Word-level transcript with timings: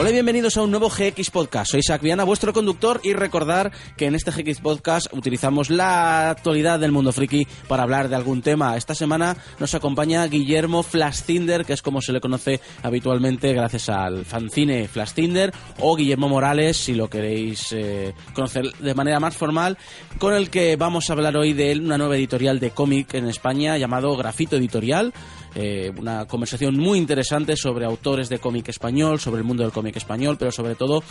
Hola 0.00 0.08
y 0.08 0.14
bienvenidos 0.14 0.56
a 0.56 0.62
un 0.62 0.70
nuevo 0.70 0.88
GX 0.88 1.30
Podcast. 1.30 1.72
Soy 1.72 1.80
Isaac 1.80 2.00
Viana, 2.00 2.24
vuestro 2.24 2.54
conductor, 2.54 3.02
y 3.04 3.12
recordar 3.12 3.70
que 3.98 4.06
en 4.06 4.14
este 4.14 4.30
GX 4.30 4.60
Podcast 4.60 5.12
utilizamos 5.12 5.68
la 5.68 6.30
actualidad 6.30 6.80
del 6.80 6.90
mundo 6.90 7.12
friki 7.12 7.46
para 7.68 7.82
hablar 7.82 8.08
de 8.08 8.16
algún 8.16 8.40
tema. 8.40 8.78
Esta 8.78 8.94
semana 8.94 9.36
nos 9.58 9.74
acompaña 9.74 10.26
Guillermo 10.26 10.82
Flashtinder, 10.82 11.66
que 11.66 11.74
es 11.74 11.82
como 11.82 12.00
se 12.00 12.14
le 12.14 12.22
conoce 12.22 12.62
habitualmente 12.82 13.52
gracias 13.52 13.90
al 13.90 14.24
fanzine 14.24 14.88
Flashtinder, 14.88 15.52
o 15.80 15.94
Guillermo 15.94 16.30
Morales, 16.30 16.78
si 16.78 16.94
lo 16.94 17.10
queréis 17.10 17.70
eh, 17.72 18.14
conocer 18.32 18.72
de 18.72 18.94
manera 18.94 19.20
más 19.20 19.36
formal, 19.36 19.76
con 20.16 20.32
el 20.32 20.48
que 20.48 20.76
vamos 20.76 21.10
a 21.10 21.12
hablar 21.12 21.36
hoy 21.36 21.52
de 21.52 21.78
una 21.78 21.98
nueva 21.98 22.16
editorial 22.16 22.58
de 22.58 22.70
cómic 22.70 23.12
en 23.12 23.28
España 23.28 23.76
llamado 23.76 24.16
Grafito 24.16 24.56
Editorial. 24.56 25.12
Eh, 25.54 25.92
una 25.96 26.26
conversación 26.26 26.76
muy 26.76 26.98
interesante 26.98 27.56
sobre 27.56 27.84
autores 27.84 28.28
de 28.28 28.38
cómic 28.38 28.68
español, 28.68 29.18
sobre 29.18 29.40
el 29.40 29.44
mundo 29.44 29.62
del 29.62 29.72
cómic 29.72 29.96
español, 29.96 30.36
pero 30.38 30.52
sobre 30.52 30.74
todo 30.74 31.02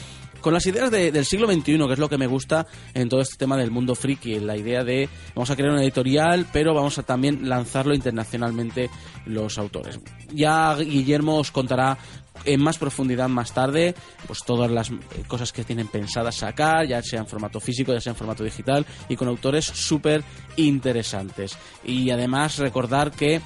con 0.41 0.53
las 0.53 0.65
ideas 0.65 0.89
del 0.89 1.25
siglo 1.25 1.51
XXI, 1.51 1.77
que 1.77 1.93
es 1.93 1.99
lo 1.99 2.07
que 2.07 2.17
me 2.17 2.27
gusta 2.27 2.65
en 2.93 3.09
todo 3.09 3.19
este 3.19 3.35
tema 3.35 3.57
del 3.57 3.71
mundo 3.71 3.95
friki, 3.95 4.39
la 4.39 4.55
idea 4.55 4.83
de 4.83 5.09
vamos 5.35 5.49
a 5.49 5.55
crear 5.55 5.71
una 5.71 5.83
editorial, 5.83 6.45
pero 6.53 6.73
vamos 6.73 6.97
a 6.97 7.03
también 7.03 7.49
lanzarlo 7.49 7.93
internacionalmente 7.93 8.89
los 9.25 9.57
autores. 9.57 9.99
Ya 10.31 10.75
Guillermo 10.75 11.37
os 11.39 11.51
contará 11.51 11.97
en 12.45 12.61
más 12.61 12.77
profundidad 12.77 13.27
más 13.27 13.53
tarde, 13.53 13.95
pues 14.25 14.43
todas 14.45 14.71
las 14.71 14.91
cosas 15.27 15.51
que 15.51 15.63
tienen 15.63 15.87
pensadas 15.87 16.35
sacar, 16.35 16.87
ya 16.87 17.01
sea 17.01 17.19
en 17.19 17.27
formato 17.27 17.59
físico, 17.59 17.93
ya 17.93 17.99
sea 17.99 18.11
en 18.11 18.17
formato 18.17 18.43
digital, 18.43 18.85
y 19.09 19.15
con 19.15 19.27
autores 19.27 19.65
súper 19.65 20.23
interesantes. 20.55 21.57
Y 21.83 22.09
además 22.11 22.57
recordar 22.57 23.11
que 23.11 23.41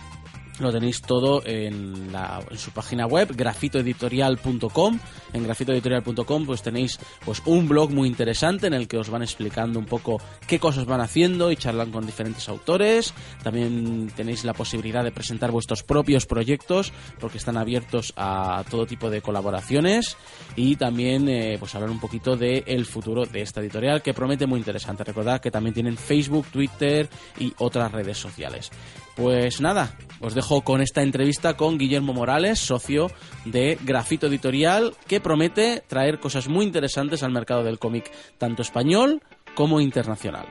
lo 0.60 0.72
tenéis 0.72 1.02
todo 1.02 1.42
en, 1.46 2.12
la, 2.12 2.44
en 2.50 2.58
su 2.58 2.72
página 2.72 3.08
web, 3.08 3.36
grafitoeditorial.com. 3.36 5.00
En 5.34 5.44
grafitoeditorial.com 5.44 6.46
pues 6.46 6.62
tenéis 6.62 7.00
pues 7.26 7.42
un 7.46 7.68
blog 7.68 7.92
muy 7.92 8.08
interesante 8.08 8.68
en 8.68 8.74
el 8.74 8.88
que 8.88 8.98
os 8.98 9.10
van 9.10 9.24
explicando 9.24 9.80
un 9.80 9.86
poco 9.86 10.22
qué 10.48 10.60
cosas 10.60 10.86
van 10.86 11.02
haciendo 11.02 11.52
y 11.52 11.56
charlan 11.56 11.92
con 11.92 12.06
diferentes 12.06 12.48
autores. 12.50 13.14
También 13.42 14.12
tenéis 14.16 14.44
la 14.44 14.54
posibilidad 14.54 15.04
de 15.04 15.12
presentar 15.12 15.52
vuestros 15.52 15.84
propios 15.84 16.26
proyectos 16.26 16.94
porque 17.20 17.38
están 17.38 17.58
abiertos 17.58 18.14
a 18.16 18.64
todo 18.70 18.86
tipo 18.86 19.10
de 19.10 19.22
colaboraciones 19.22 20.18
y 20.56 20.76
también 20.76 21.28
eh, 21.30 21.58
pues 21.60 21.74
hablar 21.76 21.90
un 21.90 22.00
poquito 22.00 22.36
del 22.36 22.64
el 22.68 22.86
futuro 22.86 23.26
de 23.26 23.42
esta 23.42 23.62
editorial 23.62 24.02
que 24.02 24.14
promete 24.14 24.46
muy 24.46 24.60
interesante. 24.60 25.04
Recordad 25.04 25.42
que 25.42 25.52
también 25.52 25.74
tienen 25.74 25.98
Facebook, 25.98 26.48
Twitter 26.52 27.10
y 27.40 27.54
otras 27.58 27.92
redes 27.92 28.18
sociales. 28.18 28.70
Pues 29.16 29.62
nada, 29.62 29.96
os 30.22 30.34
dejo 30.34 30.62
con 30.62 30.82
esta 30.82 31.04
entrevista 31.04 31.56
con 31.56 31.78
Guillermo 31.78 32.14
Morales, 32.14 32.58
socio 32.60 33.12
de 33.46 33.78
Grafito 33.84 34.26
Editorial, 34.26 34.94
que 35.08 35.22
promete 35.22 35.84
traer 35.88 36.20
cosas 36.20 36.48
muy 36.48 36.66
interesantes 36.66 37.22
al 37.22 37.32
mercado 37.32 37.64
del 37.64 37.78
cómic, 37.78 38.12
tanto 38.40 38.64
español 38.64 39.22
como 39.54 39.82
internacional. 39.82 40.48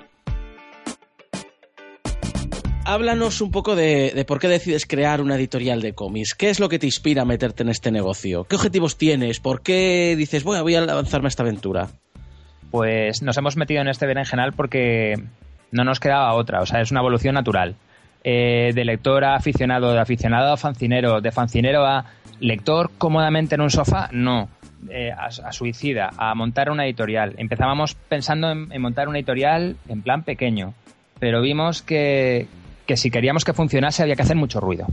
Háblanos 2.84 3.40
un 3.40 3.50
poco 3.50 3.74
de, 3.74 4.24
por 4.26 4.38
qué 4.38 4.48
decides 4.48 4.86
crear 4.86 5.20
una 5.20 5.36
editorial 5.36 5.80
de 5.80 5.94
cómics. 5.94 6.34
¿Qué 6.34 6.50
es 6.50 6.60
lo 6.60 6.68
que 6.68 6.78
te 6.78 6.86
inspira 6.86 7.22
a 7.22 7.24
meterte 7.24 7.62
en 7.62 7.68
este 7.68 7.90
negocio? 7.90 8.44
¿Qué 8.44 8.56
objetivos 8.56 8.98
tienes? 8.98 9.40
¿Por 9.40 9.62
qué 9.62 10.14
dices, 10.16 10.44
bueno, 10.44 10.62
voy 10.62 10.74
a 10.74 10.80
lanzarme 10.80 11.26
a 11.26 11.28
esta 11.28 11.42
aventura? 11.42 11.88
Pues 12.70 13.22
nos 13.22 13.36
hemos 13.36 13.56
metido 13.56 13.82
en 13.82 13.88
este 13.88 14.06
general 14.06 14.52
porque 14.52 15.14
no 15.70 15.84
nos 15.84 16.00
quedaba 16.00 16.34
otra. 16.34 16.60
O 16.60 16.66
sea, 16.66 16.80
es 16.80 16.90
una 16.90 17.00
evolución 17.00 17.34
natural. 17.34 17.76
Eh, 18.24 18.72
de 18.74 18.84
lector 18.84 19.24
a 19.24 19.34
aficionado, 19.34 19.92
de 19.92 19.98
aficionado 19.98 20.52
a 20.52 20.56
fancinero, 20.56 21.20
de 21.20 21.32
fancinero 21.32 21.84
a 21.84 22.04
lector 22.38 22.90
cómodamente 22.96 23.56
en 23.56 23.62
un 23.62 23.70
sofá, 23.70 24.08
no. 24.12 24.48
Eh, 24.90 25.12
a, 25.12 25.30
suicida, 25.52 26.10
a 26.16 26.34
montar 26.34 26.70
una 26.70 26.84
editorial. 26.84 27.34
Empezábamos 27.36 27.94
pensando 27.94 28.50
en, 28.50 28.80
montar 28.80 29.08
una 29.08 29.18
editorial 29.18 29.76
en 29.88 30.02
plan 30.02 30.24
pequeño, 30.24 30.74
pero 31.20 31.40
vimos 31.40 31.82
que, 31.82 32.48
que 32.86 32.96
si 32.96 33.10
queríamos 33.10 33.44
que 33.44 33.52
funcionase 33.52 34.02
había 34.02 34.16
que 34.16 34.22
hacer 34.22 34.36
mucho 34.36 34.60
ruido. 34.60 34.86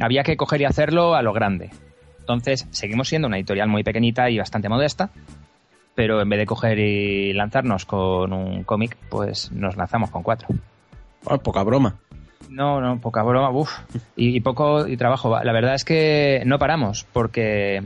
Había 0.00 0.22
que 0.22 0.36
coger 0.36 0.60
y 0.60 0.64
hacerlo 0.64 1.14
a 1.14 1.22
lo 1.22 1.32
grande. 1.32 1.70
Entonces, 2.20 2.66
seguimos 2.70 3.08
siendo 3.08 3.28
una 3.28 3.36
editorial 3.36 3.68
muy 3.68 3.84
pequeñita 3.84 4.28
y 4.28 4.38
bastante 4.38 4.68
modesta, 4.68 5.10
pero 5.94 6.20
en 6.20 6.28
vez 6.28 6.38
de 6.38 6.46
coger 6.46 6.78
y 6.78 7.32
lanzarnos 7.32 7.84
con 7.84 8.32
un 8.32 8.64
cómic, 8.64 8.96
pues 9.08 9.52
nos 9.52 9.76
lanzamos 9.76 10.10
con 10.10 10.22
cuatro. 10.22 10.48
poca 11.42 11.62
broma. 11.62 11.96
No, 12.48 12.80
no, 12.80 13.00
poca 13.00 13.22
broma, 13.22 13.50
uff. 13.50 13.72
Y, 14.16 14.40
poco 14.40 14.86
y 14.86 14.96
trabajo. 14.96 15.42
La 15.42 15.52
verdad 15.52 15.74
es 15.74 15.84
que 15.84 16.42
no 16.46 16.58
paramos, 16.58 17.06
porque 17.12 17.82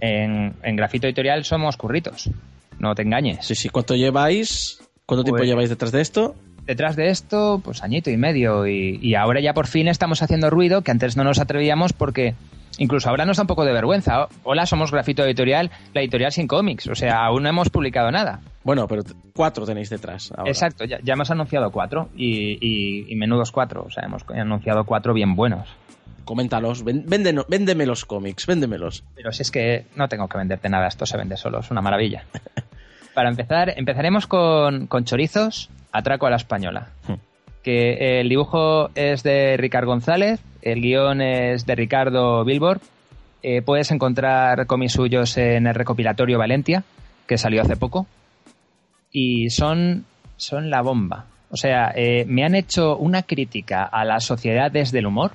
en, 0.00 0.54
Grafito 0.76 1.06
Editorial 1.06 1.44
somos 1.44 1.76
curritos. 1.76 2.30
No 2.78 2.94
te 2.94 3.02
engañes. 3.02 3.46
Sí, 3.46 3.54
sí. 3.54 3.68
¿Cuánto 3.68 3.94
lleváis? 3.94 4.80
¿Cuánto 5.06 5.24
tiempo 5.24 5.38
pues 5.38 5.48
lleváis 5.48 5.68
detrás 5.68 5.92
de 5.92 6.00
esto? 6.00 6.34
Detrás 6.66 6.96
de 6.96 7.10
esto, 7.10 7.60
pues 7.62 7.82
añito 7.82 8.10
y 8.10 8.16
medio. 8.16 8.66
Y, 8.66 8.98
y 9.02 9.14
ahora 9.14 9.40
ya 9.40 9.54
por 9.54 9.66
fin 9.66 9.86
estamos 9.88 10.22
haciendo 10.22 10.50
ruido, 10.50 10.82
que 10.82 10.90
antes 10.90 11.16
no 11.16 11.24
nos 11.24 11.38
atrevíamos 11.38 11.92
porque 11.92 12.34
incluso 12.78 13.08
ahora 13.08 13.24
nos 13.24 13.36
da 13.36 13.42
un 13.42 13.46
poco 13.46 13.64
de 13.64 13.72
vergüenza. 13.72 14.28
Hola, 14.42 14.66
somos 14.66 14.90
Grafito 14.90 15.24
Editorial, 15.24 15.70
la 15.92 16.00
editorial 16.00 16.32
sin 16.32 16.46
cómics. 16.46 16.86
O 16.88 16.94
sea, 16.94 17.24
aún 17.24 17.42
no 17.42 17.48
hemos 17.48 17.70
publicado 17.70 18.10
nada. 18.10 18.40
Bueno, 18.62 18.86
pero 18.88 19.02
cuatro 19.34 19.66
tenéis 19.66 19.90
detrás. 19.90 20.32
Exacto, 20.46 20.84
ya, 20.84 20.98
hemos 21.06 21.30
anunciado 21.30 21.70
cuatro 21.70 22.08
y, 22.16 23.14
menudos 23.16 23.52
cuatro. 23.52 23.84
O 23.86 23.90
sea, 23.90 24.04
hemos 24.04 24.24
anunciado 24.28 24.84
cuatro 24.84 25.12
bien 25.12 25.34
buenos. 25.34 25.68
Coméntalos, 26.24 26.84
véndeme 26.84 27.84
los 27.84 28.04
cómics, 28.06 28.46
véndemelos. 28.46 29.04
Pero 29.14 29.30
si 29.32 29.42
es 29.42 29.50
que 29.50 29.86
no 29.94 30.08
tengo 30.08 30.26
que 30.28 30.38
venderte 30.38 30.70
nada, 30.70 30.86
esto 30.86 31.04
se 31.04 31.18
vende 31.18 31.36
solo, 31.36 31.60
es 31.60 31.70
una 31.70 31.82
maravilla. 31.82 32.24
Para 33.14 33.28
empezar, 33.28 33.74
empezaremos 33.76 34.26
con, 34.26 34.86
con 34.86 35.04
chorizos, 35.04 35.70
atraco 35.92 36.26
a 36.26 36.30
la 36.30 36.36
española. 36.36 36.88
Hmm. 37.06 37.14
Que 37.64 38.20
el 38.20 38.28
dibujo 38.28 38.90
es 38.94 39.22
de 39.22 39.56
Ricardo 39.56 39.88
González, 39.88 40.40
el 40.62 40.80
guion 40.80 41.20
es 41.20 41.66
de 41.66 41.74
Ricardo 41.74 42.44
Bilbor. 42.44 42.80
Eh, 43.42 43.62
puedes 43.62 43.90
encontrar 43.90 44.66
cómics 44.66 44.92
suyos 44.92 45.36
en 45.36 45.66
el 45.66 45.74
recopilatorio 45.74 46.38
Valentia, 46.38 46.84
que 47.26 47.38
salió 47.38 47.62
hace 47.62 47.76
poco. 47.76 48.06
Y 49.10 49.50
son, 49.50 50.04
son 50.36 50.70
la 50.70 50.82
bomba. 50.82 51.26
O 51.50 51.56
sea, 51.56 51.92
eh, 51.94 52.24
me 52.26 52.44
han 52.44 52.54
hecho 52.54 52.96
una 52.96 53.22
crítica 53.22 53.84
a 53.84 54.04
la 54.04 54.20
sociedad 54.20 54.70
desde 54.70 54.98
el 54.98 55.06
humor 55.06 55.32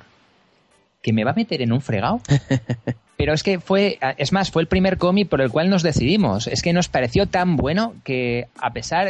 que 1.01 1.13
me 1.13 1.23
va 1.23 1.31
a 1.31 1.35
meter 1.35 1.61
en 1.61 1.72
un 1.72 1.81
fregado. 1.81 2.22
Pero 3.17 3.34
es 3.34 3.44
que 3.44 3.59
fue, 3.59 4.00
es 4.17 4.31
más, 4.31 4.51
fue 4.51 4.61
el 4.61 4.67
primer 4.67 4.97
cómic 4.97 5.28
por 5.29 5.41
el 5.41 5.51
cual 5.51 5.69
nos 5.69 5.84
decidimos. 5.84 6.47
Es 6.47 6.61
que 6.61 6.73
nos 6.73 6.90
pareció 6.90 7.25
tan 7.25 7.57
bueno 7.57 7.96
que 8.03 8.47
a 8.57 8.72
pesar 8.72 9.09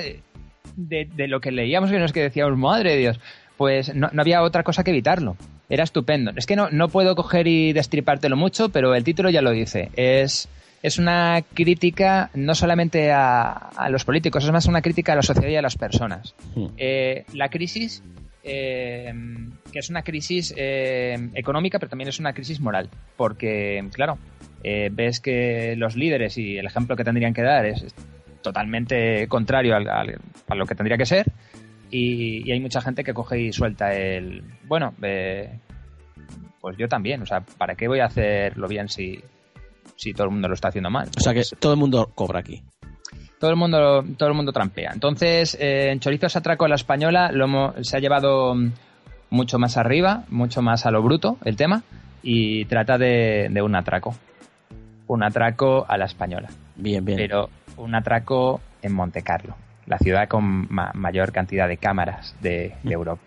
de, 0.88 1.10
de 1.14 1.28
lo 1.28 1.42
que 1.42 1.52
leíamos 1.52 1.92
y 1.92 1.98
nos 1.98 2.14
que 2.14 2.22
decíamos, 2.22 2.58
madre 2.58 2.92
de 2.92 2.98
Dios, 2.98 3.20
pues 3.60 3.94
no, 3.94 4.10
había 4.18 4.42
otra 4.42 4.64
cosa 4.64 4.86
que 4.86 4.92
evitarlo. 4.92 5.36
Era 5.70 5.84
estupendo. 5.84 6.32
Es 6.38 6.46
que 6.46 6.56
no, 6.56 6.70
no 6.72 6.88
puedo 6.88 7.14
coger 7.14 7.46
y 7.46 7.74
destripártelo 7.74 8.38
mucho, 8.38 8.70
pero 8.70 8.96
el 8.96 9.04
título 9.04 9.30
ya 9.30 9.42
lo 9.42 9.52
dice. 9.52 9.92
Es, 9.98 10.48
es 10.82 10.98
una 10.98 11.44
crítica 11.54 12.30
no 12.34 12.56
solamente 12.56 13.12
a, 13.12 13.90
los 13.90 14.06
políticos, 14.06 14.46
es 14.46 14.52
más 14.52 14.66
una 14.66 14.82
crítica 14.82 15.12
a 15.12 15.18
la 15.18 15.24
sociedad 15.24 15.50
y 15.50 15.58
a 15.58 15.62
las 15.62 15.76
personas. 15.76 16.36
Hmm. 16.56 16.68
Eh, 16.78 17.26
la 17.34 17.50
crisis, 17.50 18.02
eh, 18.46 19.14
que 19.74 19.80
es 19.80 19.90
una 19.90 20.04
crisis 20.04 20.54
eh, 20.56 21.18
económica, 21.36 21.80
pero 21.80 21.90
también 21.90 22.08
es 22.08 22.20
una 22.22 22.32
crisis 22.32 22.62
moral. 22.62 22.90
Porque, 23.18 23.86
claro, 23.92 24.18
ves 24.64 25.20
que 25.20 25.76
los 25.76 25.98
líderes 25.98 26.38
y 26.38 26.58
el 26.58 26.66
ejemplo 26.66 26.96
que 26.96 27.04
tendrían 27.04 27.34
que 27.34 27.42
dar 27.42 27.66
es 27.66 27.86
totalmente 28.42 29.28
contrario 29.28 29.76
a 29.76 30.56
lo 30.56 30.66
que 30.66 30.76
tendría 30.76 30.98
que 30.98 31.06
ser 31.06 31.32
y, 31.92 32.52
hay 32.52 32.60
mucha 32.60 32.82
gente 32.82 33.04
que 33.04 33.14
coge 33.14 33.40
y 33.40 33.54
suelta 33.54 33.94
el. 33.94 34.44
Bueno, 34.68 34.94
eh, 35.02 35.60
pues 36.62 36.78
yo 36.78 36.88
también. 36.88 37.22
O 37.22 37.26
sea, 37.26 37.42
¿para 37.42 37.76
qué 37.76 37.88
voy 37.88 38.00
a 38.00 38.06
hacerlo 38.06 38.68
bien 38.68 38.90
si, 38.90 39.20
si 39.96 40.14
todo 40.14 40.26
el 40.26 40.32
mundo 40.32 40.48
lo 40.48 40.54
está 40.54 40.70
haciendo 40.70 40.90
mal? 40.90 41.10
O 41.18 41.20
sea, 41.20 41.34
que 41.34 41.44
todo 41.60 41.74
el 41.74 41.80
mundo 41.80 42.12
cobra 42.14 42.40
aquí. 42.40 42.62
Todo 43.40 43.52
el 43.52 43.58
mundo, 43.58 44.04
todo 44.18 44.30
el 44.30 44.36
mundo 44.36 44.52
trampea. 44.52 44.92
Entonces, 44.94 45.56
eh, 45.60 45.92
en 45.92 46.00
Chorizos 46.00 46.36
Atraco 46.36 46.68
la 46.68 46.76
Española 46.76 47.32
lo 47.32 47.74
se 47.84 47.96
ha 47.96 48.00
llevado 48.00 48.54
mucho 49.30 49.60
más 49.60 49.78
arriba, 49.78 50.26
mucho 50.30 50.62
más 50.62 50.86
a 50.86 50.92
lo 50.92 51.02
bruto 51.02 51.38
el 51.46 51.56
tema 51.56 51.84
y 52.22 52.66
trata 52.66 52.98
de, 52.98 53.48
de 53.50 53.62
un 53.62 53.76
atraco. 53.76 54.14
Un 55.08 55.24
atraco 55.24 55.86
a 55.88 55.98
la 55.98 56.06
española. 56.06 56.50
Bien, 56.76 57.04
bien. 57.04 57.18
Pero 57.18 57.50
un 57.80 57.96
atraco 57.96 58.62
en 58.82 58.94
Monte 58.94 59.22
Carlo 59.22 59.56
la 59.90 59.98
ciudad 59.98 60.28
con 60.28 60.68
mayor 60.70 61.32
cantidad 61.32 61.68
de 61.68 61.78
cámaras 61.78 62.36
de, 62.42 62.76
Europa. 62.84 63.22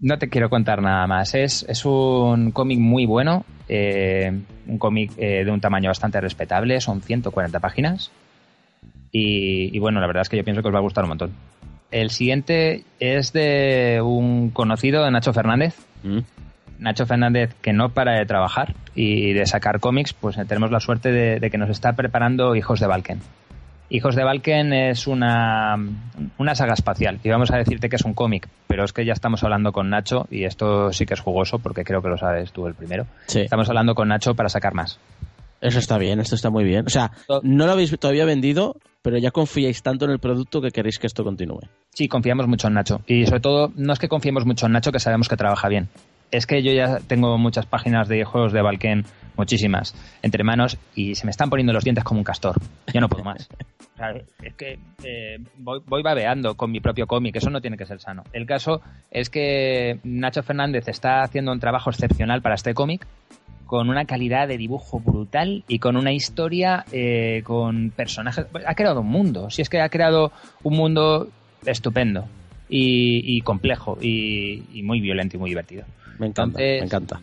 No 0.00 0.16
te 0.18 0.28
quiero 0.28 0.48
contar 0.48 0.80
nada 0.80 1.06
más. 1.06 1.34
Es, 1.34 1.64
es 1.68 1.84
un 1.84 2.52
cómic 2.52 2.78
muy 2.78 3.06
bueno, 3.06 3.44
eh, 3.68 4.32
un 4.66 4.78
cómic 4.78 5.10
eh, 5.16 5.44
de 5.44 5.50
un 5.50 5.60
tamaño 5.60 5.90
bastante 5.90 6.20
respetable, 6.20 6.80
son 6.80 7.02
140 7.02 7.58
páginas. 7.60 8.10
Y, 9.14 9.78
bueno, 9.78 10.00
la 10.00 10.06
verdad 10.06 10.22
es 10.22 10.30
que 10.30 10.38
yo 10.38 10.44
pienso 10.44 10.62
que 10.62 10.68
os 10.68 10.74
va 10.74 10.78
a 10.78 10.82
gustar 10.82 11.04
un 11.04 11.10
montón. 11.10 11.32
El 11.90 12.08
siguiente 12.08 12.84
es 12.98 13.34
de 13.34 14.00
un 14.02 14.50
conocido 14.50 15.04
de 15.04 15.10
Nacho 15.10 15.34
Fernández. 15.34 15.76
Mm. 16.02 16.20
Nacho 16.82 17.06
Fernández, 17.06 17.54
que 17.62 17.72
no 17.72 17.90
para 17.90 18.18
de 18.18 18.26
trabajar 18.26 18.74
y 18.94 19.32
de 19.32 19.46
sacar 19.46 19.80
cómics, 19.80 20.12
pues 20.12 20.36
tenemos 20.48 20.70
la 20.70 20.80
suerte 20.80 21.10
de, 21.12 21.50
que 21.50 21.58
nos 21.58 21.70
está 21.70 21.94
preparando 21.94 22.54
Hijos 22.56 22.80
de 22.80 22.86
Valken. 22.86 23.20
Hijos 23.88 24.14
de 24.16 24.24
Valken 24.24 24.72
es 24.72 25.06
una, 25.06 25.76
una 26.38 26.54
saga 26.54 26.72
espacial 26.72 27.20
y 27.22 27.28
vamos 27.28 27.50
a 27.50 27.58
decirte 27.58 27.90
que 27.90 27.96
es 27.96 28.04
un 28.04 28.14
cómic, 28.14 28.48
pero 28.66 28.84
es 28.84 28.92
que 28.92 29.04
ya 29.04 29.12
estamos 29.12 29.44
hablando 29.44 29.72
con 29.72 29.90
Nacho 29.90 30.26
y 30.30 30.44
esto 30.44 30.92
sí 30.92 31.04
que 31.04 31.14
es 31.14 31.20
jugoso 31.20 31.58
porque 31.58 31.84
creo 31.84 32.00
que 32.00 32.08
lo 32.08 32.16
sabes 32.16 32.52
tú 32.52 32.66
el 32.66 32.74
primero. 32.74 33.06
Estamos 33.28 33.68
hablando 33.68 33.94
con 33.94 34.08
Nacho 34.08 34.34
para 34.34 34.48
sacar 34.48 34.72
más. 34.72 34.98
Eso 35.60 35.78
está 35.78 35.96
bien, 35.96 36.18
esto 36.18 36.34
está 36.34 36.50
muy 36.50 36.64
bien. 36.64 36.86
O 36.86 36.90
sea, 36.90 37.12
no 37.42 37.66
lo 37.66 37.72
habéis 37.72 37.96
todavía 37.98 38.24
vendido, 38.24 38.76
pero 39.02 39.18
ya 39.18 39.30
confiáis 39.30 39.82
tanto 39.82 40.06
en 40.06 40.10
el 40.10 40.18
producto 40.18 40.60
que 40.60 40.70
queréis 40.70 40.98
que 40.98 41.06
esto 41.06 41.22
continúe. 41.22 41.60
Sí, 41.90 42.08
confiamos 42.08 42.48
mucho 42.48 42.66
en 42.66 42.74
Nacho. 42.74 43.02
Y 43.06 43.26
sobre 43.26 43.40
todo, 43.40 43.72
no 43.76 43.92
es 43.92 43.98
que 43.98 44.08
confiemos 44.08 44.44
mucho 44.44 44.66
en 44.66 44.72
Nacho, 44.72 44.90
que 44.90 44.98
sabemos 44.98 45.28
que 45.28 45.36
trabaja 45.36 45.68
bien. 45.68 45.88
Es 46.32 46.46
que 46.46 46.62
yo 46.62 46.72
ya 46.72 46.98
tengo 47.06 47.38
muchas 47.38 47.66
páginas 47.66 48.08
de 48.08 48.24
juegos 48.24 48.52
de 48.52 48.62
Valken, 48.62 49.04
muchísimas, 49.36 49.94
entre 50.22 50.42
manos, 50.42 50.78
y 50.94 51.14
se 51.14 51.26
me 51.26 51.30
están 51.30 51.50
poniendo 51.50 51.72
los 51.72 51.84
dientes 51.84 52.02
como 52.02 52.18
un 52.18 52.24
castor. 52.24 52.56
Ya 52.92 53.00
no 53.00 53.08
puedo 53.08 53.22
más. 53.22 53.48
es 54.42 54.54
que 54.54 54.78
eh, 55.04 55.38
voy, 55.58 55.80
voy, 55.86 56.02
babeando 56.02 56.56
con 56.56 56.72
mi 56.72 56.80
propio 56.80 57.06
cómic, 57.06 57.36
eso 57.36 57.50
no 57.50 57.60
tiene 57.60 57.76
que 57.76 57.86
ser 57.86 58.00
sano. 58.00 58.24
El 58.32 58.46
caso 58.46 58.80
es 59.10 59.30
que 59.30 60.00
Nacho 60.02 60.42
Fernández 60.42 60.88
está 60.88 61.22
haciendo 61.22 61.52
un 61.52 61.60
trabajo 61.60 61.90
excepcional 61.90 62.42
para 62.42 62.56
este 62.56 62.74
cómic 62.74 63.06
con 63.72 63.88
una 63.88 64.04
calidad 64.04 64.48
de 64.48 64.58
dibujo 64.58 65.00
brutal 65.00 65.64
y 65.66 65.78
con 65.78 65.96
una 65.96 66.12
historia 66.12 66.84
eh, 66.92 67.40
con 67.42 67.90
personajes. 67.90 68.44
Ha 68.66 68.74
creado 68.74 69.00
un 69.00 69.06
mundo, 69.06 69.48
si 69.48 69.62
es 69.62 69.70
que 69.70 69.80
ha 69.80 69.88
creado 69.88 70.30
un 70.62 70.76
mundo 70.76 71.28
estupendo 71.64 72.26
y, 72.68 73.40
complejo 73.40 73.96
y, 73.98 74.82
muy 74.82 75.00
violento 75.00 75.36
y 75.36 75.40
muy 75.40 75.48
divertido. 75.48 75.84
Me 76.18 76.26
encanta, 76.26 76.58
me 76.58 76.78
encanta. 76.78 77.20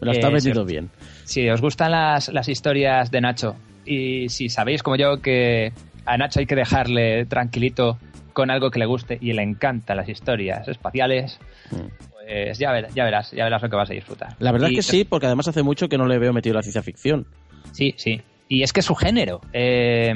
Me 0.00 0.06
lo 0.06 0.12
está 0.12 0.30
metiendo 0.30 0.62
eh, 0.62 0.66
bien. 0.66 0.90
Si 1.24 1.48
os 1.48 1.60
gustan 1.60 1.92
las, 1.92 2.28
las 2.28 2.48
historias 2.48 3.10
de 3.10 3.20
Nacho 3.20 3.56
y 3.84 4.28
si 4.28 4.48
sabéis 4.48 4.82
como 4.82 4.96
yo 4.96 5.20
que 5.20 5.72
a 6.06 6.16
Nacho 6.16 6.40
hay 6.40 6.46
que 6.46 6.54
dejarle 6.54 7.26
tranquilito 7.26 7.98
con 8.32 8.50
algo 8.50 8.70
que 8.70 8.78
le 8.78 8.86
guste 8.86 9.18
y 9.20 9.32
le 9.32 9.42
encantan 9.42 9.96
las 9.96 10.08
historias 10.08 10.68
espaciales, 10.68 11.40
mm. 11.70 12.08
Pues 12.28 12.58
ya, 12.58 12.86
ya 12.88 13.04
verás, 13.04 13.30
ya 13.30 13.44
verás 13.44 13.62
lo 13.62 13.70
que 13.70 13.76
vas 13.76 13.88
a 13.88 13.94
disfrutar. 13.94 14.36
La 14.38 14.52
verdad 14.52 14.68
es 14.68 14.76
que 14.76 14.82
sí, 14.82 15.04
porque 15.04 15.24
además 15.24 15.48
hace 15.48 15.62
mucho 15.62 15.88
que 15.88 15.96
no 15.96 16.06
le 16.06 16.18
veo 16.18 16.34
metido 16.34 16.54
la 16.54 16.62
ciencia 16.62 16.82
ficción. 16.82 17.26
Sí, 17.72 17.94
sí. 17.96 18.20
Y 18.48 18.62
es 18.62 18.74
que 18.74 18.80
es 18.80 18.86
su 18.86 18.94
género. 18.94 19.40
Eh, 19.54 20.12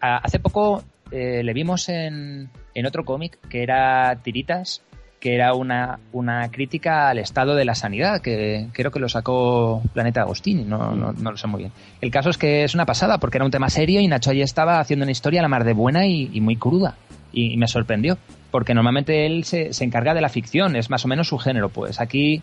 hace 0.00 0.40
poco 0.40 0.82
eh, 1.12 1.44
le 1.44 1.52
vimos 1.52 1.88
en, 1.88 2.50
en 2.74 2.86
otro 2.86 3.04
cómic 3.04 3.38
que 3.48 3.62
era 3.62 4.18
Tiritas, 4.20 4.82
que 5.24 5.34
era 5.34 5.54
una, 5.54 6.00
una 6.12 6.50
crítica 6.50 7.08
al 7.08 7.18
estado 7.18 7.54
de 7.54 7.64
la 7.64 7.74
sanidad, 7.74 8.20
que 8.20 8.68
creo 8.74 8.90
que 8.90 9.00
lo 9.00 9.08
sacó 9.08 9.80
Planeta 9.94 10.20
Agostini, 10.20 10.64
no, 10.64 10.94
no, 10.94 11.14
no, 11.14 11.30
lo 11.30 11.38
sé 11.38 11.46
muy 11.46 11.60
bien. 11.60 11.72
El 12.02 12.10
caso 12.10 12.28
es 12.28 12.36
que 12.36 12.62
es 12.62 12.74
una 12.74 12.84
pasada, 12.84 13.16
porque 13.16 13.38
era 13.38 13.46
un 13.46 13.50
tema 13.50 13.70
serio 13.70 14.02
y 14.02 14.06
Nacho 14.06 14.32
allí 14.32 14.42
estaba 14.42 14.80
haciendo 14.80 15.04
una 15.04 15.12
historia 15.12 15.40
a 15.40 15.42
la 15.42 15.48
mar 15.48 15.64
de 15.64 15.72
buena 15.72 16.06
y 16.06 16.38
muy 16.42 16.56
cruda 16.56 16.96
y, 17.34 17.56
me 17.56 17.68
sorprendió, 17.68 18.18
porque 18.50 18.74
normalmente 18.74 19.24
él 19.24 19.44
se, 19.44 19.70
encarga 19.80 20.12
de 20.12 20.20
la 20.20 20.28
ficción, 20.28 20.76
es 20.76 20.90
más 20.90 21.06
o 21.06 21.08
menos 21.08 21.28
su 21.28 21.38
género, 21.38 21.68
pues 21.70 22.00
aquí, 22.00 22.42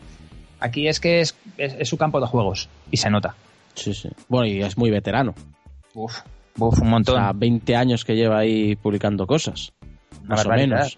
aquí 0.60 0.88
es 0.88 1.00
que 1.00 1.22
es, 1.22 1.36
es, 1.58 1.88
su 1.88 1.98
campo 1.98 2.20
de 2.20 2.26
juegos 2.26 2.68
y 2.90 2.98
se 2.98 3.12
nota. 3.12 3.36
Sí, 3.76 3.94
sí. 3.94 4.10
Bueno, 4.28 4.48
y 4.48 4.62
es 4.62 4.76
muy 4.76 4.90
veterano. 4.90 5.34
Uf, 5.94 6.22
uf 6.58 6.82
un 6.82 6.90
montón. 6.90 7.16
O 7.16 7.20
sea, 7.20 7.32
20 7.34 7.76
años 7.76 8.04
que 8.04 8.16
lleva 8.16 8.40
ahí 8.40 8.76
publicando 8.76 9.26
cosas. 9.26 9.72
más 10.26 10.46
o 10.46 10.50
menos. 10.50 10.98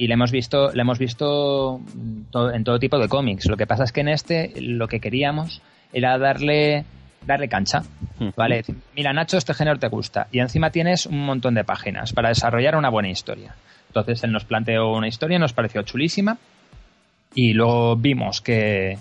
Y 0.00 0.06
le 0.06 0.14
hemos 0.14 0.32
visto, 0.32 0.72
le 0.72 0.80
hemos 0.80 0.98
visto 0.98 1.78
en 2.32 2.64
todo 2.64 2.78
tipo 2.78 2.98
de 2.98 3.06
cómics. 3.06 3.46
Lo 3.50 3.58
que 3.58 3.66
pasa 3.66 3.84
es 3.84 3.92
que 3.92 4.00
en 4.00 4.08
este 4.08 4.50
lo 4.58 4.88
que 4.88 4.98
queríamos 4.98 5.60
era 5.92 6.16
darle 6.16 6.86
darle 7.26 7.50
cancha. 7.50 7.82
¿Vale? 8.34 8.64
Mira, 8.96 9.12
Nacho, 9.12 9.36
este 9.36 9.52
género 9.52 9.78
te 9.78 9.88
gusta. 9.88 10.26
Y 10.32 10.38
encima 10.38 10.70
tienes 10.70 11.04
un 11.04 11.22
montón 11.26 11.52
de 11.52 11.64
páginas 11.64 12.14
para 12.14 12.30
desarrollar 12.30 12.76
una 12.76 12.88
buena 12.88 13.10
historia. 13.10 13.54
Entonces 13.88 14.24
él 14.24 14.32
nos 14.32 14.46
planteó 14.46 14.90
una 14.90 15.06
historia, 15.06 15.38
nos 15.38 15.52
pareció 15.52 15.82
chulísima. 15.82 16.38
Y 17.34 17.52
luego 17.52 17.94
vimos 17.96 18.40
que 18.40 18.96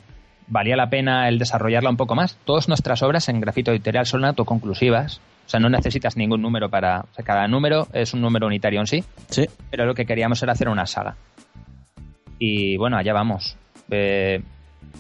valía 0.48 0.76
la 0.76 0.90
pena 0.90 1.30
el 1.30 1.40
desarrollarla 1.40 1.92
un 1.92 1.96
poco 1.96 2.16
más. 2.16 2.36
Todas 2.44 2.68
nuestras 2.68 3.04
obras 3.04 3.30
en 3.30 3.40
grafito 3.40 3.72
editorial 3.72 4.06
son 4.06 4.26
autoconclusivas. 4.26 5.22
O 5.50 5.52
sea, 5.52 5.60
no 5.60 5.68
necesitas 5.68 6.16
ningún 6.16 6.44
número 6.44 6.70
para. 6.70 7.00
O 7.00 7.14
sea, 7.16 7.26
cada 7.26 7.48
número 7.48 7.88
es 7.92 8.14
un 8.14 8.22
número 8.22 8.46
unitario 8.46 8.82
en 8.82 8.86
sí. 8.86 9.04
Sí. 9.30 9.48
Pero 9.72 9.88
lo 9.88 9.96
que 9.96 10.06
queríamos 10.06 10.44
era 10.44 10.52
hacer 10.52 10.70
una 10.70 10.86
saga. 10.86 11.16
Y 12.38 12.78
bueno, 12.78 12.98
allá 12.98 13.14
vamos. 13.14 13.58
Eh, 13.90 14.44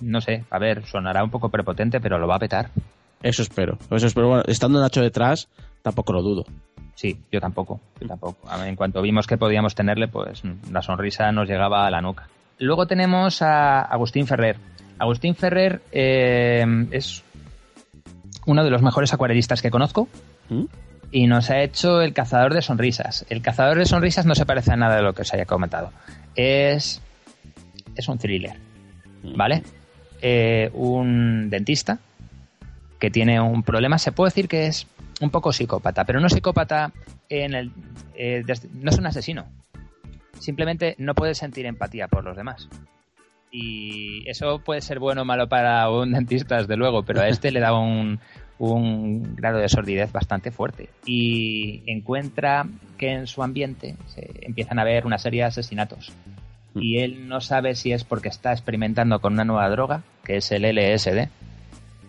no 0.01 0.21
sé, 0.21 0.45
a 0.49 0.57
ver, 0.57 0.87
sonará 0.87 1.23
un 1.23 1.29
poco 1.29 1.49
prepotente, 1.49 2.01
pero 2.01 2.17
lo 2.17 2.27
va 2.27 2.37
a 2.37 2.39
petar. 2.39 2.71
Eso 3.21 3.43
espero. 3.43 3.77
Eso 3.91 4.07
espero. 4.07 4.27
Bueno, 4.27 4.43
estando 4.47 4.81
Nacho 4.81 5.03
detrás, 5.03 5.49
tampoco 5.83 6.13
lo 6.13 6.23
dudo. 6.23 6.45
Sí, 6.95 7.15
yo 7.31 7.39
tampoco. 7.39 7.79
Yo 8.01 8.07
tampoco. 8.07 8.49
En 8.65 8.75
cuanto 8.75 9.03
vimos 9.03 9.27
que 9.27 9.37
podíamos 9.37 9.75
tenerle, 9.75 10.07
pues 10.07 10.41
la 10.71 10.81
sonrisa 10.81 11.31
nos 11.31 11.47
llegaba 11.47 11.85
a 11.85 11.91
la 11.91 12.01
nuca. 12.01 12.27
Luego 12.57 12.87
tenemos 12.87 13.43
a 13.43 13.81
Agustín 13.81 14.25
Ferrer. 14.25 14.57
Agustín 14.97 15.35
Ferrer 15.35 15.83
eh, 15.91 16.65
es 16.89 17.23
uno 18.47 18.63
de 18.63 18.71
los 18.71 18.81
mejores 18.81 19.13
acuarelistas 19.13 19.61
que 19.61 19.69
conozco. 19.69 20.07
¿Mm? 20.49 20.65
Y 21.11 21.27
nos 21.27 21.49
ha 21.49 21.61
hecho 21.61 22.01
El 22.01 22.13
cazador 22.13 22.53
de 22.53 22.61
sonrisas. 22.61 23.25
El 23.29 23.41
cazador 23.41 23.77
de 23.77 23.85
sonrisas 23.85 24.25
no 24.25 24.35
se 24.35 24.45
parece 24.45 24.71
a 24.71 24.75
nada 24.75 24.97
de 24.97 25.01
lo 25.01 25.13
que 25.13 25.23
os 25.23 25.33
haya 25.33 25.45
comentado. 25.45 25.91
Es, 26.35 27.01
es 27.95 28.07
un 28.07 28.17
thriller. 28.17 28.57
¿Mm? 29.23 29.35
¿Vale? 29.35 29.63
Eh, 30.21 30.69
un 30.73 31.49
dentista 31.49 31.99
que 32.99 33.09
tiene 33.09 33.39
un 33.39 33.63
problema, 33.63 33.97
se 33.97 34.11
puede 34.11 34.29
decir 34.29 34.49
que 34.49 34.67
es 34.67 34.85
un 35.21 35.29
poco 35.29 35.53
psicópata, 35.53 36.03
pero 36.03 36.19
no 36.19 36.29
psicópata 36.29 36.91
en 37.29 37.53
el... 37.53 37.71
Eh, 38.15 38.43
no 38.73 38.91
es 38.91 38.97
un 38.97 39.07
asesino. 39.07 39.45
Simplemente 40.37 40.95
no 40.97 41.15
puede 41.15 41.35
sentir 41.35 41.65
empatía 41.65 42.07
por 42.07 42.23
los 42.23 42.35
demás. 42.35 42.69
Y 43.51 44.29
eso 44.29 44.59
puede 44.59 44.81
ser 44.81 44.99
bueno 44.99 45.23
o 45.23 45.25
malo 45.25 45.49
para 45.49 45.89
un 45.89 46.11
dentista, 46.11 46.57
desde 46.57 46.75
luego, 46.75 47.03
pero 47.03 47.21
a 47.21 47.27
este 47.27 47.51
le 47.51 47.59
da 47.59 47.73
un, 47.73 48.19
un 48.59 49.35
grado 49.35 49.57
de 49.57 49.69
sordidez 49.69 50.11
bastante 50.11 50.51
fuerte. 50.51 50.89
Y 51.05 51.81
encuentra 51.87 52.67
que 52.97 53.11
en 53.13 53.27
su 53.27 53.41
ambiente 53.41 53.95
se 54.07 54.29
empiezan 54.41 54.79
a 54.79 54.83
ver 54.83 55.05
una 55.05 55.17
serie 55.17 55.41
de 55.41 55.47
asesinatos. 55.47 56.11
Mm. 56.75 56.79
Y 56.81 56.99
él 56.99 57.27
no 57.27 57.41
sabe 57.41 57.75
si 57.75 57.91
es 57.93 58.03
porque 58.03 58.29
está 58.29 58.51
experimentando 58.51 59.19
con 59.19 59.33
una 59.33 59.45
nueva 59.45 59.69
droga, 59.69 60.03
que 60.23 60.37
es 60.37 60.51
el 60.51 60.63
LSD, 60.63 61.29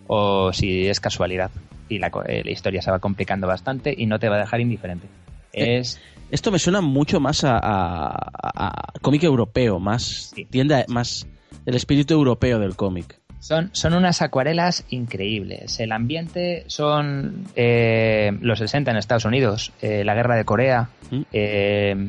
o 0.07 0.53
si 0.53 0.87
es 0.89 1.01
casualidad 1.01 1.51
y 1.89 1.99
la, 1.99 2.11
eh, 2.27 2.43
la, 2.45 2.51
historia 2.51 2.81
se 2.81 2.91
va 2.91 2.99
complicando 2.99 3.47
bastante 3.47 3.95
y 3.97 4.07
no 4.07 4.19
te 4.19 4.29
va 4.29 4.37
a 4.37 4.41
dejar 4.41 4.61
indiferente. 4.61 5.07
Eh, 5.53 5.79
es... 5.79 6.01
Esto 6.31 6.53
me 6.53 6.61
suena 6.61 6.81
mucho 6.81 7.19
más 7.19 7.43
a, 7.45 8.93
cómic 9.03 9.25
europeo, 9.25 9.81
más 9.81 10.33
tienda, 10.49 10.85
más 10.87 11.27
el 11.67 11.75
espíritu 11.75 12.15
europeo 12.15 12.61
del 12.61 12.77
cómic. 12.77 13.20
Son, 13.41 13.71
son 13.73 13.95
unas 13.95 14.23
acuarelas 14.23 14.85
increíbles. 14.91 15.81
El 15.81 15.93
ambiente 15.93 16.65
son 16.69 17.47
eh, 17.57 18.33
los 18.41 18.61
60 18.61 18.91
en 18.91 18.97
Estados 18.97 19.25
Unidos, 19.25 19.73
la 19.83 20.15
guerra 20.15 20.37
de 20.37 20.45
Corea, 20.45 20.91
¿Mm? 21.11 21.23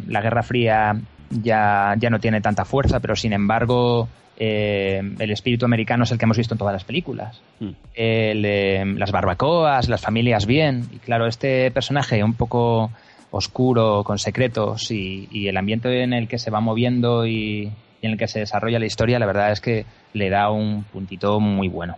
la 0.08 0.22
Guerra 0.22 0.44
Fría 0.44 1.02
ya, 1.30 1.96
ya 1.98 2.10
no 2.10 2.20
tiene 2.20 2.42
tanta 2.42 2.66
fuerza, 2.66 3.00
pero 3.00 3.16
sin 3.16 3.34
embargo 3.34 4.08
eh, 4.44 5.02
el 5.20 5.30
espíritu 5.30 5.66
americano 5.66 6.04
es 6.04 6.12
el 6.12 6.18
que 6.18 6.26
hemos 6.26 6.38
visto 6.38 6.56
en 6.56 6.58
todas 6.58 6.74
las 6.74 6.84
películas. 6.84 7.40
Hmm. 7.60 7.74
las 8.98 9.12
barbacoas, 9.12 9.88
las 9.88 10.02
familias 10.02 10.48
bien. 10.48 10.90
Y 10.92 10.98
claro, 10.98 11.28
este 11.28 11.70
personaje 11.70 12.24
un 12.24 12.34
poco 12.34 12.90
oscuro, 13.30 14.04
con 14.04 14.18
secretos 14.18 14.90
y, 14.90 15.48
el 15.48 15.58
ambiente 15.58 16.02
en 16.02 16.14
el 16.14 16.28
que 16.28 16.40
se 16.40 16.50
va 16.50 16.60
moviendo 16.60 17.28
y, 17.28 17.72
en 18.01 18.12
el 18.12 18.17
que 18.17 18.27
se 18.27 18.39
desarrolla 18.39 18.79
la 18.79 18.86
historia, 18.86 19.20
la 19.20 19.25
verdad 19.25 19.51
es 19.51 19.62
que 19.62 19.86
le 20.13 20.29
da 20.29 20.50
un 20.51 20.84
puntito 20.84 21.39
muy 21.39 21.67
bueno. 21.67 21.96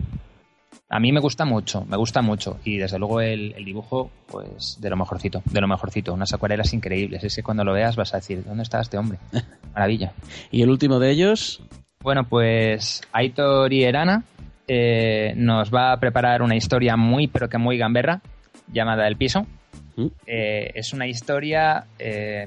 A 0.88 1.00
mí 1.00 1.10
me 1.12 1.20
gusta 1.20 1.44
mucho, 1.44 1.84
me 1.86 1.96
gusta 1.96 2.22
mucho. 2.22 2.60
Y 2.62 2.76
desde 2.76 2.98
luego 2.98 3.20
el, 3.20 3.52
dibujo, 3.64 4.10
pues 4.28 4.78
de 4.80 4.90
lo 4.90 4.96
mejorcito, 4.96 5.42
de 5.44 5.60
lo 5.60 5.66
mejorcito. 5.66 6.12
Unas 6.12 6.32
acuarelas 6.32 6.72
increíbles. 6.72 7.24
Es 7.24 7.34
que 7.34 7.42
cuando 7.42 7.64
lo 7.64 7.72
veas 7.72 7.96
vas 7.96 8.14
a 8.14 8.18
decir, 8.18 8.44
¿dónde 8.44 8.62
está 8.62 8.80
este 8.80 8.98
hombre? 8.98 9.18
Maravilla. 9.74 10.12
¿Y 10.50 10.62
el 10.62 10.70
último 10.70 11.00
de 11.00 11.10
ellos? 11.10 11.62
Bueno, 12.00 12.28
pues 12.28 13.00
Aitor 13.12 13.72
y 13.72 13.82
Erana 13.82 14.24
eh, 14.68 15.32
nos 15.36 15.74
va 15.74 15.92
a 15.92 15.98
preparar 15.98 16.42
una 16.42 16.54
historia 16.54 16.96
muy, 16.96 17.28
pero 17.28 17.48
que 17.48 17.58
muy 17.58 17.78
gamberra, 17.78 18.20
llamada 18.72 19.08
El 19.08 19.16
Piso. 19.16 19.46
¿Mm? 19.96 20.06
Eh, 20.26 20.70
es 20.74 20.92
una 20.92 21.06
historia 21.06 21.86
eh, 21.98 22.46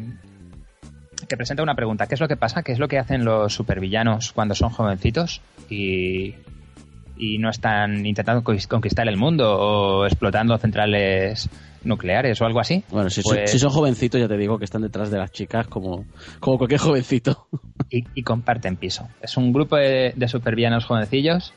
que 1.28 1.38
presenta 1.38 1.64
una 1.64 1.76
pregunta. 1.76 2.08
¿Qué 2.08 2.16
es 2.16 2.22
lo 2.22 2.28
que 2.28 2.38
pasa? 2.38 2.64
¿Qué 2.64 2.72
es 2.72 2.80
lo 2.80 2.88
que 2.88 2.98
hacen 2.98 3.26
los 3.26 3.54
supervillanos 3.54 4.32
cuando 4.32 4.56
son 4.56 4.70
jovencitos 4.70 5.42
y, 5.70 6.36
no 7.40 7.50
están 7.50 8.06
intentando 8.06 8.44
conquistar 8.44 9.08
el 9.08 9.18
mundo 9.18 9.58
o 9.60 10.06
explotando 10.06 10.58
centrales 10.58 11.50
nucleares 11.84 12.40
o 12.42 12.46
algo 12.46 12.60
así? 12.60 12.84
Bueno, 12.90 13.10
si, 13.10 13.22
pues 13.22 13.52
son 13.52 13.72
jovencitos 13.72 14.20
ya 14.20 14.28
te 14.28 14.38
digo 14.38 14.60
que 14.60 14.66
están 14.66 14.82
detrás 14.82 15.10
de 15.12 15.18
las 15.18 15.32
chicas 15.32 15.68
como, 15.68 16.06
como 16.40 16.58
cualquier 16.58 16.80
jovencito. 16.80 17.48
Y, 17.90 18.22
comparten 18.24 18.76
piso. 18.76 19.08
Es 19.22 19.38
un 19.38 19.54
grupo 19.54 19.78
de, 19.78 20.14
supervillanos 20.28 20.84
jovencillos 20.84 21.54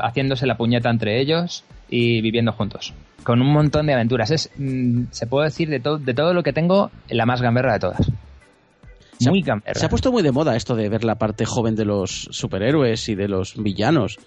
haciéndose 0.00 0.46
la 0.46 0.56
puñeta 0.56 0.88
entre 0.88 1.20
ellos 1.20 1.64
y 1.90 2.22
viviendo 2.22 2.52
juntos. 2.52 2.94
Con 3.24 3.42
un 3.42 3.52
montón 3.52 3.86
de 3.86 3.92
aventuras. 3.92 4.30
Es, 4.30 4.50
mm, 4.56 5.06
se 5.10 5.26
puede 5.26 5.48
decir, 5.48 5.68
de, 5.68 5.80
de 5.80 6.14
todo 6.14 6.32
lo 6.32 6.42
que 6.42 6.54
tengo, 6.54 6.90
la 7.10 7.26
más 7.26 7.42
gamberra 7.42 7.74
de 7.74 7.80
todas. 7.80 8.10
Muy 9.26 9.42
se 9.42 9.80
Se 9.80 9.86
ha 9.86 9.88
puesto 9.88 10.12
muy 10.12 10.22
de 10.22 10.32
moda 10.32 10.56
esto 10.56 10.76
de 10.76 10.88
ver 10.88 11.04
la 11.04 11.16
parte 11.16 11.44
joven 11.44 11.74
de 11.74 11.84
los 11.84 12.28
superhéroes 12.30 13.08
y 13.08 13.14
de 13.14 13.28
los 13.28 13.60
villanos. 13.60 14.18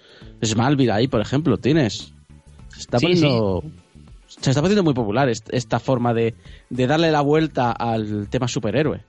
Smallville 0.44 0.92
ahí, 0.92 1.08
por 1.08 1.20
ejemplo, 1.20 1.56
tienes. 1.58 2.12
Se 2.68 2.80
está 2.80 2.98
poniendo... 2.98 3.62
Se 4.26 4.50
está 4.50 4.62
poniendo 4.62 4.82
muy 4.82 4.94
popular 4.94 5.28
esta 5.28 5.78
forma 5.78 6.14
de, 6.14 6.34
darle 6.70 7.10
la 7.10 7.20
vuelta 7.20 7.70
al 7.70 8.28
tema 8.30 8.48
superhéroe. 8.48 9.02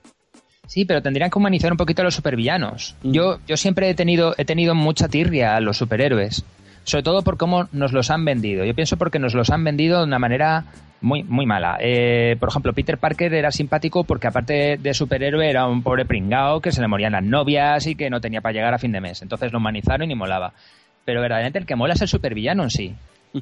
Sí, 0.66 0.84
pero 0.84 1.02
tendrían 1.02 1.30
que 1.30 1.38
humanizar 1.38 1.72
un 1.72 1.78
poquito 1.78 2.02
a 2.02 2.04
los 2.04 2.14
supervillanos. 2.14 2.94
Mm. 3.02 3.12
Yo, 3.12 3.38
yo 3.46 3.56
siempre 3.56 3.88
he 3.88 3.94
tenido, 3.94 4.34
he 4.36 4.44
tenido 4.44 4.74
mucha 4.74 5.08
tirria 5.08 5.56
a 5.56 5.60
los 5.60 5.78
superhéroes. 5.78 6.44
Sobre 6.84 7.02
todo 7.02 7.22
por 7.22 7.38
cómo 7.38 7.68
nos 7.72 7.92
los 7.92 8.10
han 8.10 8.24
vendido. 8.24 8.64
Yo 8.64 8.74
pienso 8.74 8.98
porque 8.98 9.18
nos 9.18 9.34
los 9.34 9.50
han 9.50 9.64
vendido 9.64 9.98
de 9.98 10.04
una 10.04 10.18
manera 10.18 10.66
muy, 11.04 11.22
muy 11.22 11.44
mala. 11.46 11.76
Eh, 11.80 12.36
por 12.40 12.48
ejemplo, 12.48 12.72
Peter 12.72 12.98
Parker 12.98 13.32
era 13.34 13.50
simpático 13.50 14.04
porque 14.04 14.26
aparte 14.26 14.78
de 14.78 14.94
superhéroe 14.94 15.48
era 15.48 15.66
un 15.66 15.82
pobre 15.82 16.06
pringao 16.06 16.60
que 16.60 16.72
se 16.72 16.80
le 16.80 16.88
morían 16.88 17.12
las 17.12 17.22
novias 17.22 17.86
y 17.86 17.94
que 17.94 18.08
no 18.08 18.20
tenía 18.20 18.40
para 18.40 18.54
llegar 18.54 18.74
a 18.74 18.78
fin 18.78 18.90
de 18.90 19.00
mes. 19.00 19.20
Entonces 19.20 19.52
lo 19.52 19.58
humanizaron 19.58 20.10
y 20.10 20.14
molaba. 20.14 20.54
Pero 21.04 21.20
verdaderamente 21.20 21.58
el 21.58 21.66
que 21.66 21.76
mola 21.76 21.92
es 21.92 22.00
el 22.00 22.08
supervillano 22.08 22.62
en 22.62 22.70
sí. 22.70 22.94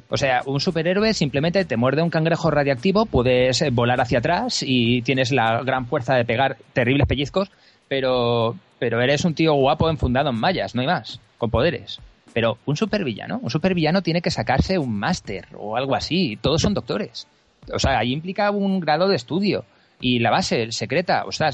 O 0.09 0.17
sea, 0.17 0.41
un 0.45 0.59
superhéroe 0.59 1.13
simplemente 1.13 1.63
te 1.65 1.77
muerde 1.77 2.01
un 2.01 2.09
cangrejo 2.09 2.51
radiactivo, 2.51 3.05
puedes 3.05 3.61
eh, 3.61 3.69
volar 3.69 4.01
hacia 4.01 4.19
atrás 4.19 4.63
y 4.65 5.01
tienes 5.03 5.31
la 5.31 5.61
gran 5.63 5.85
fuerza 5.85 6.15
de 6.15 6.25
pegar 6.25 6.57
terribles 6.73 7.07
pellizcos, 7.07 7.49
pero, 7.87 8.55
pero 8.79 9.01
eres 9.01 9.23
un 9.23 9.35
tío 9.35 9.53
guapo 9.53 9.89
enfundado 9.89 10.31
en 10.31 10.39
mallas, 10.39 10.73
no 10.73 10.81
hay 10.81 10.87
más, 10.87 11.21
con 11.37 11.51
poderes. 11.51 11.99
Pero 12.33 12.57
un 12.65 12.75
supervillano, 12.75 13.39
un 13.43 13.51
supervillano 13.51 14.01
tiene 14.01 14.21
que 14.21 14.31
sacarse 14.31 14.79
un 14.79 14.97
máster 14.97 15.45
o 15.55 15.77
algo 15.77 15.95
así, 15.95 16.39
todos 16.41 16.61
son 16.61 16.73
doctores. 16.73 17.27
O 17.73 17.79
sea, 17.79 17.99
ahí 17.99 18.11
implica 18.11 18.51
un 18.51 18.79
grado 18.79 19.07
de 19.07 19.15
estudio. 19.15 19.65
Y 19.99 20.19
la 20.19 20.31
base 20.31 20.71
secreta, 20.71 21.23
o 21.25 21.31
sea, 21.31 21.51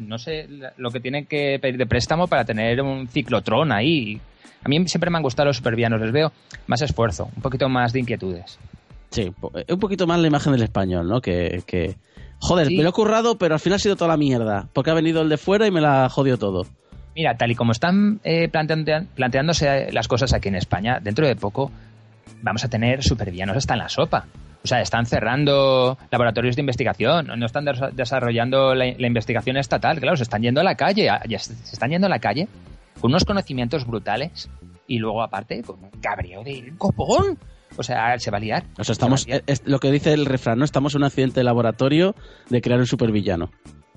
no 0.00 0.18
sé 0.18 0.48
lo 0.76 0.90
que 0.90 1.00
tienen 1.00 1.26
que 1.26 1.58
pedir 1.60 1.76
de 1.76 1.86
préstamo 1.86 2.26
para 2.26 2.44
tener 2.44 2.80
un 2.80 3.06
ciclotrón 3.06 3.70
ahí. 3.70 4.20
A 4.64 4.68
mí 4.68 4.88
siempre 4.88 5.10
me 5.10 5.18
han 5.18 5.22
gustado 5.22 5.46
los 5.46 5.58
supervillanos, 5.58 6.00
les 6.00 6.10
veo 6.10 6.32
más 6.66 6.82
esfuerzo, 6.82 7.30
un 7.36 7.42
poquito 7.42 7.68
más 7.68 7.92
de 7.92 8.00
inquietudes. 8.00 8.58
Sí, 9.10 9.32
un 9.68 9.78
poquito 9.78 10.08
más 10.08 10.18
la 10.18 10.26
imagen 10.26 10.52
del 10.52 10.62
español, 10.62 11.06
¿no? 11.06 11.20
Que, 11.20 11.94
joder, 12.40 12.68
me 12.68 12.82
lo 12.82 12.88
he 12.88 12.92
currado, 12.92 13.38
pero 13.38 13.54
al 13.54 13.60
final 13.60 13.76
ha 13.76 13.78
sido 13.78 13.94
toda 13.94 14.08
la 14.08 14.16
mierda, 14.16 14.66
porque 14.72 14.90
ha 14.90 14.94
venido 14.94 15.22
el 15.22 15.28
de 15.28 15.36
fuera 15.36 15.68
y 15.68 15.70
me 15.70 15.80
la 15.80 16.06
ha 16.06 16.08
jodido 16.08 16.36
todo. 16.36 16.66
Mira, 17.14 17.36
tal 17.36 17.52
y 17.52 17.54
como 17.54 17.70
están 17.70 18.18
eh, 18.24 18.48
planteándose 18.48 19.92
las 19.92 20.08
cosas 20.08 20.32
aquí 20.32 20.48
en 20.48 20.56
España, 20.56 20.98
dentro 21.00 21.28
de 21.28 21.36
poco 21.36 21.70
vamos 22.42 22.64
a 22.64 22.68
tener 22.68 23.04
supervillanos 23.04 23.56
hasta 23.56 23.74
en 23.74 23.78
la 23.78 23.88
sopa. 23.88 24.26
O 24.64 24.66
sea, 24.66 24.80
están 24.80 25.04
cerrando 25.04 25.98
laboratorios 26.10 26.56
de 26.56 26.62
investigación, 26.62 27.26
no 27.26 27.44
están 27.44 27.66
desarrollando 27.92 28.74
la, 28.74 28.86
investigación 28.88 29.58
estatal, 29.58 30.00
claro, 30.00 30.16
se 30.16 30.22
están 30.22 30.40
yendo 30.40 30.62
a 30.62 30.64
la 30.64 30.74
calle, 30.74 31.10
se 31.38 31.52
están 31.52 31.90
yendo 31.90 32.06
a 32.06 32.10
la 32.10 32.18
calle 32.18 32.48
con 32.98 33.10
unos 33.10 33.26
conocimientos 33.26 33.86
brutales 33.86 34.48
y 34.86 34.98
luego 34.98 35.22
aparte 35.22 35.62
con 35.62 35.84
un 35.84 35.90
cabreo 36.00 36.42
de 36.42 36.72
copón. 36.78 37.38
O 37.76 37.82
sea, 37.82 38.18
se 38.18 38.30
va 38.30 38.38
a 38.38 38.40
liar. 38.40 38.64
O 38.78 38.84
sea, 38.84 38.92
estamos, 38.92 39.26
es, 39.28 39.62
lo 39.66 39.80
que 39.80 39.90
dice 39.90 40.12
el 40.12 40.26
refrán, 40.26 40.58
¿no? 40.60 40.64
Estamos 40.64 40.94
en 40.94 41.02
un 41.02 41.06
accidente 41.06 41.40
de 41.40 41.44
laboratorio 41.44 42.14
de 42.48 42.62
crear 42.62 42.78
un 42.78 42.86
supervillano. 42.86 43.50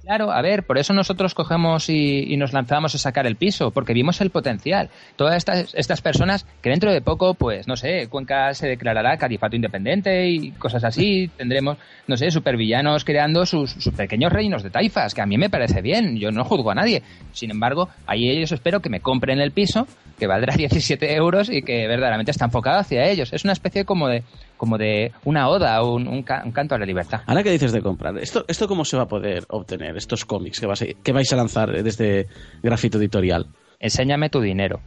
Claro, 0.08 0.32
a 0.32 0.42
ver, 0.42 0.64
por 0.64 0.78
eso 0.78 0.94
nosotros 0.94 1.34
cogemos 1.34 1.90
y, 1.90 2.38
nos 2.38 2.54
lanzamos 2.54 2.96
a 2.96 2.98
sacar 2.98 3.28
el 3.28 3.36
piso, 3.36 3.72
porque 3.72 3.92
vimos 3.92 4.22
el 4.22 4.30
potencial. 4.30 4.90
Todas 5.18 5.36
estas, 5.36 5.76
estas 5.76 6.00
personas 6.00 6.46
que 6.62 6.70
dentro 6.70 6.94
de 6.94 7.02
poco, 7.02 7.34
pues, 7.34 7.68
no 7.68 7.76
sé, 7.76 8.08
Cuenca 8.08 8.54
se 8.54 8.70
declarará 8.70 9.18
califato 9.18 9.58
independiente 9.58 10.30
y 10.30 10.52
cosas 10.52 10.86
así, 10.86 11.30
tendremos, 11.36 11.78
no 12.08 12.16
sé, 12.16 12.32
supervillanos 12.32 13.04
creando 13.04 13.46
sus, 13.46 13.72
sus, 13.72 13.94
pequeños 13.94 14.32
reinos 14.32 14.64
de 14.64 14.70
taifas, 14.70 15.14
que 15.14 15.22
a 15.22 15.26
mí 15.26 15.38
me 15.38 15.50
parece 15.50 15.82
bien, 15.82 16.16
yo 16.18 16.32
no 16.32 16.46
juzgo 16.46 16.72
a 16.72 16.76
nadie. 16.76 17.04
Sin 17.34 17.52
embargo, 17.52 17.90
ahí 18.06 18.30
ellos 18.30 18.54
espero 18.54 18.80
que 18.80 18.90
me 18.90 19.02
compren 19.02 19.42
el 19.42 19.52
piso, 19.52 19.88
que 20.18 20.28
valdrá 20.28 20.56
17 20.58 21.16
euros 21.16 21.50
y 21.50 21.62
que 21.62 21.88
verdaderamente 21.88 22.32
está 22.32 22.46
enfocado 22.46 22.80
hacia 22.80 23.08
ellos. 23.08 23.32
Es 23.34 23.44
una 23.44 23.54
especie 23.54 23.86
como 23.86 24.08
de 24.08 24.24
como 24.58 24.78
de 24.78 25.12
una 25.24 25.50
oda 25.50 25.82
o 25.84 25.96
un, 25.96 26.24
canto 26.24 26.76
a 26.76 26.80
la 26.80 26.86
libertad. 26.86 27.22
Ahora 27.28 27.44
que 27.44 27.52
dices 27.52 27.72
de 27.72 27.82
comprar, 27.82 28.18
¿esto, 28.18 28.44
¿esto 28.48 28.68
cómo 28.68 28.86
se 28.86 28.98
va 28.98 29.04
a 29.04 29.08
poder 29.08 29.46
obtener, 29.50 29.96
estos 29.96 30.26
cómics 30.26 30.60
que, 30.60 30.96
que 31.04 31.12
vais 31.12 31.32
a 31.32 31.36
lanzar 31.36 31.84
desde 31.84 32.28
Grafito 32.64 32.98
Editorial? 32.98 33.46
Enséñame 33.80 34.30
tu 34.30 34.42
dinero, 34.42 34.80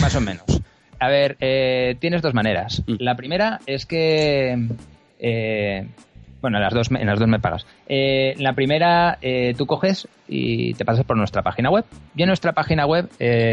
más 0.00 0.16
o 0.16 0.20
menos. 0.22 0.44
A 0.98 1.08
ver, 1.08 1.36
eh, 1.40 1.96
tienes 2.00 2.22
dos 2.22 2.34
maneras. 2.34 2.82
Mm. 2.86 2.94
La 3.00 3.16
primera 3.16 3.60
es 3.66 3.86
que... 3.86 4.56
Eh, 5.20 5.86
bueno, 6.40 6.58
en 6.58 6.62
las 6.62 6.74
dos, 6.74 6.90
en 6.90 7.06
las 7.06 7.18
dos 7.18 7.28
me 7.28 7.40
pagas. 7.40 7.66
Eh, 7.88 8.34
la 8.38 8.52
primera, 8.52 9.18
tú 9.56 9.66
coges 9.66 10.08
y 10.28 10.74
te 10.74 10.84
pasas 10.84 11.04
por 11.04 11.16
nuestra 11.16 11.42
página 11.42 11.70
web. 11.70 11.84
Y 12.14 12.22
en 12.22 12.28
nuestra 12.28 12.52
página 12.52 12.86
web 12.86 13.08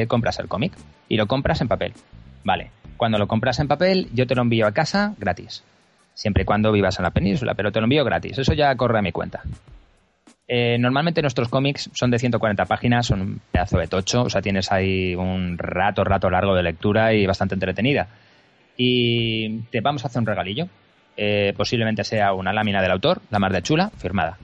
compras 0.07 0.39
el 0.39 0.47
cómic 0.47 0.73
y 1.09 1.17
lo 1.17 1.27
compras 1.27 1.61
en 1.61 1.67
papel. 1.67 1.93
Vale, 2.43 2.71
cuando 2.97 3.17
lo 3.17 3.27
compras 3.27 3.59
en 3.59 3.67
papel, 3.67 4.07
yo 4.13 4.27
te 4.27 4.35
lo 4.35 4.41
envío 4.41 4.67
a 4.67 4.71
casa 4.71 5.13
gratis. 5.17 5.63
Siempre 6.13 6.43
y 6.43 6.45
cuando 6.45 6.71
vivas 6.71 6.97
en 6.97 7.03
la 7.03 7.11
península, 7.11 7.55
pero 7.55 7.71
te 7.71 7.79
lo 7.79 7.85
envío 7.85 8.05
gratis. 8.05 8.37
Eso 8.37 8.53
ya 8.53 8.75
corre 8.75 8.99
a 8.99 9.01
mi 9.01 9.11
cuenta. 9.11 9.41
Eh, 10.47 10.77
normalmente 10.79 11.21
nuestros 11.21 11.49
cómics 11.49 11.89
son 11.93 12.11
de 12.11 12.19
140 12.19 12.65
páginas, 12.65 13.07
son 13.07 13.21
un 13.21 13.41
pedazo 13.51 13.79
de 13.79 13.87
tocho, 13.87 14.23
o 14.23 14.29
sea, 14.29 14.41
tienes 14.41 14.71
ahí 14.71 15.15
un 15.15 15.57
rato, 15.57 16.03
rato 16.03 16.29
largo 16.29 16.55
de 16.55 16.63
lectura 16.63 17.13
y 17.13 17.25
bastante 17.25 17.55
entretenida. 17.55 18.07
Y 18.77 19.61
te 19.71 19.81
vamos 19.81 20.03
a 20.03 20.07
hacer 20.07 20.19
un 20.19 20.27
regalillo. 20.27 20.67
Eh, 21.17 21.53
posiblemente 21.55 22.03
sea 22.03 22.33
una 22.33 22.51
lámina 22.53 22.81
del 22.81 22.91
autor, 22.91 23.21
la 23.29 23.39
más 23.39 23.51
de 23.51 23.61
chula, 23.61 23.89
firmada. 23.97 24.37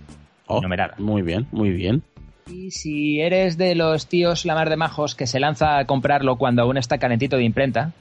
Oh, 0.47 0.61
numerada. 0.61 0.95
Muy 0.97 1.21
bien, 1.21 1.47
muy 1.51 1.71
bien. 1.71 2.03
Y 2.47 2.71
si 2.71 3.21
eres 3.21 3.57
de 3.57 3.75
los 3.75 4.07
tíos 4.07 4.45
la 4.45 4.55
mar 4.55 4.69
de 4.69 4.77
majos 4.77 5.15
que 5.15 5.27
se 5.27 5.39
lanza 5.39 5.77
a 5.77 5.85
comprarlo 5.85 6.37
cuando 6.37 6.63
aún 6.63 6.77
está 6.77 6.97
calentito 6.97 7.37
de 7.37 7.43
imprenta, 7.43 7.91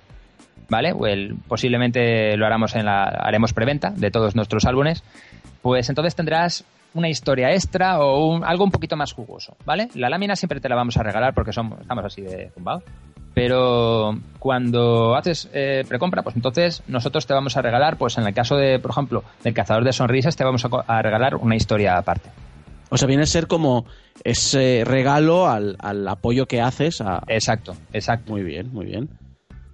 ¿vale? 0.69 0.93
O 0.93 1.07
el, 1.07 1.37
posiblemente 1.47 2.37
lo 2.37 2.47
haremos 2.47 2.75
en 2.75 2.87
la, 2.87 3.05
haremos 3.05 3.53
preventa 3.53 3.91
de 3.91 4.11
todos 4.11 4.35
nuestros 4.35 4.65
álbumes, 4.65 5.05
pues 5.63 5.89
entonces 5.89 6.15
tendrás 6.15 6.65
una 6.95 7.09
historia 7.09 7.53
extra 7.53 8.01
o 8.01 8.43
algo 8.43 8.65
un 8.65 8.71
poquito 8.71 8.97
más 8.97 9.13
jugoso, 9.13 9.57
¿vale? 9.65 9.89
La 9.95 10.09
lámina 10.09 10.35
siempre 10.35 10.61
te 10.61 10.69
la 10.69 10.75
vamos 10.75 10.97
a 10.97 11.03
regalar 11.03 11.35
porque 11.35 11.53
somos, 11.53 11.81
estamos 11.81 12.05
así 12.05 12.23
de 12.23 12.51
zumbados. 12.51 12.83
Pero 13.35 14.19
cuando 14.39 15.15
haces 15.15 15.49
eh, 15.53 15.85
precompra, 15.89 16.23
pues 16.23 16.37
entonces 16.37 16.83
nosotros 16.89 17.27
te 17.27 17.35
vamos 17.35 17.57
a 17.57 17.63
regalar, 17.63 17.97
pues 17.97 18.19
en 18.19 18.27
el 18.27 18.35
caso 18.35 18.57
de, 18.57 18.79
por 18.79 18.91
ejemplo, 18.91 19.23
del 19.45 19.55
cazador 19.55 19.85
de 19.85 19.93
sonrisas, 19.93 20.37
te 20.37 20.45
vamos 20.45 20.65
a, 20.65 21.03
regalar 21.03 21.37
una 21.37 21.57
historia 21.57 21.97
aparte. 21.97 22.31
O 22.91 22.97
sea, 22.97 23.07
viene 23.07 23.23
a 23.23 23.27
ser 23.27 23.47
como 23.47 23.87
ese 24.25 24.83
regalo 24.85 25.49
al, 25.49 25.77
al 25.79 26.07
apoyo 26.09 26.47
que 26.47 26.61
haces 26.61 27.01
a... 27.01 27.23
Exacto, 27.29 27.77
exacto. 27.93 28.33
Muy 28.33 28.43
bien, 28.43 28.73
muy 28.73 28.87
bien 28.87 29.09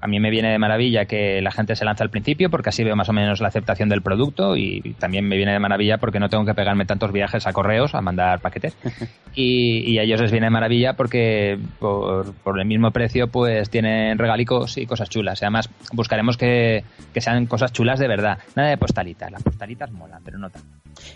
a 0.00 0.07
mí 0.07 0.21
me 0.21 0.31
viene 0.31 0.50
de 0.50 0.59
maravilla 0.59 1.07
que 1.07 1.41
la 1.41 1.50
gente 1.50 1.75
se 1.75 1.85
lance 1.85 2.03
al 2.03 2.11
principio 2.11 2.50
porque 2.50 2.69
así 2.69 2.85
veo 2.85 2.97
más 2.97 3.09
o 3.09 3.12
menos 3.12 3.41
la 3.41 3.49
aceptación 3.49 3.88
del 3.88 4.03
producto 4.03 4.57
y 4.57 4.95
también 4.99 5.26
me 5.26 5.37
viene 5.37 5.53
de 5.53 5.59
maravilla 5.59 5.99
porque 5.99 6.21
no 6.21 6.29
tengo 6.29 6.45
que 6.45 6.55
pegarme 6.55 6.85
tantos 6.85 7.12
viajes 7.12 7.47
a 7.47 7.53
correos 7.53 7.95
a 7.95 8.00
mandar 8.00 8.41
paquetes 8.41 8.76
y, 9.35 9.99
a 9.99 10.03
ellos 10.03 10.21
les 10.21 10.31
viene 10.31 10.47
de 10.47 10.50
maravilla 10.50 10.95
porque 10.95 11.59
por, 11.79 12.35
el 12.59 12.67
mismo 12.67 12.91
precio 12.91 13.29
pues 13.29 13.71
tienen 13.71 14.19
regalicos 14.19 14.76
y 14.76 14.87
cosas 14.87 15.09
chulas. 15.09 15.43
además 15.43 15.71
buscaremos 15.93 16.37
que, 16.37 16.85
sean 17.17 17.47
cosas 17.47 17.73
chulas 17.73 17.99
de 17.99 18.09
verdad. 18.09 18.38
Nada 18.55 18.69
de 18.69 18.76
postalitas. 18.76 19.31
Las 19.33 19.43
postalitas 19.43 19.91
molan, 19.91 20.23
pero 20.23 20.38
no 20.38 20.50
tanto. 20.50 20.69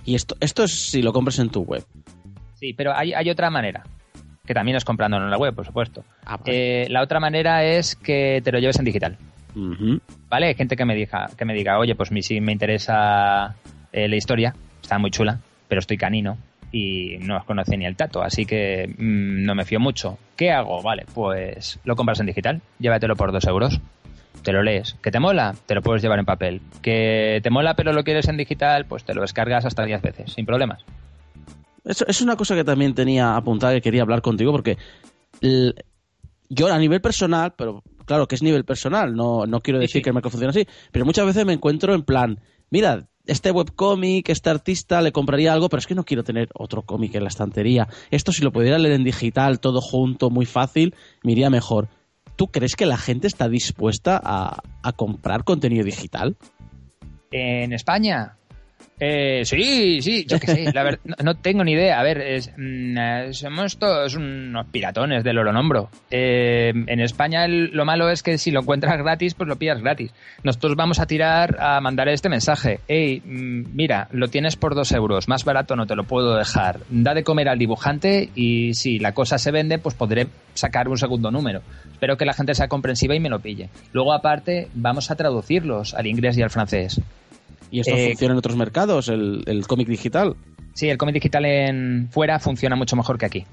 Y 0.05 0.15
esto, 0.15 0.35
esto 0.41 0.65
es 0.65 0.91
si 0.91 1.03
lo 1.03 1.13
compras 1.13 1.39
en 1.39 1.51
tu 1.51 1.63
web. 1.63 1.85
Sí, 2.55 2.73
pero 2.73 2.97
hay, 2.97 3.13
hay 3.13 3.31
otra 3.31 3.51
manera 3.51 3.83
que 4.47 4.55
también 4.55 4.77
es 4.77 4.85
comprando 4.85 5.17
en 5.17 5.31
la 5.31 5.39
web, 5.39 5.55
por 5.55 5.67
supuesto. 5.67 6.05
Ah, 6.25 6.39
eh, 6.47 6.87
la 6.91 7.03
otra 7.03 7.21
manera 7.21 7.65
es 7.65 7.97
que 7.97 8.41
te 8.43 8.53
lo 8.53 8.59
lleves 8.59 8.79
en 8.79 8.85
digital. 8.85 9.17
¿Vale? 10.29 10.47
Hay 10.47 10.55
gente 10.55 10.77
que 10.77 10.85
me 10.85 10.95
diga, 10.95 11.29
que 11.37 11.45
me 11.45 11.55
diga, 11.55 11.79
oye, 11.79 11.95
pues 11.95 12.13
mí 12.13 12.23
sí 12.23 12.41
me 12.41 12.53
interesa 12.53 13.57
eh, 13.93 14.09
la 14.09 14.17
historia, 14.17 14.55
está 14.81 14.99
muy 14.99 15.11
chula, 15.11 15.41
pero 15.69 15.81
estoy 15.81 15.97
canino 15.97 16.39
y 16.73 17.19
no 17.21 17.37
os 17.37 17.45
conoce 17.45 17.77
ni 17.77 17.85
el 17.85 17.97
tato, 17.97 18.23
así 18.23 18.47
que 18.47 18.87
mm, 18.87 19.45
no 19.45 19.55
me 19.55 19.65
fío 19.65 19.81
mucho. 19.81 20.19
¿Qué 20.37 20.53
hago? 20.53 20.83
Vale, 20.83 21.05
pues 21.15 21.81
lo 21.85 21.97
compras 21.97 22.21
en 22.21 22.27
digital, 22.27 22.61
llévatelo 22.79 23.17
por 23.17 23.33
dos 23.33 23.45
euros, 23.47 23.81
te 24.43 24.53
lo 24.53 24.63
lees. 24.63 24.97
¿Que 25.03 25.11
te 25.11 25.21
mola? 25.21 25.55
Te 25.67 25.75
lo 25.75 25.83
puedes 25.83 26.03
llevar 26.03 26.19
en 26.19 26.25
papel. 26.25 26.61
¿Que 26.83 27.41
te 27.43 27.51
mola 27.51 27.75
pero 27.75 27.93
lo 27.93 28.05
quieres 28.05 28.29
en 28.29 28.37
digital? 28.37 28.87
Pues 28.87 29.05
te 29.05 29.15
lo 29.15 29.23
descargas 29.23 29.65
hasta 29.65 29.85
10 29.85 30.01
veces, 30.01 30.33
sin 30.33 30.47
problemas. 30.47 30.85
Eso 31.85 32.05
es 32.07 32.21
una 32.21 32.37
cosa 32.37 32.55
que 32.55 32.65
también 32.65 32.95
tenía 32.95 33.37
apuntada 33.37 33.75
que 33.75 33.81
quería 33.81 34.03
hablar 34.03 34.23
contigo 34.23 34.53
porque 34.53 34.77
yo 36.49 36.73
a 36.73 36.79
nivel 36.79 37.01
personal, 37.01 37.55
pero 37.57 37.83
claro 38.05 38.27
que 38.27 38.35
es 38.35 38.43
nivel 38.43 38.65
personal, 38.65 39.15
no, 39.15 39.47
no 39.47 39.61
quiero 39.61 39.79
decir 39.79 40.03
que 40.03 40.11
el 40.11 40.15
mercado 40.15 40.31
funcione 40.31 40.51
así, 40.51 40.67
pero 40.93 41.05
muchas 41.05 41.27
veces 41.27 41.47
me 41.47 41.53
encuentro 41.53 41.95
en 41.95 42.03
plan, 42.03 42.41
mira, 42.71 43.07
este 43.27 43.53
webcómic, 43.53 44.29
este 44.29 44.51
artista, 44.51 45.01
le 45.01 45.13
compraría 45.13 45.53
algo, 45.53 45.69
pero 45.69 45.79
es 45.79 45.87
que 45.87 45.95
no 45.95 46.05
quiero 46.05 46.25
tener 46.25 46.49
otro 46.55 46.83
cómic 46.83 47.15
en 47.15 47.23
la 47.23 47.29
estantería. 47.29 47.87
Esto 48.11 48.33
si 48.33 48.43
lo 48.43 48.51
pudiera 48.51 48.79
leer 48.79 48.95
en 48.95 49.05
digital, 49.05 49.61
todo 49.61 49.81
junto, 49.81 50.31
muy 50.31 50.47
fácil, 50.47 50.95
me 51.23 51.33
iría 51.33 51.51
mejor. 51.51 51.89
¿Tú 52.35 52.49
crees 52.49 52.75
que 52.75 52.87
la 52.87 52.97
gente 52.97 53.27
está 53.27 53.49
dispuesta 53.49 54.21
a, 54.23 54.63
a 54.83 54.93
comprar 54.93 55.45
contenido 55.45 55.85
digital? 55.85 56.37
En 57.31 57.73
España, 57.73 58.39
eh, 59.03 59.47
sí, 59.47 60.03
sí, 60.03 60.27
yo 60.29 60.39
qué 60.39 60.47
sé, 60.47 60.73
la 60.75 60.83
verdad, 60.83 61.01
no, 61.25 61.35
tengo 61.35 61.65
ni 61.65 61.73
idea. 61.73 61.99
A 61.99 62.03
ver, 62.03 62.21
es, 62.21 62.53
mm, 62.57 62.99
eh, 62.99 63.29
somos 63.33 63.79
todos 63.79 64.15
unos 64.15 64.67
piratones 64.67 65.25
del 65.25 65.39
oro 65.39 65.53
nombro. 65.53 65.89
Eh, 66.11 66.71
en 66.75 67.01
España 67.01 67.49
lo 67.49 67.87
malo 67.87 68.11
es 68.11 68.23
que 68.23 68.37
si 68.37 68.51
lo 68.51 68.61
encuentras 68.61 68.99
gratis, 68.99 69.33
pues 69.33 69.49
lo 69.49 69.57
pillas 69.57 69.81
gratis. 69.81 70.13
Nosotros 70.43 70.77
vamos 70.77 71.01
a 71.01 71.07
tirar 71.07 71.57
a 71.61 71.81
mandar 71.81 72.09
este 72.11 72.29
mensaje. 72.29 72.81
Hey, 72.89 73.23
mm, 73.25 73.75
mira, 73.75 74.09
lo 74.13 74.29
tienes 74.29 74.57
por 74.57 74.75
dos 74.75 74.93
euros, 74.93 75.29
más 75.29 75.45
barato 75.45 75.77
no 75.77 75.87
te 75.87 75.97
lo 75.97 76.05
puedo 76.05 76.37
dejar. 76.37 76.81
Da 76.91 77.15
de 77.15 77.25
comer 77.25 77.49
al 77.49 77.59
dibujante 77.59 78.29
y 78.35 78.75
si 78.75 78.99
la 78.99 79.13
cosa 79.13 79.39
se 79.39 79.51
vende, 79.51 79.79
pues 79.79 79.95
podré 79.95 80.27
sacar 80.53 80.89
un 80.89 80.99
segundo 80.99 81.31
número. 81.31 81.63
Espero 81.91 82.19
que 82.19 82.27
la 82.27 82.35
gente 82.35 82.55
sea 82.55 82.69
comprensiva 82.69 83.15
y 83.15 83.21
me 83.21 83.31
lo 83.31 83.41
pille. 83.41 83.71
Luego, 83.93 84.13
aparte, 84.13 84.69
vamos 84.75 85.11
a 85.11 85.17
traducirlos 85.17 85.95
al 85.95 86.07
inglés 86.07 86.37
y 86.37 86.43
al 86.43 86.51
francés. 86.51 87.01
¿Y 87.71 87.81
esto 87.81 87.95
eh, 87.95 88.09
funciona 88.09 88.33
en 88.33 88.39
otros 88.39 88.57
mercados, 88.57 89.09
el, 89.09 89.65
cómic 89.67 89.89
digital? 89.89 90.37
Sí, 90.75 90.89
el 90.89 90.99
cómic 90.99 91.15
digital 91.15 91.45
en 91.45 92.09
fuera 92.11 92.39
funciona 92.39 92.77
mucho 92.77 92.97
mejor 92.97 93.19
que 93.19 93.27
aquí. 93.27 93.47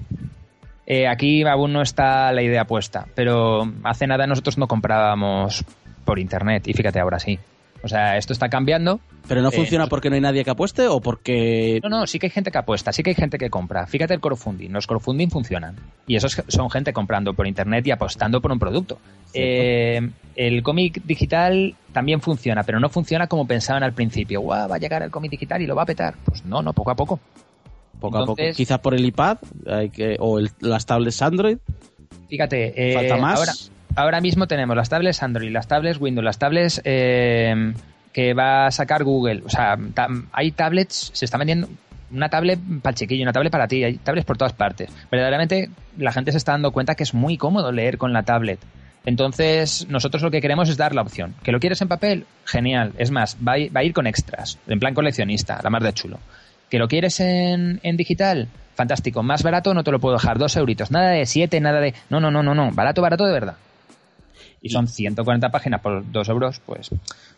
Eh, 0.86 1.06
aquí 1.06 1.42
aún 1.44 1.72
no 1.72 1.82
está 1.82 2.32
la 2.32 2.42
idea 2.42 2.66
puesta, 2.66 3.06
pero 3.14 3.70
hace 3.84 4.06
nada 4.06 4.26
nosotros 4.26 4.56
no 4.56 4.66
comprábamos 4.66 5.64
por 6.04 6.18
internet 6.18 6.66
y 6.66 6.72
fíjate 6.72 6.98
ahora 6.98 7.18
sí. 7.18 7.38
O 7.82 7.88
sea, 7.88 8.16
esto 8.16 8.32
está 8.32 8.48
cambiando. 8.48 9.00
¿Pero 9.28 9.42
no 9.42 9.50
eh, 9.50 9.52
funciona 9.52 9.86
porque 9.86 10.08
no 10.08 10.14
hay 10.14 10.20
nadie 10.20 10.44
que 10.44 10.50
apueste 10.50 10.88
o 10.88 11.00
porque...? 11.00 11.80
No, 11.82 11.88
no, 11.88 12.06
sí 12.06 12.18
que 12.18 12.26
hay 12.26 12.30
gente 12.30 12.50
que 12.50 12.58
apuesta, 12.58 12.92
sí 12.92 13.02
que 13.02 13.10
hay 13.10 13.14
gente 13.14 13.38
que 13.38 13.50
compra. 13.50 13.86
Fíjate 13.86 14.14
el 14.14 14.20
crowdfunding, 14.20 14.70
los 14.70 14.86
crowdfunding 14.86 15.28
funcionan. 15.30 15.76
Y 16.06 16.16
esos 16.16 16.42
son 16.48 16.70
gente 16.70 16.92
comprando 16.92 17.34
por 17.34 17.46
internet 17.46 17.86
y 17.86 17.90
apostando 17.90 18.40
por 18.40 18.50
un 18.50 18.58
producto. 18.58 18.98
Eh, 19.34 20.10
el 20.34 20.62
cómic 20.62 21.02
digital 21.04 21.74
también 21.92 22.20
funciona, 22.20 22.62
pero 22.62 22.80
no 22.80 22.88
funciona 22.88 23.26
como 23.26 23.46
pensaban 23.46 23.82
al 23.82 23.92
principio. 23.92 24.40
Guau, 24.40 24.68
va 24.68 24.76
a 24.76 24.78
llegar 24.78 25.02
el 25.02 25.10
cómic 25.10 25.30
digital 25.30 25.60
y 25.62 25.66
lo 25.66 25.76
va 25.76 25.82
a 25.82 25.86
petar. 25.86 26.14
Pues 26.24 26.44
no, 26.44 26.62
no, 26.62 26.72
poco 26.72 26.90
a 26.90 26.96
poco. 26.96 27.20
Poco 28.00 28.18
a 28.18 28.26
poco. 28.26 28.42
Quizás 28.54 28.78
por 28.78 28.94
el 28.94 29.04
iPad 29.04 29.38
hay 29.66 29.90
que, 29.90 30.16
o 30.18 30.40
las 30.60 30.86
tablets 30.86 31.20
Android. 31.22 31.58
Fíjate, 32.28 32.90
eh, 32.90 32.94
¿Falta 32.94 33.16
más? 33.16 33.38
Ahora, 33.38 33.52
ahora 33.98 34.20
mismo 34.20 34.46
tenemos 34.46 34.76
las 34.76 34.88
tablets 34.88 35.22
Android, 35.22 35.50
las 35.50 35.66
tablets 35.66 36.00
Windows, 36.00 36.24
las 36.24 36.38
tablets 36.38 36.80
eh, 36.84 37.72
que 38.12 38.32
va 38.32 38.66
a 38.66 38.70
sacar 38.70 39.02
Google. 39.02 39.42
O 39.44 39.48
sea, 39.48 39.76
hay 40.32 40.52
tablets, 40.52 41.10
se 41.12 41.24
está 41.24 41.36
vendiendo 41.36 41.68
una 42.10 42.28
tablet 42.28 42.60
para 42.80 42.92
el 42.92 42.96
chiquillo, 42.96 43.22
una 43.24 43.32
tablet 43.32 43.50
para 43.50 43.66
ti, 43.66 43.82
hay 43.82 43.96
tablets 43.96 44.24
por 44.24 44.38
todas 44.38 44.52
partes. 44.52 44.90
Verdaderamente 45.10 45.70
la 45.96 46.12
gente 46.12 46.30
se 46.30 46.38
está 46.38 46.52
dando 46.52 46.70
cuenta 46.70 46.94
que 46.94 47.02
es 47.02 47.12
muy 47.12 47.36
cómodo 47.36 47.72
leer 47.72 47.98
con 47.98 48.12
la 48.12 48.22
tablet. 48.22 48.60
Entonces, 49.04 49.86
nosotros 49.88 50.22
lo 50.22 50.30
que 50.30 50.40
queremos 50.40 50.68
es 50.68 50.76
dar 50.76 50.94
la 50.94 51.02
opción. 51.02 51.34
¿Que 51.42 51.50
lo 51.50 51.60
quieres 51.60 51.80
en 51.82 51.88
papel? 51.88 52.26
Genial. 52.44 52.92
Es 52.98 53.10
más, 53.10 53.36
va 53.36 53.52
a, 53.52 53.84
ir, 53.84 53.92
con 53.92 54.06
extras, 54.06 54.58
en 54.68 54.78
plan 54.78 54.94
coleccionista, 54.94 55.60
la 55.62 55.70
más 55.70 55.82
de 55.82 55.92
chulo. 55.92 56.18
¿Que 56.70 56.78
lo 56.78 56.88
quieres 56.88 57.18
en, 57.20 57.80
en 57.82 57.96
digital? 57.96 58.48
Fantástico. 58.74 59.22
Más 59.22 59.42
barato 59.42 59.74
no 59.74 59.82
te 59.82 59.90
lo 59.90 59.98
puedo 59.98 60.14
dejar, 60.14 60.38
dos 60.38 60.56
euritos. 60.56 60.90
Nada 60.90 61.10
de 61.10 61.26
siete, 61.26 61.60
nada 61.60 61.80
de... 61.80 61.94
No, 62.10 62.20
no, 62.20 62.30
no, 62.30 62.42
no, 62.42 62.54
no. 62.54 62.70
Barato, 62.70 63.02
barato 63.02 63.24
de 63.24 63.32
verdad 63.32 63.56
y 64.60 64.70
son 64.70 64.88
140 64.88 65.50
páginas 65.50 65.80
por 65.80 66.10
2 66.10 66.28
euros, 66.28 66.60
pues, 66.64 66.90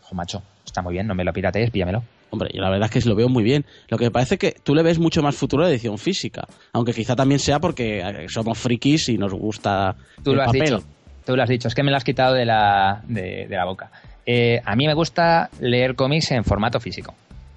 ojo, 0.03 0.15
macho, 0.15 0.43
está 0.65 0.83
muy 0.83 0.95
bien, 0.95 1.07
no 1.07 1.15
me 1.15 1.25
lo 1.25 1.33
piratees, 1.33 1.71
píllamelo. 1.71 2.03
Hombre, 2.31 2.51
la 2.55 2.71
verdad 2.71 2.89
es 2.93 3.03
que 3.03 3.09
lo 3.09 3.17
veo 3.17 3.29
muy 3.29 3.43
bien. 3.43 3.65
Lo 3.89 3.99
que 3.99 4.05
me 4.05 4.11
parece 4.13 4.39
que 4.39 4.53
tú 4.63 4.75
le 4.75 4.83
ves 4.83 4.99
mucho 4.99 5.21
más 5.21 5.35
futuro 5.35 5.65
a 5.65 5.67
la 5.67 5.73
edición 5.73 5.99
física, 5.99 6.47
aunque 6.73 6.93
quizá 6.93 7.17
también 7.17 7.41
sea 7.41 7.59
porque 7.59 8.01
eh, 8.01 8.27
somos 8.29 8.57
frikis 8.57 9.09
y 9.09 9.19
nos 9.19 9.35
gusta 9.35 9.97
tú 10.23 10.35
lo 10.35 10.43
has 10.43 10.53
Dicho. 10.53 10.83
Tú 11.25 11.37
lo 11.37 11.43
has 11.43 11.49
dicho, 11.49 11.69
es 11.69 11.75
que 11.75 11.83
me 11.83 11.91
lo 11.91 11.97
has 11.97 12.05
quitado 12.05 12.35
de 12.35 12.45
la, 12.45 13.03
de, 13.07 13.47
la 13.51 13.65
boca. 13.65 13.91
Eh, 14.25 14.61
a 14.65 14.75
mí 14.75 14.87
me 14.87 14.95
gusta 14.95 15.51
leer 15.61 15.95
cómics 15.95 16.31
en 16.31 16.45
formato 16.45 16.81
físico. 16.81 17.15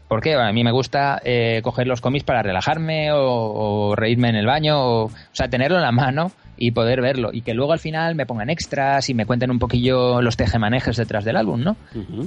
¿Por 0.08 0.21
qué? 0.21 0.36
A 0.36 0.52
mí 0.52 0.63
me 0.63 0.71
gusta 0.71 1.21
eh, 1.23 1.62
coger 1.63 1.88
los 1.88 2.02
cómics 2.02 2.26
para 2.26 2.43
relajarme 2.43 3.12
o, 3.12 3.19
o, 3.19 3.95
reírme 3.95 4.30
en 4.30 4.36
el 4.36 4.45
baño, 4.45 4.80
o, 4.80 5.06
o 5.06 5.12
sea, 5.32 5.47
tenerlo 5.47 5.78
en 5.78 5.84
la 5.84 5.91
mano 5.91 6.32
y 6.65 6.71
poder 6.71 7.02
verlo. 7.02 7.32
Y 7.34 7.41
que 7.41 7.54
luego 7.54 7.73
al 7.73 7.80
final 7.80 8.15
me 8.15 8.26
pongan 8.26 8.49
extras 8.49 9.10
y 9.10 9.13
me 9.13 9.26
cuenten 9.26 9.52
un 9.52 9.60
poquillo 9.60 10.21
los 10.21 10.38
tejemanejes 10.38 10.95
detrás 10.95 11.26
del 11.26 11.36
álbum, 11.36 11.62
¿no? 11.62 11.76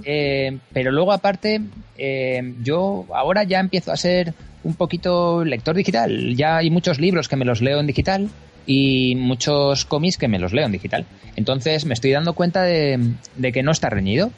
Eh, 0.05 0.59
pero 0.75 0.93
luego 0.93 1.13
aparte, 1.13 1.63
eh, 1.97 2.55
yo 2.63 3.07
ahora 3.15 3.45
ya 3.45 3.61
empiezo 3.61 3.93
a 3.93 3.97
ser 3.97 4.35
un 4.63 4.75
poquito 4.75 5.43
lector 5.43 5.75
digital. 5.75 6.37
Ya 6.37 6.59
hay 6.59 6.69
muchos 6.69 7.01
libros 7.01 7.29
que 7.29 7.37
me 7.37 7.47
los 7.47 7.63
leo 7.63 7.81
en 7.81 7.87
digital 7.87 8.29
y 8.67 9.15
muchos 9.17 9.87
cómics 9.87 10.19
que 10.19 10.29
me 10.29 10.39
los 10.39 10.53
leo 10.53 10.67
en 10.67 10.73
digital. 10.73 11.07
Entonces 11.35 11.87
me 11.87 11.95
estoy 11.95 12.11
dando 12.11 12.35
cuenta 12.35 12.63
de, 12.63 13.15
que 13.55 13.63
no 13.63 13.71
está 13.71 13.89
reñido. 13.89 14.33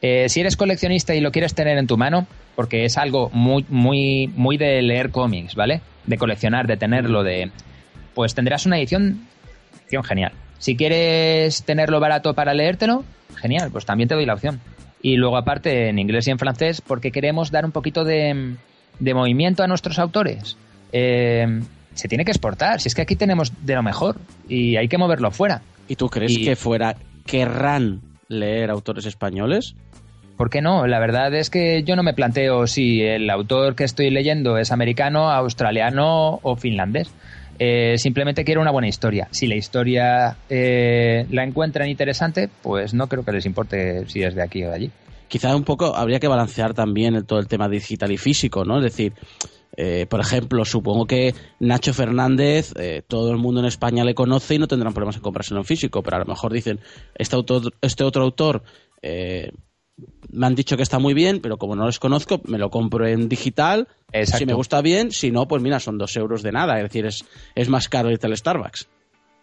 Eh, 0.00 0.30
si 0.30 0.40
eres 0.40 0.56
coleccionista 0.56 1.14
y 1.14 1.20
lo 1.20 1.30
quieres 1.30 1.54
tener 1.54 1.76
en 1.76 1.86
tu 1.86 1.98
mano, 1.98 2.26
porque 2.56 2.86
es 2.86 2.96
algo 2.96 3.28
muy, 3.34 3.66
muy, 3.68 4.28
muy 4.34 4.56
de 4.56 4.80
leer 4.80 5.10
cómics, 5.10 5.54
¿vale? 5.54 5.82
De 6.06 6.16
coleccionar, 6.16 6.66
de 6.66 6.78
tenerlo, 6.78 7.22
de, 7.22 7.50
pues 8.14 8.34
tendrás 8.34 8.66
una 8.66 8.78
edición, 8.78 9.26
genial. 10.04 10.32
Si 10.58 10.76
quieres 10.76 11.62
tenerlo 11.64 12.00
barato 12.00 12.34
para 12.34 12.54
leértelo, 12.54 13.04
genial, 13.36 13.70
pues 13.70 13.86
también 13.86 14.08
te 14.08 14.14
doy 14.14 14.26
la 14.26 14.34
opción. 14.34 14.60
Y 15.02 15.16
luego 15.16 15.36
aparte 15.36 15.88
en 15.88 15.98
inglés 15.98 16.28
y 16.28 16.30
en 16.30 16.38
francés, 16.38 16.80
porque 16.80 17.10
queremos 17.10 17.50
dar 17.50 17.64
un 17.64 17.72
poquito 17.72 18.04
de, 18.04 18.56
movimiento 19.00 19.62
a 19.62 19.66
nuestros 19.66 19.98
autores. 19.98 20.56
Eh, 20.92 21.60
se 21.94 22.08
tiene 22.08 22.24
que 22.24 22.30
exportar, 22.30 22.80
si 22.80 22.88
es 22.88 22.94
que 22.94 23.02
aquí 23.02 23.16
tenemos 23.16 23.52
de 23.64 23.74
lo 23.74 23.82
mejor 23.82 24.16
y 24.48 24.76
hay 24.76 24.88
que 24.88 24.98
moverlo 24.98 25.30
fuera. 25.30 25.62
¿Y 25.88 25.96
tú 25.96 26.08
crees 26.08 26.38
que 26.38 26.56
fuera 26.56 26.96
querrán 27.26 28.00
leer 28.28 28.70
autores 28.70 29.06
españoles? 29.06 29.74
¿Por 30.36 30.48
qué 30.48 30.62
no? 30.62 30.86
La 30.86 30.98
verdad 30.98 31.34
es 31.34 31.50
que 31.50 31.82
yo 31.82 31.96
no 31.96 32.02
me 32.02 32.14
planteo 32.14 32.66
si 32.66 33.02
el 33.02 33.28
autor 33.28 33.74
que 33.74 33.84
estoy 33.84 34.10
leyendo 34.10 34.56
es 34.56 34.72
americano, 34.72 35.30
australiano 35.30 36.40
o 36.42 36.56
finlandés. 36.56 37.12
Eh, 37.62 37.98
simplemente 37.98 38.42
quiero 38.42 38.62
una 38.62 38.70
buena 38.70 38.88
historia. 38.88 39.28
Si 39.32 39.46
la 39.46 39.54
historia 39.54 40.38
eh, 40.48 41.26
la 41.28 41.44
encuentran 41.44 41.90
interesante, 41.90 42.48
pues 42.62 42.94
no 42.94 43.06
creo 43.06 43.22
que 43.22 43.32
les 43.32 43.44
importe 43.44 44.08
si 44.08 44.22
es 44.22 44.34
de 44.34 44.42
aquí 44.42 44.64
o 44.64 44.70
de 44.70 44.74
allí. 44.74 44.90
Quizá 45.28 45.54
un 45.54 45.64
poco 45.64 45.94
habría 45.94 46.18
que 46.18 46.26
balancear 46.26 46.72
también 46.72 47.22
todo 47.26 47.38
el 47.38 47.48
tema 47.48 47.68
digital 47.68 48.10
y 48.12 48.16
físico, 48.16 48.64
¿no? 48.64 48.78
Es 48.78 48.84
decir, 48.84 49.12
eh, 49.76 50.06
por 50.08 50.20
ejemplo, 50.20 50.64
supongo 50.64 51.06
que 51.06 51.34
Nacho 51.58 51.92
Fernández, 51.92 52.72
todo 53.06 53.30
el 53.30 53.36
mundo 53.36 53.60
en 53.60 53.66
España 53.66 54.04
le 54.04 54.14
conoce 54.14 54.54
y 54.54 54.58
no 54.58 54.66
tendrán 54.66 54.94
problemas 54.94 55.16
en 55.16 55.22
comprárselo 55.22 55.60
en 55.60 55.66
físico, 55.66 56.02
pero 56.02 56.16
a 56.16 56.20
lo 56.20 56.24
mejor 56.24 56.54
dicen, 56.54 56.80
este, 57.14 57.36
autor, 57.36 57.74
este 57.82 58.04
otro 58.04 58.22
autor 58.22 58.62
me 60.32 60.46
han 60.46 60.54
dicho 60.54 60.76
que 60.76 60.82
está 60.82 60.98
muy 60.98 61.14
bien, 61.14 61.40
pero 61.40 61.58
como 61.58 61.76
no 61.76 61.86
los 61.86 61.98
conozco, 61.98 62.40
me 62.46 62.58
lo 62.58 62.70
compro 62.70 63.06
en 63.06 63.28
digital. 63.28 63.88
Si 64.24 64.46
me 64.46 64.54
gusta 64.54 64.80
bien, 64.80 65.10
si 65.10 65.30
no, 65.30 65.46
pues 65.46 65.62
mira, 65.62 65.80
son 65.80 65.98
dos 65.98 66.16
euros 66.16 66.42
de 66.42 66.52
nada. 66.52 66.76
Es 66.76 66.84
decir, 66.84 67.06
es, 67.06 67.24
es 67.54 67.68
más 67.68 67.88
caro 67.88 68.10
irte 68.10 68.26
al 68.26 68.36
Starbucks. 68.36 68.88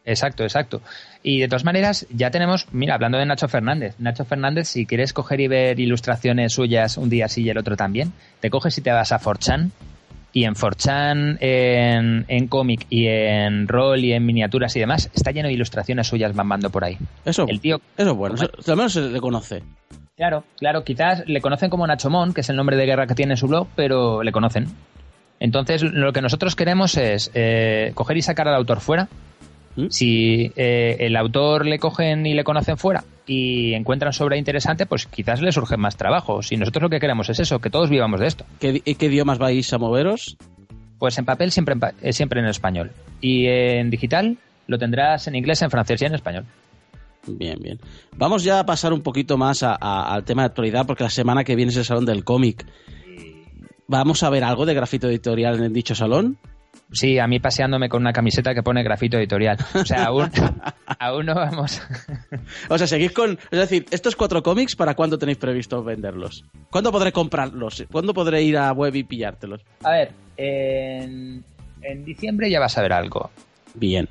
Exacto, 0.06 0.44
exacto. 0.44 0.82
Y 1.22 1.40
de 1.40 1.50
todas 1.50 1.66
maneras, 1.66 2.08
ya 2.10 2.32
tenemos, 2.32 2.68
mira, 2.72 2.96
hablando 2.96 3.18
de 3.18 3.26
Nacho 3.26 3.50
Fernández, 3.50 3.96
Nacho 4.00 4.24
Fernández, 4.24 4.70
si 4.70 4.86
quieres 4.86 5.12
coger 5.12 5.42
y 5.42 5.50
ver 5.50 5.80
ilustraciones 5.82 6.54
suyas 6.54 6.96
un 6.96 7.10
día 7.10 7.28
sí 7.28 7.44
y 7.44 7.50
el 7.50 7.58
otro 7.58 7.76
también, 7.76 8.14
te 8.40 8.50
coges 8.50 8.78
y 8.78 8.82
te 8.82 8.92
vas 8.92 9.12
a 9.12 9.20
Forchan 9.20 9.74
y 10.32 10.46
en 10.46 10.56
Forchan, 10.56 11.38
en, 11.42 12.24
en 12.30 12.48
cómic 12.48 12.86
y 12.90 13.08
en 13.08 13.68
rol 13.68 14.06
y 14.06 14.14
en 14.14 14.26
miniaturas 14.26 14.76
y 14.78 14.80
demás, 14.80 15.10
está 15.14 15.32
lleno 15.32 15.50
de 15.50 15.56
ilustraciones 15.56 16.08
suyas 16.08 16.34
bambando 16.34 16.70
por 16.70 16.86
ahí. 16.86 16.98
Eso, 17.26 17.46
el 17.50 17.60
tío, 17.60 17.82
eso 17.98 18.12
es 18.12 18.16
bueno, 18.16 18.36
al 18.40 18.76
menos 18.78 18.94
se 18.94 19.02
le 19.02 19.20
conoce. 19.20 19.64
Claro, 20.18 20.44
claro, 20.58 20.84
quizás 20.84 21.24
le 21.28 21.42
conocen 21.42 21.70
como 21.70 21.86
Nachomón, 21.86 22.34
que 22.34 22.42
es 22.42 22.50
el 22.50 22.56
nombre 22.56 22.76
de 22.76 22.88
guerra 22.88 23.06
que 23.06 23.14
tiene 23.14 23.34
en 23.34 23.38
su 23.38 23.48
blog, 23.48 23.68
pero 23.76 24.24
le 24.24 24.32
conocen. 24.32 24.66
Entonces, 25.40 25.84
lo 25.84 26.12
que 26.12 26.24
nosotros 26.24 26.56
queremos 26.56 26.98
es 26.98 27.30
eh, 27.36 27.92
coger 27.94 28.18
y 28.18 28.24
sacar 28.24 28.48
al 28.48 28.56
autor 28.56 28.80
fuera. 28.80 29.08
¿Mm? 29.76 29.90
Si 29.92 30.52
eh, 30.56 30.98
el 31.02 31.16
autor 31.16 31.68
le 31.68 31.78
cogen 31.78 32.26
y 32.26 32.34
le 32.34 32.44
conocen 32.44 32.78
fuera 32.78 33.04
y 33.28 33.76
encuentran 33.76 34.12
sobre 34.12 34.40
interesante, 34.40 34.88
pues 34.88 35.06
quizás 35.06 35.40
le 35.40 35.52
surgen 35.52 35.80
más 35.80 35.98
trabajos. 35.98 36.52
Y 36.52 36.58
nosotros 36.58 36.82
lo 36.82 36.90
que 36.90 37.00
queremos 37.00 37.30
es 37.30 37.40
eso, 37.40 37.60
que 37.60 37.70
todos 37.70 37.92
vivamos 37.92 38.20
de 38.20 38.26
esto. 38.26 38.44
¿Qué, 38.60 38.82
qué 38.82 39.06
idiomas 39.06 39.38
vais 39.38 39.72
a 39.72 39.78
moveros? 39.78 40.36
Pues 40.98 41.16
en 41.20 41.26
papel 41.26 41.52
siempre 41.52 41.76
en, 42.02 42.14
siempre 42.14 42.40
en 42.40 42.48
español. 42.48 42.92
Y 43.22 43.46
en 43.46 43.92
digital 43.92 44.40
lo 44.66 44.80
tendrás 44.80 45.28
en 45.28 45.36
inglés, 45.36 45.62
en 45.62 45.70
francés 45.70 46.02
y 46.02 46.06
en 46.06 46.16
español. 46.16 46.46
Bien, 47.28 47.58
bien. 47.62 47.80
Vamos 48.16 48.44
ya 48.44 48.60
a 48.60 48.66
pasar 48.66 48.94
un 48.94 49.02
poquito 49.02 49.38
más 49.38 49.64
al 49.64 50.24
tema 50.24 50.44
de 50.44 50.48
actualidad, 50.48 50.86
porque 50.86 51.04
la 51.04 51.10
semana 51.10 51.44
que 51.44 51.56
viene 51.56 51.72
es 51.72 51.78
el 51.78 51.86
Salón 51.86 52.06
del 52.06 52.24
Cómic. 52.24 52.66
¿Vamos 53.88 54.24
a 54.24 54.30
ver 54.30 54.44
algo 54.44 54.66
de 54.66 54.74
grafito 54.74 55.08
editorial 55.08 55.64
en 55.64 55.72
dicho 55.74 55.96
salón? 55.96 56.38
Sí, 56.92 57.20
a 57.20 57.28
mí 57.28 57.40
paseándome 57.40 57.90
con 57.90 58.02
una 58.02 58.14
camiseta 58.14 58.54
que 58.54 58.64
pone 58.64 58.84
grafito 58.84 59.18
editorial. 59.18 59.58
O 59.74 59.86
sea, 59.86 60.06
aún, 60.06 60.30
aún 61.00 61.26
no 61.26 61.36
vamos. 61.36 61.82
o 62.70 62.78
sea, 62.78 62.88
seguís 62.88 63.12
con. 63.12 63.38
Es 63.52 63.60
decir, 63.60 63.86
estos 63.92 64.16
cuatro 64.16 64.44
cómics, 64.44 64.76
¿para 64.76 64.94
cuándo 64.94 65.18
tenéis 65.18 65.38
previsto 65.38 65.84
venderlos? 65.84 66.46
¿Cuándo 66.70 66.92
podré 66.92 67.12
comprarlos? 67.12 67.86
¿Cuándo 67.92 68.14
podré 68.14 68.44
ir 68.44 68.58
a 68.58 68.72
web 68.72 68.96
y 68.96 69.04
pillártelos? 69.04 69.62
A 69.84 69.92
ver, 69.92 70.12
en, 70.38 71.44
en 71.82 72.06
diciembre 72.06 72.50
ya 72.50 72.60
vas 72.60 72.78
a 72.78 72.82
ver 72.82 72.94
algo. 72.94 73.30
Bien. 73.74 74.08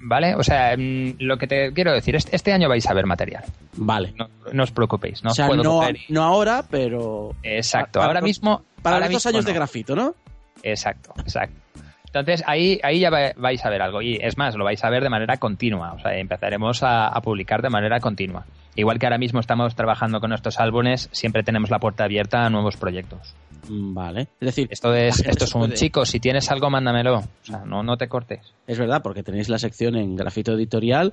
¿Vale? 0.00 0.34
O 0.34 0.42
sea, 0.42 0.76
mm, 0.76 1.16
lo 1.18 1.36
que 1.38 1.46
te 1.46 1.72
quiero 1.72 1.92
decir, 1.92 2.14
este, 2.16 2.34
este 2.36 2.52
año 2.52 2.68
vais 2.68 2.88
a 2.88 2.94
ver 2.94 3.06
material. 3.06 3.44
Vale. 3.76 4.14
No, 4.52 4.62
os 4.62 4.70
preocupéis. 4.70 5.22
No, 5.24 5.30
o 5.30 5.34
sea, 5.34 5.48
no, 5.48 6.22
ahora, 6.22 6.64
pero... 6.70 7.34
Exacto. 7.42 8.00
ahora 8.00 8.20
mismo... 8.20 8.62
Para 8.82 9.00
los 9.00 9.10
dos 9.10 9.26
años 9.26 9.44
de 9.44 9.52
grafito, 9.52 9.96
¿no? 9.96 10.14
Exacto, 10.62 11.12
exacto. 11.18 11.60
Entonces 12.08 12.42
ahí, 12.46 12.80
ahí 12.82 13.00
ya 13.00 13.10
vais 13.10 13.64
a 13.64 13.70
ver 13.70 13.82
algo. 13.82 14.00
Y 14.00 14.18
es 14.20 14.38
más, 14.38 14.54
lo 14.56 14.64
vais 14.64 14.82
a 14.82 14.90
ver 14.90 15.02
de 15.02 15.10
manera 15.10 15.36
continua. 15.36 15.92
O 15.92 15.98
sea, 15.98 16.16
empezaremos 16.16 16.82
a, 16.82 17.10
publicar 17.22 17.60
de 17.60 17.70
manera 17.70 18.00
continua. 18.00 18.46
Igual 18.76 18.98
que 18.98 19.06
ahora 19.06 19.18
mismo 19.18 19.40
estamos 19.40 19.74
trabajando 19.74 20.20
con 20.20 20.30
nuestros 20.30 20.58
álbumes, 20.58 21.08
siempre 21.12 21.42
tenemos 21.42 21.70
la 21.70 21.78
puerta 21.78 22.04
abierta 22.04 22.46
a 22.46 22.50
nuevos 22.50 22.76
proyectos. 22.76 23.34
Mm, 23.68 23.94
vale. 23.94 24.22
Es 24.40 24.46
decir, 24.46 24.68
esto 24.70 24.94
es, 24.94 25.20
esto 25.20 25.44
es 25.44 25.54
un 25.54 25.72
chico, 25.72 26.04
si 26.04 26.20
tienes 26.20 26.50
algo, 26.50 26.70
mándamelo. 26.70 27.18
O 27.18 27.24
sea, 27.42 27.64
no, 27.64 27.82
no 27.82 27.96
te 27.96 28.08
cortes. 28.08 28.40
Es 28.66 28.78
verdad, 28.78 29.02
porque 29.02 29.22
tenéis 29.22 29.48
la 29.48 29.58
sección 29.58 29.96
en 29.96 30.16
grafito 30.16 30.52
editorial. 30.52 31.12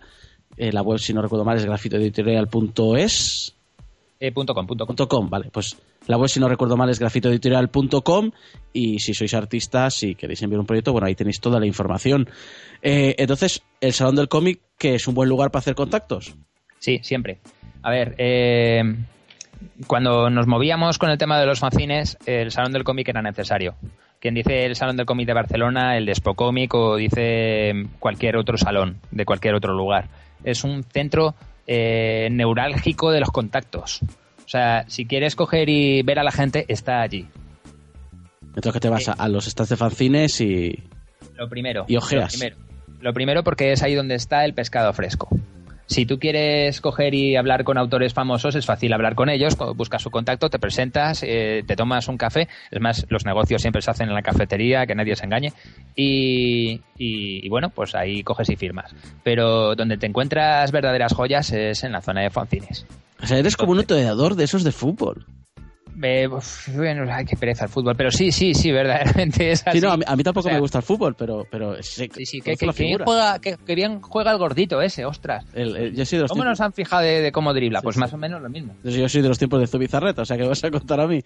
Eh, 0.58 0.72
la 0.72 0.82
web, 0.82 1.00
si 1.00 1.14
no 1.14 1.22
recuerdo 1.22 1.46
mal, 1.46 1.58
es 1.58 1.66
grafitoeditorial.es. 1.66 3.56
Eh, 4.20 4.32
punto 4.32 4.54
com, 4.54 4.66
punto 4.66 5.08
com. 5.08 5.30
Vale, 5.30 5.50
pues 5.52 5.78
la 6.08 6.18
web, 6.18 6.30
si 6.30 6.40
no 6.40 6.48
recuerdo 6.48 6.78
mal, 6.78 6.90
es 6.90 7.00
grafitoeditorial.com 7.00 8.32
y 8.72 9.00
si 9.00 9.14
sois 9.14 9.34
artistas, 9.34 9.96
si 9.96 10.16
queréis 10.16 10.42
enviar 10.42 10.60
un 10.60 10.66
proyecto, 10.66 10.94
bueno, 10.94 11.08
ahí 11.08 11.16
tenéis 11.16 11.42
toda 11.42 11.60
la 11.60 11.66
información. 11.66 12.30
Eh, 12.82 13.16
entonces, 13.18 13.64
el 13.82 13.92
Salón 13.94 14.16
del 14.16 14.30
Cómic, 14.30 14.62
que 14.78 14.96
es 14.96 15.08
un 15.08 15.16
buen 15.16 15.28
lugar 15.28 15.52
para 15.52 15.60
hacer 15.60 15.76
contactos. 15.76 16.34
Sí, 16.80 17.00
siempre. 17.04 17.40
A 17.82 17.92
ver, 17.92 18.16
eh, 18.18 18.82
cuando 19.88 20.30
nos 20.30 20.48
movíamos 20.48 20.98
con 20.98 21.10
el 21.10 21.18
tema 21.18 21.40
de 21.40 21.46
los 21.46 21.60
fanzines, 21.60 22.18
el 22.26 22.52
Salón 22.52 22.72
del 22.72 22.84
Cómic 22.84 23.10
era 23.10 23.22
necesario. 23.22 23.76
Quien 24.20 24.34
dice 24.34 24.66
el 24.66 24.76
Salón 24.76 24.98
del 24.98 25.06
Cómic 25.06 25.28
de 25.28 25.34
Barcelona, 25.34 25.98
el 25.98 26.06
de 26.06 26.16
Spocómic 26.16 26.74
o 26.74 26.96
dice 26.96 27.88
cualquier 28.00 28.38
otro 28.38 28.58
salón 28.58 28.98
de 29.12 29.26
cualquier 29.26 29.56
otro 29.56 29.74
lugar. 29.74 30.08
Es 30.44 30.64
un 30.64 30.84
centro 30.84 31.36
eh, 31.68 32.30
neurálgico 32.32 33.12
de 33.12 33.20
los 33.20 33.30
contactos. 33.30 34.02
O 34.02 34.48
sea, 34.48 34.86
si 34.88 35.06
quieres 35.06 35.36
coger 35.36 35.70
y 35.70 36.02
ver 36.04 36.20
a 36.20 36.24
la 36.24 36.32
gente, 36.32 36.66
está 36.68 37.02
allí. 37.02 37.28
Entonces 38.42 38.74
que 38.74 38.80
te 38.80 38.90
vas 38.90 39.10
a, 39.10 39.28
los 39.28 39.46
stands 39.46 39.70
de 39.70 39.78
fanzines 39.78 40.40
y... 40.40 40.84
Lo 41.36 41.50
primero. 41.50 41.86
Y 41.88 41.98
ojeas. 41.98 42.34
Lo 42.34 42.40
primero, 42.40 42.56
lo 43.02 43.14
primero 43.14 43.44
porque 43.44 43.72
es 43.74 43.84
ahí 43.84 43.96
donde 43.96 44.16
está 44.16 44.46
el 44.46 44.54
pescado 44.54 44.94
fresco. 44.94 45.28
Si 45.88 46.06
tú 46.06 46.18
quieres 46.18 46.82
coger 46.82 47.14
y 47.14 47.36
hablar 47.36 47.64
con 47.64 47.78
autores 47.78 48.14
famosos, 48.14 48.56
es 48.56 48.66
fácil 48.66 48.94
hablar 48.94 49.14
con 49.14 49.30
ellos, 49.30 49.56
buscas 49.76 50.02
su 50.02 50.10
contacto, 50.10 50.50
te 50.50 50.58
presentas, 50.58 51.22
eh, 51.24 51.64
te 51.66 51.76
tomas 51.76 52.08
un 52.08 52.18
café. 52.18 52.48
Es 52.72 52.82
más, 52.82 53.06
los 53.10 53.26
negocios 53.26 53.62
siempre 53.62 53.82
se 53.82 53.92
hacen 53.92 54.10
en 54.10 54.16
la 54.16 54.24
cafetería, 54.24 54.88
que 54.88 54.96
nadie 54.96 55.16
se 55.16 55.26
engañe. 55.26 55.54
Y, 55.96 56.82
y, 56.98 57.48
bueno, 57.50 57.70
pues 57.70 57.94
ahí 57.94 58.24
coges 58.24 58.50
y 58.50 58.56
firmas. 58.56 58.96
Pero 59.24 59.76
donde 59.76 59.98
te 59.98 60.08
encuentras 60.08 60.72
verdaderas 60.72 61.14
joyas 61.14 61.52
es 61.52 61.84
en 61.84 61.92
la 61.92 62.02
zona 62.02 62.22
de 62.22 62.32
fanzines. 62.32 62.86
O 63.22 63.28
sea, 63.28 63.38
eres 63.38 63.56
como 63.56 63.72
un 63.72 63.80
autoedador 63.80 64.36
de 64.36 64.44
esos 64.46 64.64
de 64.64 64.72
fútbol. 64.72 65.26
Eh, 66.02 66.28
bueno, 66.74 67.14
hay 67.14 67.26
que 67.26 67.38
pereza 67.38 67.66
el 67.66 67.70
fútbol, 67.70 67.96
pero 67.96 68.12
sí, 68.12 68.32
sí, 68.32 68.54
sí, 68.54 68.72
verdaderamente 68.72 69.52
es 69.52 69.66
así. 69.66 69.80
Sí, 69.80 69.86
no, 69.86 69.94
a 69.94 70.16
mí, 70.16 70.24
tampoco 70.24 70.50
me 70.50 70.60
gusta 70.60 70.80
el 70.80 70.84
fútbol, 70.84 71.16
pero, 71.16 71.46
pero 71.50 71.82
sí, 71.82 72.10
sí, 72.26 72.42
que, 72.42 72.56
bien 72.78 73.00
juega, 73.04 73.40
que, 73.40 73.58
bien 73.76 74.02
juega 74.02 74.32
el 74.32 74.38
gordito 74.38 74.82
ese, 74.82 75.06
ostras. 75.06 75.46
¿Cómo 76.28 76.44
nos 76.44 76.60
han 76.62 76.74
fijado 76.74 77.04
de, 77.04 77.32
cómo 77.32 77.54
dribla? 77.54 77.82
pues 77.82 77.98
más 77.98 78.14
o 78.14 78.18
menos 78.18 78.42
lo 78.42 78.50
mismo. 78.50 78.76
Yo 78.84 79.08
soy 79.08 79.22
de 79.22 79.30
los 79.30 79.38
tiempos 79.38 79.60
de 79.60 79.68
Zubizarreta, 79.68 80.24
o 80.24 80.26
sea, 80.26 80.38
que 80.38 80.44
vas 80.44 80.64
a 80.64 80.72
contar 80.72 81.00
a 81.00 81.08
mí? 81.08 81.24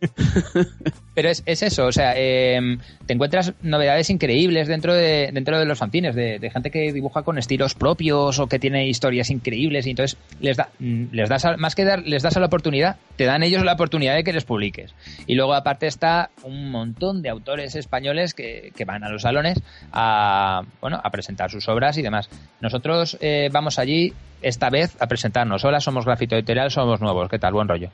Pero 1.14 1.28
es, 1.28 1.42
eso, 1.46 1.86
o 1.86 1.92
sea, 1.92 2.14
em, 2.16 2.78
te 3.06 3.14
encuentras 3.14 3.52
novedades 3.62 4.10
increíbles 4.10 4.68
dentro 4.68 4.94
de, 4.94 5.30
dentro 5.32 5.58
de 5.58 5.64
los 5.64 5.78
fanzines, 5.78 6.14
de, 6.14 6.50
gente 6.52 6.70
que 6.70 6.92
dibuja 6.92 7.22
con 7.22 7.38
estilos 7.38 7.74
propios 7.74 8.38
o 8.38 8.46
que 8.46 8.60
tiene 8.60 8.86
historias 8.86 9.30
increíbles 9.30 9.86
y 9.86 9.90
entonces 9.90 10.16
les, 10.40 10.56
da, 10.56 10.68
mm, 10.78 11.06
les 11.10 11.28
das, 11.28 11.44
más 11.58 11.74
que 11.74 11.84
dar, 11.84 12.06
les 12.06 12.22
das 12.22 12.36
a 12.36 12.40
la 12.40 12.46
oportunidad, 12.46 12.96
te 13.16 13.24
dan 13.24 13.42
ellos 13.42 13.64
la 13.64 13.72
oportunidad 13.72 14.14
de 14.14 14.22
que 14.22 14.32
les 14.32 14.44
publiques. 14.44 14.94
Y 15.26 15.34
luego 15.34 15.54
aparte 15.54 15.88
está 15.88 16.30
un 16.44 16.70
montón 16.70 17.20
de 17.20 17.30
autores 17.30 17.74
españoles 17.74 18.34
que, 18.34 18.72
van 18.86 19.04
a 19.04 19.10
los 19.10 19.22
salones 19.22 19.60
a, 19.92 20.62
bueno, 20.80 21.00
a 21.02 21.10
presentar 21.10 21.50
sus 21.50 21.68
obras 21.68 21.98
y 21.98 22.02
demás. 22.02 22.30
Nosotros 22.60 23.18
eh, 23.20 23.50
vamos 23.52 23.78
allí 23.78 24.14
esta 24.40 24.70
vez 24.70 24.96
a 25.00 25.08
presentarnos. 25.08 25.64
Hola, 25.64 25.80
somos 25.80 26.04
Grafito 26.04 26.36
Editorial, 26.36 26.70
somos 26.70 27.00
nuevos. 27.00 27.28
¿Qué 27.28 27.38
tal? 27.38 27.52
Buen 27.52 27.68
rollo. 27.68 27.90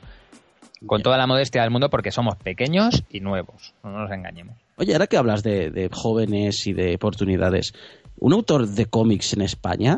Con 0.85 1.01
toda 1.01 1.17
la 1.17 1.27
modestia 1.27 1.61
del 1.61 1.71
mundo 1.71 1.89
porque 1.89 2.11
somos 2.11 2.35
pequeños 2.35 3.03
y 3.09 3.19
nuevos, 3.19 3.73
no 3.83 3.91
nos 3.91 4.11
engañemos. 4.11 4.55
Oye, 4.77 4.93
ahora 4.93 5.07
que 5.07 5.17
hablas 5.17 5.41
de, 5.43 5.89
jóvenes 5.91 6.67
y 6.67 6.73
de 6.73 6.95
oportunidades, 6.95 7.73
¿un 8.19 8.33
autor 8.33 8.67
de 8.67 8.85
cómics 8.85 9.33
en 9.33 9.41
España 9.41 9.97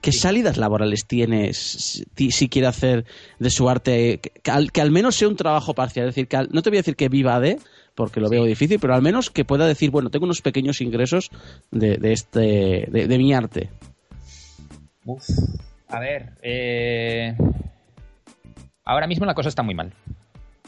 ¿Qué 0.00 0.12
salidas 0.12 0.58
laborales 0.58 1.06
tienes 1.06 2.04
si 2.14 2.48
quiere 2.48 2.68
hacer 2.68 3.04
de 3.40 3.50
su 3.50 3.68
arte 3.68 4.20
que 4.20 4.50
al, 4.80 4.90
menos 4.92 5.16
sea 5.16 5.26
un 5.26 5.34
trabajo 5.34 5.74
parcial? 5.74 6.06
Es 6.06 6.14
decir, 6.14 6.28
que 6.28 6.46
no 6.52 6.62
te 6.62 6.70
voy 6.70 6.76
a 6.78 6.80
decir 6.80 6.94
que 6.94 7.08
viva 7.08 7.40
de, 7.40 7.58
porque 7.96 8.20
lo 8.20 8.30
veo 8.30 8.44
difícil, 8.44 8.78
pero 8.78 8.94
al 8.94 9.02
menos 9.02 9.28
que 9.28 9.44
pueda 9.44 9.66
decir, 9.66 9.90
bueno, 9.90 10.08
tengo 10.08 10.24
unos 10.24 10.40
pequeños 10.40 10.80
ingresos 10.80 11.30
de, 11.72 11.98
este, 12.12 12.86
de, 12.88 13.18
mi 13.18 13.34
arte. 13.34 13.70
Uf, 15.04 15.28
a 15.88 15.98
ver, 15.98 16.34
eh, 16.42 17.36
Ahora 18.88 19.06
mismo 19.06 19.26
la 19.26 19.34
cosa 19.34 19.50
está 19.50 19.62
muy 19.62 19.74
mal. 19.74 19.92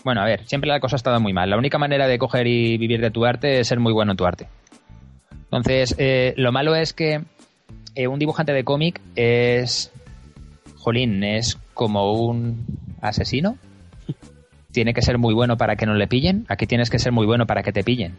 Bueno, 0.04 0.20
a 0.20 0.26
ver, 0.26 0.46
siempre 0.46 0.68
la 0.68 0.78
cosa 0.78 0.96
ha 0.96 0.98
estado 0.98 1.18
muy 1.20 1.33
mal. 1.33 1.48
La 1.48 1.56
única 1.56 1.78
manera 1.78 2.06
de 2.06 2.18
coger 2.18 2.46
y 2.46 2.76
vivir 2.76 3.00
de 3.00 3.11
tu 3.11 3.24
arte 3.24 3.61
es 3.61 3.68
ser 3.68 3.80
muy 3.80 3.94
bueno 3.94 4.12
en 4.12 4.18
tu 4.18 4.26
arte. 4.26 4.46
Entonces, 5.44 5.94
eh, 5.96 6.35
lo 6.37 6.52
malo 6.52 6.74
es 6.74 6.92
que 6.92 7.22
eh, 7.94 8.09
un 8.09 8.18
dibujante 8.18 8.52
de 8.52 8.62
cómic 8.62 9.00
es. 9.16 9.90
Jolín, 10.76 11.24
es 11.24 11.59
como 11.72 12.12
un 12.12 12.66
asesino. 13.00 13.56
Tiene 14.70 14.92
que 14.92 15.00
ser 15.00 15.16
muy 15.16 15.33
bueno 15.33 15.56
para 15.56 15.76
que 15.76 15.87
no 15.87 15.94
le 15.94 16.06
pillen. 16.06 16.44
Aquí 16.48 16.66
tienes 16.66 16.90
que 16.90 16.98
ser 16.98 17.12
muy 17.12 17.24
bueno 17.24 17.46
para 17.46 17.62
que 17.62 17.72
te 17.72 17.83
pillen. 17.83 18.16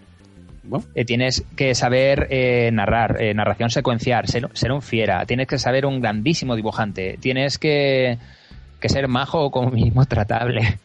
Eh, 0.95 1.05
tienes 1.05 1.45
que 1.55 1.75
saber 1.75 2.27
narrar, 2.73 3.19
narración 3.35 3.69
secuenciar, 3.69 4.27
ser, 4.27 4.49
ser, 4.53 4.71
un 4.71 4.81
fiera. 4.81 5.27
Tienes 5.27 5.47
que 5.47 5.59
saber 5.59 5.85
un 5.85 6.01
grandísimo 6.01 6.55
dibujante. 6.55 7.17
Tienes 7.19 7.59
que 7.59 8.17
que 8.81 8.89
ser 8.89 9.07
majo 9.07 9.45
o 9.45 9.51
como 9.51 9.71
mínimo 9.71 10.05
tratable. 10.05 10.79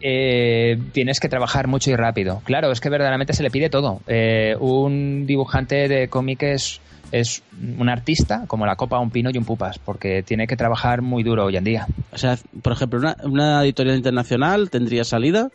Eh, 0.00 0.78
tienes 0.92 1.18
que 1.18 1.30
trabajar 1.30 1.66
mucho 1.66 1.90
y 1.90 1.96
rápido. 1.96 2.42
Claro, 2.44 2.70
es 2.70 2.80
que 2.80 2.90
verdaderamente 2.90 3.32
se 3.32 3.42
le 3.42 3.50
pide 3.50 3.70
todo. 3.70 4.00
Eh, 4.06 4.54
un 4.60 5.26
dibujante 5.26 5.88
de 5.88 6.08
cómics 6.08 6.80
es, 7.10 7.42
un 7.78 7.88
artista 7.88 8.44
como 8.46 8.66
la 8.66 8.76
copa, 8.76 8.98
un 8.98 9.10
pino 9.10 9.30
y 9.32 9.38
un 9.38 9.44
pupas, 9.46 9.78
porque 9.78 10.22
tiene 10.22 10.46
que 10.46 10.56
trabajar 10.56 11.00
muy 11.00 11.22
duro 11.22 11.46
hoy 11.46 11.56
en 11.56 11.64
día. 11.64 11.86
O 12.12 12.18
sea, 12.18 12.36
por 12.60 12.74
ejemplo, 12.74 12.98
una, 12.98 13.16
una 13.24 13.62
editorial 13.62 13.96
internacional 13.96 14.68
tendría 14.68 15.04
salida. 15.04 15.48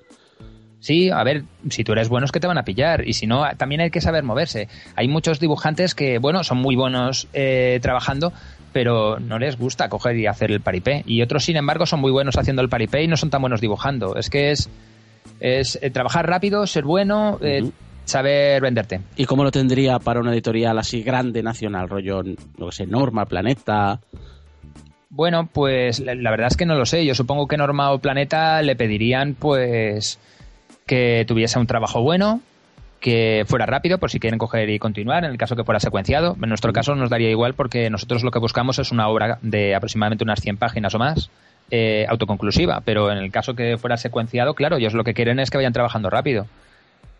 Sí, 0.79 1.09
a 1.09 1.23
ver, 1.23 1.43
si 1.69 1.83
tú 1.83 1.91
eres 1.91 2.07
bueno 2.07 2.25
es 2.25 2.31
que 2.31 2.39
te 2.39 2.47
van 2.47 2.57
a 2.57 2.63
pillar 2.63 3.05
y 3.05 3.13
si 3.13 3.27
no, 3.27 3.43
también 3.57 3.81
hay 3.81 3.91
que 3.91 3.99
saber 3.99 4.23
moverse. 4.23 4.69
Hay 4.95 5.09
muchos 5.09 5.39
dibujantes 5.39 5.93
que, 5.93 6.19
bueno, 6.19 6.43
son 6.43 6.57
muy 6.57 6.75
buenos 6.75 7.27
eh, 7.33 7.79
trabajando, 7.81 8.31
pero 8.71 9.19
no 9.19 9.39
les 9.39 9.57
gusta 9.57 9.89
coger 9.89 10.17
y 10.17 10.27
hacer 10.27 10.51
el 10.51 10.61
paripé. 10.61 11.03
Y 11.05 11.21
otros, 11.21 11.43
sin 11.43 11.57
embargo, 11.57 11.85
son 11.85 11.99
muy 11.99 12.11
buenos 12.11 12.37
haciendo 12.37 12.61
el 12.61 12.69
paripé 12.69 13.03
y 13.03 13.07
no 13.07 13.17
son 13.17 13.29
tan 13.29 13.41
buenos 13.41 13.61
dibujando. 13.61 14.15
Es 14.15 14.29
que 14.29 14.51
es, 14.51 14.69
es 15.39 15.79
eh, 15.81 15.89
trabajar 15.89 16.27
rápido, 16.27 16.67
ser 16.67 16.83
bueno, 16.83 17.39
eh, 17.41 17.69
saber 18.05 18.61
venderte. 18.61 19.01
¿Y 19.15 19.25
cómo 19.25 19.43
lo 19.43 19.51
tendría 19.51 19.99
para 19.99 20.19
una 20.19 20.33
editorial 20.33 20.77
así 20.77 21.01
grande, 21.01 21.43
nacional, 21.43 21.89
rollo, 21.89 22.21
no 22.57 22.71
sé, 22.71 22.85
Norma, 22.85 23.25
Planeta? 23.25 23.99
Bueno, 25.09 25.49
pues 25.51 25.99
la, 25.99 26.13
la, 26.15 26.31
verdad 26.31 26.47
es 26.51 26.57
que 26.57 26.65
no 26.65 26.75
lo 26.75 26.85
sé. 26.85 27.05
Yo 27.05 27.15
supongo 27.15 27.47
que 27.47 27.57
Norma 27.57 27.91
o 27.91 27.99
Planeta 27.99 28.61
le 28.61 28.75
pedirían, 28.75 29.33
pues, 29.33 30.19
que 30.85 31.25
tuviese 31.27 31.59
un 31.59 31.67
trabajo 31.67 32.01
bueno, 32.01 32.41
que 32.99 33.45
fuera 33.47 33.65
rápido 33.65 33.97
por 33.97 34.11
si 34.11 34.19
quieren 34.19 34.39
coger 34.39 34.69
y 34.69 34.79
continuar, 34.79 35.23
en 35.23 35.31
el 35.31 35.37
caso 35.37 35.55
que 35.55 35.63
fuera 35.63 35.79
secuenciado. 35.79 36.35
En 36.41 36.49
nuestro 36.49 36.73
caso 36.73 36.95
nos 36.95 37.09
daría 37.09 37.29
igual 37.29 37.53
porque 37.53 37.89
nosotros 37.89 38.23
lo 38.23 38.31
que 38.31 38.39
buscamos 38.39 38.79
es 38.79 38.91
una 38.91 39.07
obra 39.07 39.39
de 39.41 39.75
aproximadamente 39.75 40.23
unas 40.23 40.41
100 40.41 40.57
páginas 40.57 40.93
o 40.95 40.99
más, 40.99 41.29
eh, 41.71 42.05
autoconclusiva, 42.09 42.81
pero 42.83 43.11
en 43.11 43.17
el 43.17 43.31
caso 43.31 43.55
que 43.55 43.77
fuera 43.77 43.97
secuenciado, 43.97 44.53
claro, 44.53 44.77
ellos 44.77 44.93
lo 44.93 45.03
que 45.03 45.13
quieren 45.13 45.39
es 45.39 45.49
que 45.49 45.57
vayan 45.57 45.73
trabajando 45.73 46.09
rápido. 46.09 46.47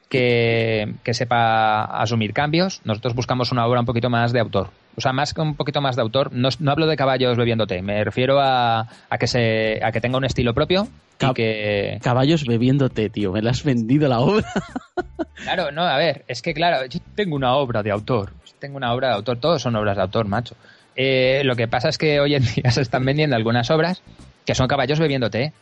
Que, 0.09 0.95
que 1.03 1.13
sepa 1.13 1.83
asumir 1.83 2.33
cambios. 2.33 2.81
Nosotros 2.83 3.13
buscamos 3.13 3.51
una 3.51 3.67
obra 3.67 3.81
un 3.81 3.85
poquito 3.85 4.09
más 4.09 4.33
de 4.33 4.39
autor. 4.39 4.71
O 4.95 5.01
sea, 5.01 5.13
más 5.13 5.33
que 5.33 5.41
un 5.41 5.55
poquito 5.55 5.81
más 5.81 5.95
de 5.95 6.01
autor. 6.01 6.33
No, 6.33 6.49
no 6.59 6.71
hablo 6.71 6.87
de 6.87 6.97
caballos 6.97 7.37
bebiendo 7.37 7.67
té. 7.67 7.81
Me 7.81 8.03
refiero 8.03 8.39
a, 8.39 8.87
a, 9.09 9.17
que 9.17 9.27
se, 9.27 9.79
a 9.83 9.91
que 9.91 10.01
tenga 10.01 10.17
un 10.17 10.25
estilo 10.25 10.53
propio. 10.53 10.87
y 11.21 11.33
que... 11.33 11.99
Caballos 12.01 12.45
bebiendo 12.45 12.89
té, 12.89 13.09
tío. 13.09 13.31
Me 13.31 13.41
la 13.41 13.51
has 13.51 13.63
vendido 13.63 14.09
la 14.09 14.19
obra. 14.19 14.47
claro, 15.43 15.71
no, 15.71 15.83
a 15.83 15.97
ver. 15.97 16.25
Es 16.27 16.41
que, 16.41 16.53
claro, 16.53 16.85
yo 16.85 16.99
tengo 17.15 17.35
una 17.35 17.55
obra 17.55 17.81
de 17.81 17.91
autor. 17.91 18.33
Tengo 18.59 18.77
una 18.77 18.93
obra 18.93 19.09
de 19.09 19.13
autor. 19.15 19.37
Todos 19.37 19.61
son 19.61 19.75
obras 19.75 19.95
de 19.95 20.01
autor, 20.01 20.27
macho. 20.27 20.55
Eh, 20.95 21.43
lo 21.45 21.55
que 21.55 21.69
pasa 21.69 21.87
es 21.87 21.97
que 21.97 22.19
hoy 22.19 22.35
en 22.35 22.43
día 22.43 22.71
se 22.71 22.81
están 22.81 23.05
vendiendo 23.05 23.35
algunas 23.35 23.71
obras 23.71 24.01
que 24.45 24.55
son 24.55 24.67
caballos 24.67 24.99
bebiendo 24.99 25.29
té. 25.29 25.53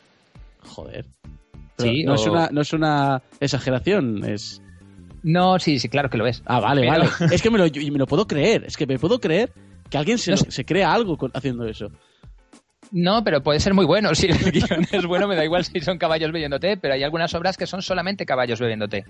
Joder. 0.64 1.06
sí, 1.78 2.04
no, 2.04 2.16
es 2.16 2.26
una, 2.26 2.50
no 2.52 2.62
es 2.62 2.74
una 2.74 3.22
exageración, 3.40 4.26
es... 4.26 4.62
No, 5.28 5.60
sí, 5.60 5.78
sí, 5.78 5.90
claro 5.90 6.10
que 6.10 6.18
lo 6.18 6.26
es. 6.26 6.42
Ah, 6.46 6.62
vale, 6.62 6.88
vale. 6.88 7.10
Es 7.32 7.42
que 7.42 7.50
me 7.50 7.58
lo, 7.58 7.66
me 7.66 8.00
lo 8.00 8.08
puedo 8.08 8.26
creer, 8.26 8.64
es 8.66 8.78
que 8.78 8.88
me 8.88 8.98
puedo 8.98 9.20
creer 9.20 9.52
que 9.90 9.98
alguien 9.98 10.18
se, 10.18 10.38
se 10.38 10.64
crea 10.64 10.94
algo 10.94 11.18
haciendo 11.34 11.68
eso. 11.68 11.92
No, 12.94 13.22
pero 13.26 13.44
puede 13.44 13.60
ser 13.60 13.74
muy 13.74 13.84
bueno. 13.84 14.16
Si 14.16 14.28
el 14.28 14.38
guion 14.52 14.88
es 14.90 15.06
bueno, 15.06 15.28
me 15.28 15.36
da 15.36 15.44
igual 15.44 15.66
si 15.66 15.82
son 15.82 15.98
caballos 15.98 16.32
bebiendo 16.32 16.62
té, 16.62 16.78
pero 16.78 16.94
hay 16.94 17.04
algunas 17.04 17.34
obras 17.34 17.58
que 17.58 17.68
son 17.68 17.82
solamente 17.82 18.26
caballos 18.26 18.62
bebiendo 18.62 18.88
té. 18.88 19.04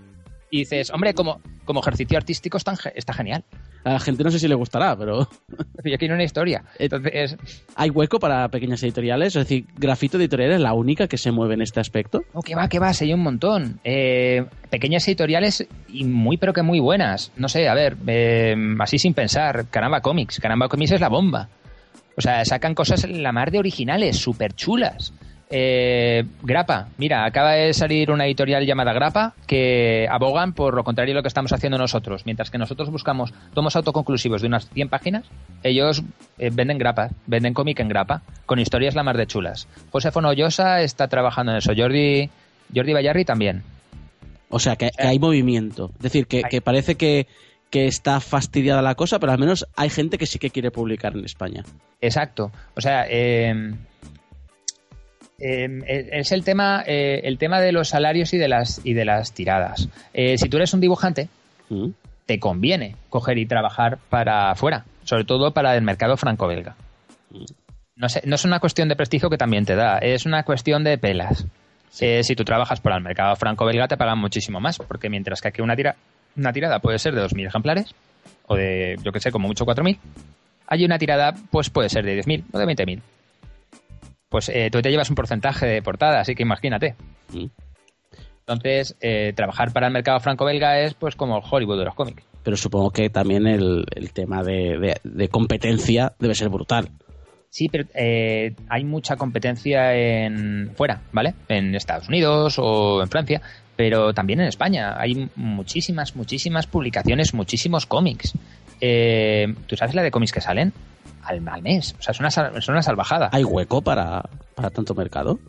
Y 0.49 0.59
dices, 0.59 0.91
hombre, 0.91 1.13
como, 1.13 1.41
como 1.65 1.81
ejercicio 1.81 2.17
artístico 2.17 2.57
está, 2.57 2.73
está 2.95 3.13
genial. 3.13 3.43
A 3.83 3.93
la 3.93 3.99
gente 3.99 4.23
no 4.23 4.31
sé 4.31 4.39
si 4.39 4.47
le 4.47 4.55
gustará, 4.55 4.95
pero... 4.97 5.27
Yo 5.83 5.97
quiero 5.97 6.15
una 6.15 6.23
historia. 6.23 6.63
Entonces... 6.79 7.37
¿Hay 7.75 7.89
hueco 7.89 8.19
para 8.19 8.47
pequeñas 8.49 8.81
editoriales? 8.83 9.35
Es 9.35 9.43
decir, 9.43 9.65
¿Grafito 9.77 10.17
Editorial 10.17 10.51
es 10.53 10.61
la 10.61 10.73
única 10.73 11.07
que 11.07 11.17
se 11.17 11.31
mueve 11.31 11.55
en 11.55 11.61
este 11.61 11.79
aspecto? 11.79 12.23
Oh, 12.33 12.41
que 12.41 12.55
va, 12.55 12.69
que 12.69 12.79
va, 12.79 12.91
hay 12.99 13.13
un 13.13 13.21
montón. 13.21 13.79
Eh, 13.83 14.45
pequeñas 14.69 15.07
editoriales 15.07 15.67
y 15.89 16.05
muy, 16.05 16.37
pero 16.37 16.53
que 16.53 16.61
muy 16.61 16.79
buenas. 16.79 17.31
No 17.35 17.49
sé, 17.49 17.67
a 17.67 17.73
ver, 17.73 17.97
eh, 18.07 18.55
así 18.79 18.99
sin 18.99 19.13
pensar, 19.13 19.67
Caramba 19.69 20.01
Comics. 20.01 20.39
Caramba 20.39 20.69
Comics 20.69 20.91
es 20.93 21.01
la 21.01 21.09
bomba. 21.09 21.49
O 22.17 22.21
sea, 22.21 22.43
sacan 22.45 22.73
cosas 22.73 23.03
en 23.03 23.21
la 23.21 23.31
mar 23.31 23.51
de 23.51 23.59
originales, 23.59 24.17
súper 24.17 24.53
chulas. 24.53 25.13
Eh, 25.49 26.25
Grapa, 26.41 26.89
mira, 26.97 27.23
acaba 27.23 27.53
de 27.53 27.73
salir 27.73 28.11
una 28.11 28.25
editorial 28.25 28.65
llamada 28.65 28.91
Grapa 28.91 29.33
que 29.45 30.05
abogan 30.09 30.51
por 30.53 30.75
lo 30.75 30.83
contrario 30.83 31.13
de 31.13 31.19
lo 31.19 31.21
que 31.21 31.29
estamos 31.29 31.53
haciendo 31.53 31.77
nosotros. 31.77 32.25
Mientras 32.25 32.51
que 32.51 32.57
nosotros 32.57 32.89
buscamos 32.89 33.33
tomos 33.53 33.75
autoconclusivos 33.75 34.41
de 34.41 34.47
unas 34.47 34.69
100 34.69 34.89
páginas, 34.89 35.25
ellos 35.63 36.03
eh, 36.37 36.49
venden 36.51 36.77
Grapa, 36.77 37.09
venden 37.27 37.53
cómic 37.53 37.79
en 37.79 37.87
Grapa, 37.87 38.23
con 38.45 38.59
historias 38.59 38.95
la 38.95 39.03
mar 39.03 39.15
de 39.15 39.27
chulas. 39.27 39.67
José 39.91 40.11
Fonollosa 40.11 40.81
está 40.81 41.07
trabajando 41.07 41.53
en 41.53 41.59
eso, 41.59 41.71
Jordi, 41.75 42.29
Jordi 42.75 42.93
Bayarri 42.93 43.23
también. 43.23 43.63
O 44.49 44.59
sea, 44.59 44.75
que, 44.75 44.91
hay 44.97 45.19
movimiento. 45.19 45.91
Es 45.97 46.03
decir, 46.03 46.27
que, 46.27 46.61
parece 46.61 46.95
que, 46.95 47.27
que 47.69 47.87
está 47.87 48.19
fastidiada 48.19 48.81
la 48.81 48.95
cosa, 48.95 49.19
pero 49.19 49.31
al 49.31 49.39
menos 49.39 49.65
hay 49.75 49.89
gente 49.89 50.17
que 50.17 50.25
sí 50.25 50.39
que 50.39 50.49
quiere 50.49 50.71
publicar 50.71 51.15
en 51.15 51.25
España. 51.25 51.63
Exacto. 51.99 52.51
O 52.75 52.81
sea, 52.81 53.05
eh, 53.09 53.73
eh, 55.39 56.09
es 56.11 56.31
el 56.31 56.43
tema, 56.43 56.83
eh, 56.85 57.21
el 57.23 57.37
tema 57.37 57.61
de 57.61 57.71
los 57.71 57.89
salarios 57.89 58.33
y 58.33 58.37
de 58.37 58.47
las, 58.47 58.81
y 58.83 58.93
de 58.93 59.05
las 59.05 59.33
tiradas. 59.33 59.87
Eh, 60.13 60.37
si 60.37 60.49
tú 60.49 60.57
eres 60.57 60.73
un 60.73 60.81
dibujante, 60.81 61.29
mm. 61.69 61.89
te 62.25 62.39
conviene 62.39 62.95
coger 63.09 63.37
y 63.37 63.45
trabajar 63.45 63.99
para 64.09 64.51
afuera, 64.51 64.85
sobre 65.03 65.25
todo 65.25 65.51
para 65.51 65.75
el 65.75 65.83
mercado 65.83 66.17
franco-belga. 66.17 66.75
Mm. 67.29 67.45
No, 67.95 68.07
no 68.25 68.35
es 68.35 68.45
una 68.45 68.59
cuestión 68.59 68.89
de 68.89 68.95
prestigio 68.95 69.29
que 69.29 69.37
también 69.37 69.65
te 69.65 69.75
da, 69.75 69.97
es 69.99 70.25
una 70.25 70.43
cuestión 70.43 70.83
de 70.83 70.97
pelas. 70.97 71.45
si 71.89 72.35
tú 72.35 72.43
trabajas 72.43 72.79
para 72.79 72.97
el 72.97 73.03
mercado 73.03 73.35
franco-belga 73.35 73.87
te 73.87 73.97
pagan 73.97 74.19
muchísimo 74.19 74.59
más, 74.59 74.77
porque 74.77 75.09
mientras 75.09 75.41
que 75.41 75.47
aquí 75.47 75.61
una, 75.61 75.75
tira, 75.75 75.95
una 76.35 76.53
tirada 76.53 76.79
puede 76.79 76.99
ser 76.99 77.15
de 77.15 77.23
2.000 77.23 77.47
ejemplares, 77.47 77.95
o 78.45 78.55
de, 78.55 78.97
yo 79.03 79.11
que 79.11 79.19
sé, 79.19 79.31
como 79.31 79.47
mucho 79.47 79.65
4.000, 79.65 79.97
allí 80.67 80.85
una 80.85 80.99
tirada 80.99 81.33
pues 81.49 81.71
puede 81.71 81.89
ser 81.89 82.05
de 82.05 82.19
10.000 82.19 82.43
o 82.53 82.59
de 82.59 82.65
20.000 82.65 83.01
pues 84.29 84.49
eh, 84.49 84.69
tú 84.71 84.81
te 84.81 84.89
llevas 84.89 85.09
un 85.09 85.15
porcentaje 85.15 85.65
de 85.65 85.81
portada, 85.81 86.19
así 86.19 86.35
que 86.35 86.43
imagínate. 86.43 86.95
Mm. 87.33 87.45
Entonces, 88.39 88.95
eh, 89.01 89.33
trabajar 89.35 89.73
para 89.73 89.87
el 89.87 89.93
mercado 89.93 90.19
franco-belga 90.19 90.79
es 90.79 90.93
pues 90.93 91.15
como 91.15 91.37
el 91.37 91.43
Hollywood 91.49 91.79
de 91.79 91.85
los 91.85 91.95
cómics. 91.95 92.23
Pero 92.43 92.55
supongo 92.55 92.91
que 92.91 93.09
también 93.09 93.45
el, 93.45 93.85
tema 94.13 94.41
de, 94.41 95.29
competencia 95.29 96.13
debe 96.17 96.33
ser 96.33 96.47
brutal. 96.47 96.89
Sí, 97.49 97.67
pero 97.69 97.85
eh, 97.93 98.55
hay 98.69 98.85
mucha 98.85 99.17
competencia 99.17 99.93
en 99.95 100.71
fuera, 100.75 101.01
¿vale? 101.11 101.33
En 101.49 101.75
Estados 101.75 102.07
Unidos 102.07 102.55
o 102.57 103.01
en 103.01 103.09
Francia, 103.09 103.41
pero 103.75 104.13
también 104.13 104.39
en 104.39 104.47
España. 104.47 104.95
Hay 104.97 105.29
muchísimas, 105.35 106.15
muchísimas 106.15 106.67
publicaciones, 106.67 107.33
muchísimos 107.33 107.85
cómics. 107.85 108.33
¿Tú 108.79 109.75
sabes 109.75 109.95
la 109.95 110.03
de 110.03 110.11
cómics 110.11 110.31
que 110.31 110.41
salen? 110.41 110.71
Al, 111.27 111.61
mes. 111.61 111.95
O 111.99 112.01
sea, 112.01 112.11
es 112.11 112.19
una, 112.19 112.29
es 112.29 112.67
una 112.67 112.81
salvajada. 112.81 113.29
¿Hay 113.31 113.43
hueco 113.43 113.81
para, 113.81 114.23
tanto 114.73 114.95
mercado? 114.95 115.39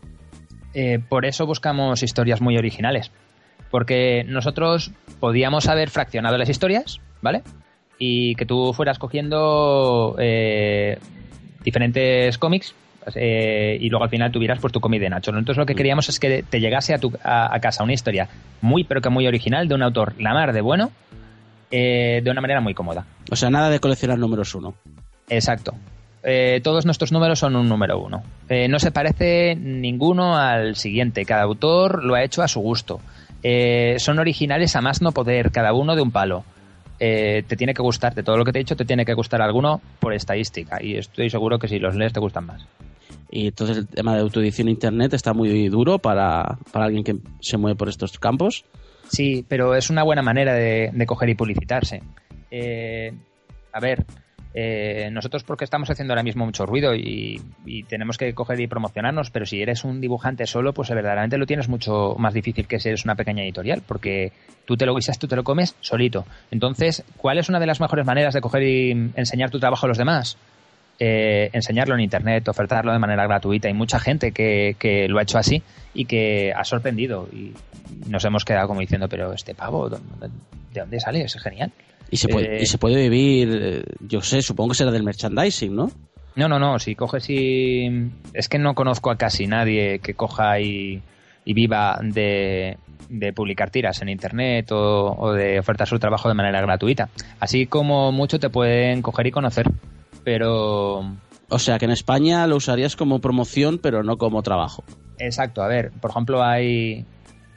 Eh, 0.73 0.99
por 1.07 1.25
eso 1.25 1.45
buscamos 1.45 2.03
historias 2.03 2.41
muy 2.41 2.57
originales. 2.57 3.11
Porque 3.71 4.23
nosotros 4.27 4.91
podíamos 5.19 5.67
haber 5.67 5.89
fraccionado 5.89 6.37
las 6.37 6.49
historias, 6.49 6.99
¿vale? 7.21 7.43
Y 7.97 8.35
que 8.35 8.45
tú 8.45 8.73
fueras 8.73 8.97
cogiendo 8.97 10.15
eh, 10.19 10.97
diferentes 11.63 12.37
cómics 12.37 12.73
eh, 13.15 13.77
y 13.79 13.89
luego 13.89 14.05
al 14.05 14.09
final 14.09 14.31
tuvieras 14.31 14.59
pues 14.59 14.73
tu 14.73 14.79
cómic 14.79 15.01
de 15.01 15.09
Nacho. 15.09 15.31
Entonces 15.31 15.57
lo 15.57 15.65
que 15.65 15.73
mm. 15.73 15.77
queríamos 15.77 16.09
es 16.09 16.19
que 16.19 16.43
te 16.43 16.59
llegase 16.59 16.93
a, 16.95 16.97
tu, 16.97 17.11
a, 17.23 17.59
casa 17.59 17.83
una 17.83 17.93
historia 17.93 18.27
muy 18.61 18.83
pero 18.83 19.01
que 19.01 19.09
muy 19.09 19.27
original 19.27 19.67
de 19.67 19.75
un 19.75 19.83
autor 19.83 20.19
la 20.19 20.33
mar 20.33 20.53
de 20.53 20.61
bueno 20.61 20.91
de 21.69 22.23
una 22.25 22.41
manera 22.41 22.61
muy 22.61 22.73
cómoda. 22.73 23.05
O 23.29 23.35
sea, 23.35 23.51
nada 23.51 23.69
de 23.69 23.79
coleccionar 23.79 24.17
números 24.17 24.55
uno. 24.55 24.73
Exacto. 25.29 25.75
Eh, 26.21 26.59
todos 26.63 26.85
nuestros 26.85 27.11
números 27.11 27.39
son 27.39 27.55
un 27.55 27.69
número 27.69 27.99
uno. 27.99 28.23
Eh, 28.49 28.67
no 28.67 28.79
se 28.79 28.91
parece 28.91 29.55
ninguno 29.55 30.35
al 30.35 30.75
siguiente. 30.75 31.25
Cada 31.25 31.43
autor 31.43 32.03
lo 32.03 32.15
ha 32.15 32.23
hecho 32.23 32.41
a 32.41 32.47
su 32.47 32.59
gusto. 32.59 32.99
Eh, 33.41 33.95
son 33.99 34.19
originales 34.19 34.75
a 34.75 34.81
más 34.81 35.01
no 35.01 35.11
poder, 35.11 35.51
cada 35.51 35.73
uno 35.73 35.95
de 35.95 36.01
un 36.01 36.11
palo. 36.11 36.43
te 36.99 37.55
tiene 37.55 37.73
que 37.73 37.81
gustar, 37.81 38.13
de 38.13 38.23
todo 38.23 38.35
lo 38.35 38.43
que 38.43 38.51
te 38.51 38.59
he 38.59 38.63
dicho, 38.63 38.75
te 38.75 38.83
tiene 38.83 39.05
que 39.05 39.13
gustar 39.13 39.41
alguno 39.41 39.79
por 40.01 40.13
estadística. 40.13 40.83
Y 40.83 40.97
estoy 40.97 41.29
seguro 41.29 41.57
que 41.57 41.69
si 41.69 41.79
los 41.79 41.95
lees 41.95 42.11
te 42.11 42.19
gustan 42.19 42.45
más. 42.45 42.67
Y 43.31 43.47
entonces 43.47 43.77
el 43.77 43.87
tema 43.87 44.15
de 44.15 44.21
autoedición 44.21 44.67
en 44.67 44.73
Internet 44.73 45.13
está 45.13 45.33
muy 45.33 45.69
duro 45.69 45.99
para, 45.99 46.57
alguien 46.73 47.03
que 47.05 47.15
se 47.39 47.57
mueve 47.57 47.77
por 47.77 47.87
estos 47.87 48.19
campos. 48.19 48.65
Sí, 49.07 49.45
pero 49.47 49.75
es 49.75 49.89
una 49.89 50.03
buena 50.03 50.21
manera 50.21 50.53
de, 50.53 50.91
de 50.91 51.05
coger 51.05 51.29
y 51.29 51.35
publicitarse. 51.35 52.01
a 53.71 53.79
ver, 53.79 54.05
eh, 54.53 55.09
nosotros 55.11 55.43
porque 55.43 55.63
estamos 55.63 55.89
haciendo 55.91 56.13
ahora 56.13 56.23
mismo 56.23 56.45
mucho 56.45 56.65
ruido 56.65 56.95
y, 56.95 57.41
tenemos 57.87 58.17
que 58.17 58.33
coger 58.33 58.59
y 58.59 58.67
promocionarnos, 58.67 59.29
pero 59.29 59.45
si 59.45 59.61
eres 59.61 59.83
un 59.83 60.01
dibujante 60.01 60.47
solo, 60.47 60.73
pues 60.73 60.89
verdaderamente 60.89 61.37
lo 61.37 61.45
tienes 61.45 61.69
mucho 61.69 62.15
más 62.17 62.33
difícil 62.33 62.67
que 62.67 62.79
si 62.79 62.89
eres 62.89 63.05
una 63.05 63.15
pequeña 63.15 63.43
editorial, 63.43 63.83
porque 63.85 64.31
tú 64.65 64.75
te 64.75 64.85
lo 64.85 64.95
guisas, 64.95 65.19
tú 65.19 65.27
te 65.27 65.35
lo 65.35 65.43
comes 65.43 65.75
solito. 65.81 66.25
Entonces, 66.51 67.03
¿cuál 67.17 67.37
es 67.37 67.49
una 67.49 67.59
de 67.59 67.67
las 67.67 67.79
mejores 67.79 68.05
maneras 68.05 68.33
de 68.33 68.41
coger 68.41 68.63
y 68.63 68.91
enseñar 69.15 69.49
tu 69.49 69.59
trabajo 69.59 69.85
a 69.85 69.89
los 69.89 69.97
demás? 69.97 70.37
Eh, 70.99 71.49
enseñarlo 71.53 71.95
en 71.95 72.01
internet, 72.01 72.47
ofertarlo 72.47 72.91
de 72.91 72.99
manera 72.99 73.25
gratuita. 73.25 73.67
Hay 73.67 73.73
mucha 73.73 73.99
gente 73.99 74.31
que, 74.31 74.75
que, 74.77 75.07
lo 75.07 75.19
ha 75.19 75.23
hecho 75.23 75.37
así 75.37 75.63
y 75.93 76.05
que 76.05 76.51
ha 76.53 76.65
sorprendido 76.65 77.29
y 77.31 77.53
nos 78.07 78.25
hemos 78.25 78.43
quedado 78.43 78.67
como 78.67 78.81
diciendo, 78.81 79.07
pero 79.07 79.31
este 79.33 79.55
pavo, 79.55 79.89
¿de 79.89 79.99
dónde 80.73 80.99
sale? 80.99 81.21
Es 81.21 81.37
genial. 81.41 81.71
Y 82.11 82.17
se 82.17 82.27
puede, 82.27 82.59
y 82.59 82.63
eh, 82.63 82.65
se 82.65 82.77
puede 82.77 83.09
vivir, 83.09 83.59
eh, 83.61 83.83
yo 83.99 84.21
sé, 84.21 84.41
supongo 84.41 84.69
que 84.69 84.77
será 84.77 84.91
del 84.91 85.03
merchandising, 85.03 85.75
¿no? 85.75 85.91
No, 86.35 86.47
no, 86.47 86.59
no, 86.59 86.79
si 86.79 86.95
coges 86.95 87.29
y... 87.29 88.11
Es 88.33 88.47
que 88.47 88.59
no 88.59 88.73
conozco 88.73 89.11
a 89.11 89.17
casi 89.17 89.47
nadie 89.47 89.99
que 89.99 90.13
coja 90.13 90.59
y, 90.59 91.01
viva 91.45 91.99
de, 92.01 92.77
publicar 93.35 93.71
tiras 93.71 94.01
en 94.01 94.09
internet 94.09 94.71
o, 94.71 95.33
de 95.33 95.59
ofertar 95.59 95.87
su 95.87 95.99
trabajo 95.99 96.29
de 96.29 96.35
manera 96.35 96.61
gratuita. 96.61 97.09
Así 97.39 97.65
como 97.65 98.11
mucho 98.11 98.39
te 98.39 98.49
pueden 98.49 99.01
coger 99.01 99.27
y 99.27 99.31
conocer, 99.31 99.69
pero... 100.23 101.11
O 101.51 101.57
sea 101.57 101.79
que 101.79 101.85
en 101.85 101.91
España 101.91 102.45
lo 102.45 102.57
usarías 102.57 102.95
como 102.95 103.19
promoción, 103.19 103.79
pero 103.81 104.03
no 104.03 104.17
como 104.17 104.43
trabajo. 104.43 104.83
Exacto, 105.17 105.63
a 105.63 105.67
ver, 105.67 105.91
por 105.99 106.11
ejemplo 106.11 106.43
hay... 106.43 107.05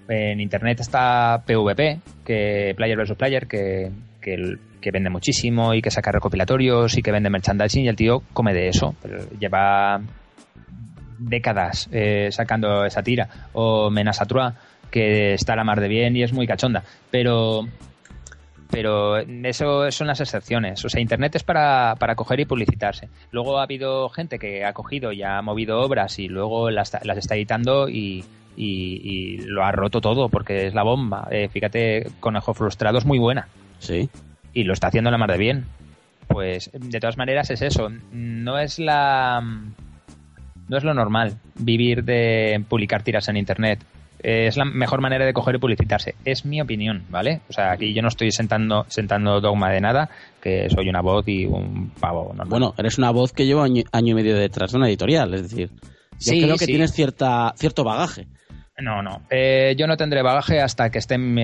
En 0.09 0.41
internet 0.41 0.81
está 0.81 1.45
PvP, 1.47 2.01
que 2.25 2.75
Player 2.77 2.99
vs 2.99 3.17
Player, 3.17 3.47
que 3.47 3.93
que, 4.23 4.91
vende 4.91 5.11
muchísimo 5.11 5.75
y 5.75 5.83
que 5.83 5.91
saca 5.91 6.13
recopilatorios 6.13 6.97
y 6.97 7.03
que 7.03 7.13
vende 7.13 7.29
merchandising 7.29 7.85
y 7.85 7.89
el 7.89 7.97
tío 7.97 8.23
come 8.33 8.55
de 8.55 8.69
eso. 8.69 8.95
Pero 9.03 9.29
lleva 9.39 10.01
décadas 11.19 11.89
eh, 11.93 12.29
sacando 12.31 12.85
esa 12.85 13.03
tira. 13.03 13.29
O 13.53 13.91
Menasatrua, 13.91 14.55
que 14.91 15.35
está 15.35 15.53
a 15.53 15.57
la 15.57 15.65
mar 15.65 15.81
de 15.81 15.89
bien 15.89 16.17
y 16.17 16.23
es 16.23 16.33
muy 16.33 16.47
cachonda. 16.47 16.83
Pero 17.11 17.67
pero 18.73 19.19
eso 19.19 19.91
son 19.91 20.07
las 20.07 20.21
excepciones. 20.21 20.83
O 20.83 20.89
sea, 20.89 21.01
Internet 21.01 21.37
es 21.37 21.45
para, 21.45 21.95
para 21.97 22.15
coger 22.15 22.41
y 22.41 22.47
publicitarse. 22.47 23.11
Luego 23.31 23.59
ha 23.59 23.65
habido 23.65 24.09
gente 24.09 24.39
que 24.39 24.65
ha 24.65 24.73
cogido 24.73 25.13
y 25.13 25.23
ha 25.23 25.43
movido 25.43 25.81
obras 25.81 26.19
y 26.19 26.27
luego 26.27 26.71
las, 26.71 26.97
las 27.05 27.19
está 27.19 27.35
editando 27.37 27.91
y, 27.91 28.25
y, 28.57 29.37
lo 29.45 29.63
ha 29.63 29.73
roto 29.73 30.01
todo 30.01 30.31
porque 30.31 30.67
es 30.67 30.75
la 30.75 30.83
bomba. 30.83 31.29
Eh, 31.31 31.49
fíjate, 31.49 32.07
Conejo 32.19 32.55
Frustrado 32.55 32.97
es 32.97 33.05
muy 33.05 33.19
buena. 33.19 33.47
Sí. 33.83 34.09
Y 34.55 34.65
lo 34.65 34.73
está 34.73 34.87
haciendo 34.89 35.11
la 35.11 35.19
mar 35.19 35.33
de 35.33 35.39
bien. 35.39 35.67
pues 36.29 36.71
de 36.73 37.01
todas 37.01 37.17
maneras 37.17 37.51
es 37.51 37.63
eso. 37.63 37.89
No 38.13 38.59
es 38.59 38.79
la. 38.79 39.41
No 40.69 40.77
es 40.77 40.85
lo 40.85 40.95
normal 40.95 41.35
vivir 41.57 42.05
de 42.05 42.65
publicar 42.69 43.03
tiras 43.03 43.29
en 43.29 43.37
internet. 43.37 43.85
Es 44.23 44.57
la 44.57 44.65
mejor 44.65 45.01
manera 45.01 45.27
de 45.27 45.33
coger 45.33 45.57
y 45.57 45.59
publicitarse. 45.59 46.15
Es 46.25 46.45
mi 46.45 46.61
opinión, 46.61 47.03
¿vale? 47.11 47.41
O 47.49 47.53
sea, 47.53 47.73
aquí 47.73 47.93
yo 47.93 48.03
no 48.03 48.09
estoy 48.09 48.31
sentando, 48.31 48.87
sentando 48.89 49.41
dogma 49.41 49.71
de 49.71 49.81
nada, 49.81 50.09
que 50.41 50.71
soy 50.71 50.89
una 50.89 51.01
voz 51.01 51.27
y 51.27 51.45
un 51.45 51.91
pavo 51.99 52.29
normal. 52.29 52.49
Bueno, 52.49 52.75
eres 52.79 52.99
una 52.99 53.11
voz 53.11 53.33
que 53.33 53.47
lleva 53.47 53.65
año, 53.65 53.83
y 53.93 54.15
medio 54.15 54.37
detrás 54.37 54.71
de 54.71 54.79
una 54.79 54.87
editorial, 54.87 55.35
es 55.35 55.43
decir, 55.51 55.71
yo 56.21 56.33
creo 56.35 56.57
que 56.57 56.67
tienes 56.67 56.93
cierta, 56.93 57.53
cierto 57.57 57.83
bagaje. 57.83 58.29
No, 58.79 59.03
no. 59.03 59.23
Eh, 59.31 59.75
yo 59.77 59.87
no 59.87 59.97
tendré 59.97 60.23
bagaje 60.23 60.61
hasta 60.61 60.91
que 60.91 60.99
estén 60.99 61.35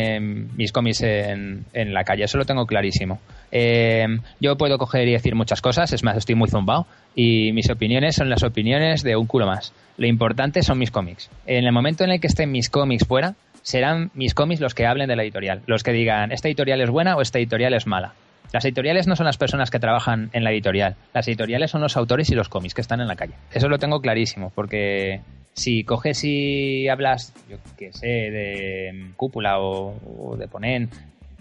mis 0.56 0.72
cómics 0.72 1.02
en, 1.02 1.64
la 1.74 2.04
calle. 2.04 2.24
Eso 2.24 2.38
lo 2.38 2.46
tengo 2.46 2.66
clarísimo. 2.66 3.20
Eh, 3.52 4.06
yo 4.40 4.56
puedo 4.56 4.78
coger 4.78 5.06
y 5.08 5.12
decir 5.12 5.34
muchas 5.34 5.60
cosas. 5.60 5.92
Es 5.92 6.02
más, 6.02 6.16
estoy 6.16 6.34
muy 6.34 6.48
zumbado. 6.48 6.86
Y 7.14 7.52
mis 7.52 7.68
opiniones 7.70 8.16
son 8.16 8.30
las 8.30 8.42
opiniones 8.42 9.02
de 9.02 9.16
un 9.16 9.26
culo 9.26 9.46
más. 9.46 9.74
Lo 9.98 10.06
importante 10.06 10.62
son 10.62 10.78
mis 10.78 10.90
cómics. 10.90 11.30
En 11.46 11.64
el 11.64 11.72
momento 11.72 12.04
en 12.04 12.10
el 12.10 12.20
que 12.20 12.28
estén 12.28 12.50
mis 12.50 12.70
cómics 12.70 13.06
fuera, 13.06 13.34
serán 13.62 14.10
mis 14.14 14.34
cómics 14.34 14.60
los 14.60 14.74
que 14.74 14.86
hablen 14.86 15.08
de 15.08 15.16
la 15.16 15.22
editorial. 15.22 15.62
Los 15.66 15.82
que 15.82 15.92
digan, 15.92 16.32
esta 16.32 16.48
editorial 16.48 16.80
es 16.80 16.90
buena 16.90 17.16
o 17.16 17.20
esta 17.20 17.38
editorial 17.38 17.74
es 17.74 17.86
mala. 17.86 18.14
Las 18.52 18.64
editoriales 18.64 19.06
no 19.06 19.14
son 19.14 19.26
las 19.26 19.36
personas 19.36 19.70
que 19.70 19.78
trabajan 19.78 20.30
en 20.32 20.42
la 20.42 20.50
editorial. 20.50 20.96
Las 21.12 21.28
editoriales 21.28 21.70
son 21.70 21.82
los 21.82 21.96
autores 21.98 22.30
y 22.30 22.34
los 22.34 22.48
cómics 22.48 22.72
que 22.72 22.80
están 22.80 23.00
en 23.00 23.08
la 23.08 23.16
calle. 23.16 23.34
Eso 23.52 23.68
lo 23.68 23.78
tengo 23.78 24.00
clarísimo, 24.00 24.50
porque 24.54 25.20
si 25.58 25.84
coges 25.84 26.22
y 26.24 26.88
hablas, 26.88 27.34
yo 27.50 27.56
qué 27.76 27.92
sé, 27.92 28.06
de 28.06 29.10
Cúpula 29.16 29.60
o, 29.60 30.36
de 30.38 30.48
Ponen, 30.48 30.88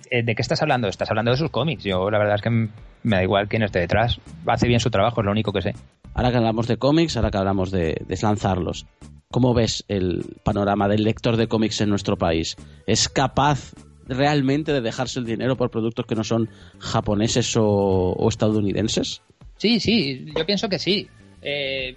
eh, 0.09 0.23
¿de 0.23 0.35
qué 0.35 0.41
estás 0.41 0.61
hablando? 0.61 0.87
Estás 0.87 1.09
hablando 1.09 1.31
de 1.31 1.37
sus 1.37 1.51
cómics. 1.51 1.83
Yo 1.83 2.09
la 2.09 2.17
verdad 2.17 2.35
es 2.35 2.41
que 2.41 2.49
me 2.49 2.69
da 3.03 3.23
igual 3.23 3.47
quién 3.47 3.63
esté 3.63 3.79
detrás. 3.79 4.19
Hace 4.45 4.67
bien 4.67 4.79
su 4.79 4.89
trabajo, 4.89 5.21
es 5.21 5.25
lo 5.25 5.31
único 5.31 5.53
que 5.53 5.61
sé. 5.61 5.73
Ahora 6.13 6.31
que 6.31 6.37
hablamos 6.37 6.67
de 6.67 6.77
cómics, 6.77 7.15
ahora 7.15 7.29
que 7.29 7.37
hablamos 7.37 7.71
de 7.71 8.01
deslanzarlos, 8.07 8.87
¿cómo 9.29 9.53
ves 9.53 9.85
el 9.87 10.25
panorama 10.43 10.87
del 10.87 11.03
lector 11.03 11.37
de 11.37 11.47
cómics 11.47 11.81
en 11.81 11.89
nuestro 11.89 12.17
país? 12.17 12.55
¿Es 12.87 13.09
capaz 13.09 13.73
realmente 14.07 14.73
de 14.73 14.81
dejarse 14.81 15.19
el 15.19 15.25
dinero 15.25 15.57
por 15.57 15.69
productos 15.69 16.05
que 16.05 16.15
no 16.15 16.23
son 16.23 16.49
japoneses 16.79 17.53
o, 17.57 18.27
estadounidenses? 18.27 19.21
Sí, 19.57 19.79
sí, 19.79 20.25
yo 20.35 20.45
pienso 20.45 20.69
que 20.69 20.79
sí. 20.79 21.07
Eh, 21.41 21.95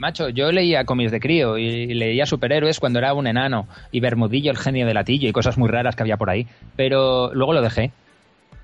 macho, 0.00 0.30
yo 0.30 0.50
leía 0.50 0.84
cómics 0.84 1.12
de 1.12 1.20
crío 1.20 1.58
y 1.58 1.94
leía 1.94 2.26
superhéroes 2.26 2.80
cuando 2.80 2.98
era 2.98 3.14
un 3.14 3.26
enano 3.26 3.68
y 3.92 4.00
Bermudillo, 4.00 4.50
el 4.50 4.56
genio 4.56 4.86
de 4.86 4.94
latillo 4.94 5.28
y 5.28 5.32
cosas 5.32 5.58
muy 5.58 5.68
raras 5.68 5.94
que 5.94 6.02
había 6.02 6.16
por 6.16 6.30
ahí. 6.30 6.46
Pero 6.74 7.32
luego 7.34 7.52
lo 7.52 7.62
dejé. 7.62 7.92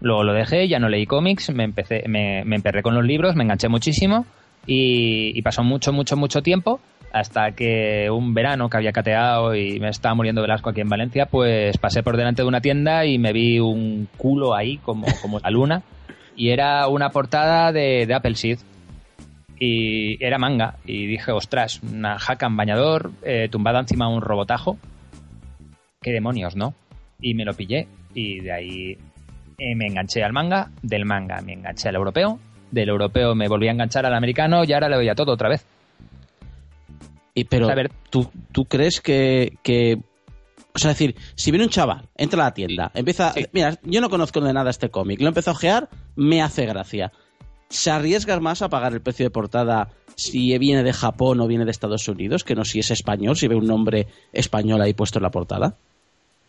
Luego 0.00 0.24
lo 0.24 0.34
dejé, 0.34 0.68
ya 0.68 0.78
no 0.78 0.88
leí 0.88 1.06
cómics, 1.06 1.50
me, 1.54 1.64
empecé, 1.64 2.04
me, 2.06 2.40
emperré 2.40 2.82
con 2.82 2.94
los 2.94 3.04
libros, 3.04 3.34
me 3.34 3.44
enganché 3.44 3.68
muchísimo 3.68 4.26
y, 4.66 5.40
pasó 5.42 5.62
mucho, 5.62 5.92
mucho, 5.92 6.16
mucho 6.16 6.42
tiempo 6.42 6.80
hasta 7.12 7.52
que 7.52 8.10
un 8.10 8.34
verano 8.34 8.68
que 8.68 8.76
había 8.76 8.92
cateado 8.92 9.54
y 9.54 9.80
me 9.80 9.88
estaba 9.88 10.14
muriendo 10.14 10.42
de 10.42 10.52
asco 10.52 10.68
aquí 10.68 10.82
en 10.82 10.88
Valencia, 10.88 11.26
pues 11.26 11.78
pasé 11.78 12.02
por 12.02 12.18
delante 12.18 12.42
de 12.42 12.48
una 12.48 12.60
tienda 12.60 13.06
y 13.06 13.18
me 13.18 13.32
vi 13.32 13.58
un 13.58 14.06
culo 14.18 14.54
ahí 14.54 14.76
como, 14.78 15.06
como 15.22 15.38
la 15.38 15.50
luna 15.50 15.82
y 16.36 16.50
era 16.50 16.88
una 16.88 17.08
portada 17.08 17.72
de, 17.72 18.04
de 18.06 18.14
Apple 18.14 18.34
Seed 18.34 18.58
y 19.58 20.22
era 20.24 20.38
manga 20.38 20.76
y 20.84 21.06
dije, 21.06 21.32
ostras, 21.32 21.80
una 21.82 22.18
jaca 22.18 22.46
en 22.46 22.56
bañador 22.56 23.10
eh, 23.22 23.48
tumbada 23.50 23.80
encima 23.80 24.08
de 24.08 24.14
un 24.14 24.22
robotajo, 24.22 24.78
qué 26.00 26.12
demonios, 26.12 26.56
¿no? 26.56 26.74
Y 27.20 27.34
me 27.34 27.44
lo 27.44 27.54
pillé 27.54 27.88
y 28.14 28.40
de 28.40 28.52
ahí 28.52 28.98
eh, 29.58 29.74
me 29.74 29.86
enganché 29.86 30.22
al 30.22 30.32
manga, 30.32 30.70
del 30.82 31.04
manga 31.04 31.40
me 31.40 31.54
enganché 31.54 31.88
al 31.88 31.96
europeo, 31.96 32.38
del 32.70 32.88
europeo 32.88 33.34
me 33.34 33.48
volví 33.48 33.68
a 33.68 33.72
enganchar 33.72 34.04
al 34.06 34.14
americano 34.14 34.64
y 34.64 34.72
ahora 34.72 34.88
le 34.88 34.96
doy 34.96 35.08
a 35.08 35.14
todo 35.14 35.32
otra 35.32 35.48
vez. 35.48 35.64
Y 37.34 37.44
pero, 37.44 37.68
¿tú, 38.08 38.30
¿tú 38.50 38.64
crees 38.64 39.02
que, 39.02 39.58
que 39.62 39.98
o 40.74 40.78
sea, 40.78 40.90
decir, 40.90 41.16
si 41.34 41.50
viene 41.50 41.64
un 41.64 41.70
chaval, 41.70 42.08
entra 42.16 42.42
a 42.42 42.46
la 42.48 42.54
tienda, 42.54 42.90
empieza. 42.94 43.32
Mira, 43.52 43.78
yo 43.82 44.02
no 44.02 44.10
conozco 44.10 44.42
de 44.42 44.52
nada 44.52 44.68
este 44.68 44.90
cómic, 44.90 45.20
lo 45.22 45.28
empezó 45.28 45.50
a 45.50 45.54
ojear, 45.54 45.88
me 46.16 46.42
hace 46.42 46.66
gracia. 46.66 47.12
¿Se 47.68 47.90
arriesga 47.90 48.38
más 48.40 48.62
a 48.62 48.68
pagar 48.68 48.92
el 48.92 49.00
precio 49.00 49.26
de 49.26 49.30
portada 49.30 49.88
si 50.14 50.56
viene 50.58 50.82
de 50.82 50.92
Japón 50.92 51.40
o 51.40 51.46
viene 51.46 51.64
de 51.64 51.70
Estados 51.70 52.08
Unidos 52.08 52.44
que 52.44 52.54
no 52.54 52.64
si 52.64 52.78
es 52.78 52.90
español, 52.90 53.36
si 53.36 53.48
ve 53.48 53.54
un 53.54 53.66
nombre 53.66 54.06
español 54.32 54.80
ahí 54.80 54.94
puesto 54.94 55.18
en 55.18 55.24
la 55.24 55.30
portada? 55.30 55.74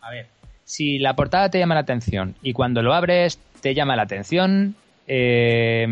A 0.00 0.10
ver, 0.10 0.26
si 0.64 0.98
la 0.98 1.14
portada 1.14 1.50
te 1.50 1.58
llama 1.58 1.74
la 1.74 1.82
atención 1.82 2.34
y 2.42 2.52
cuando 2.52 2.82
lo 2.82 2.94
abres 2.94 3.38
te 3.60 3.74
llama 3.74 3.96
la 3.96 4.02
atención, 4.02 4.76
eh, 5.06 5.86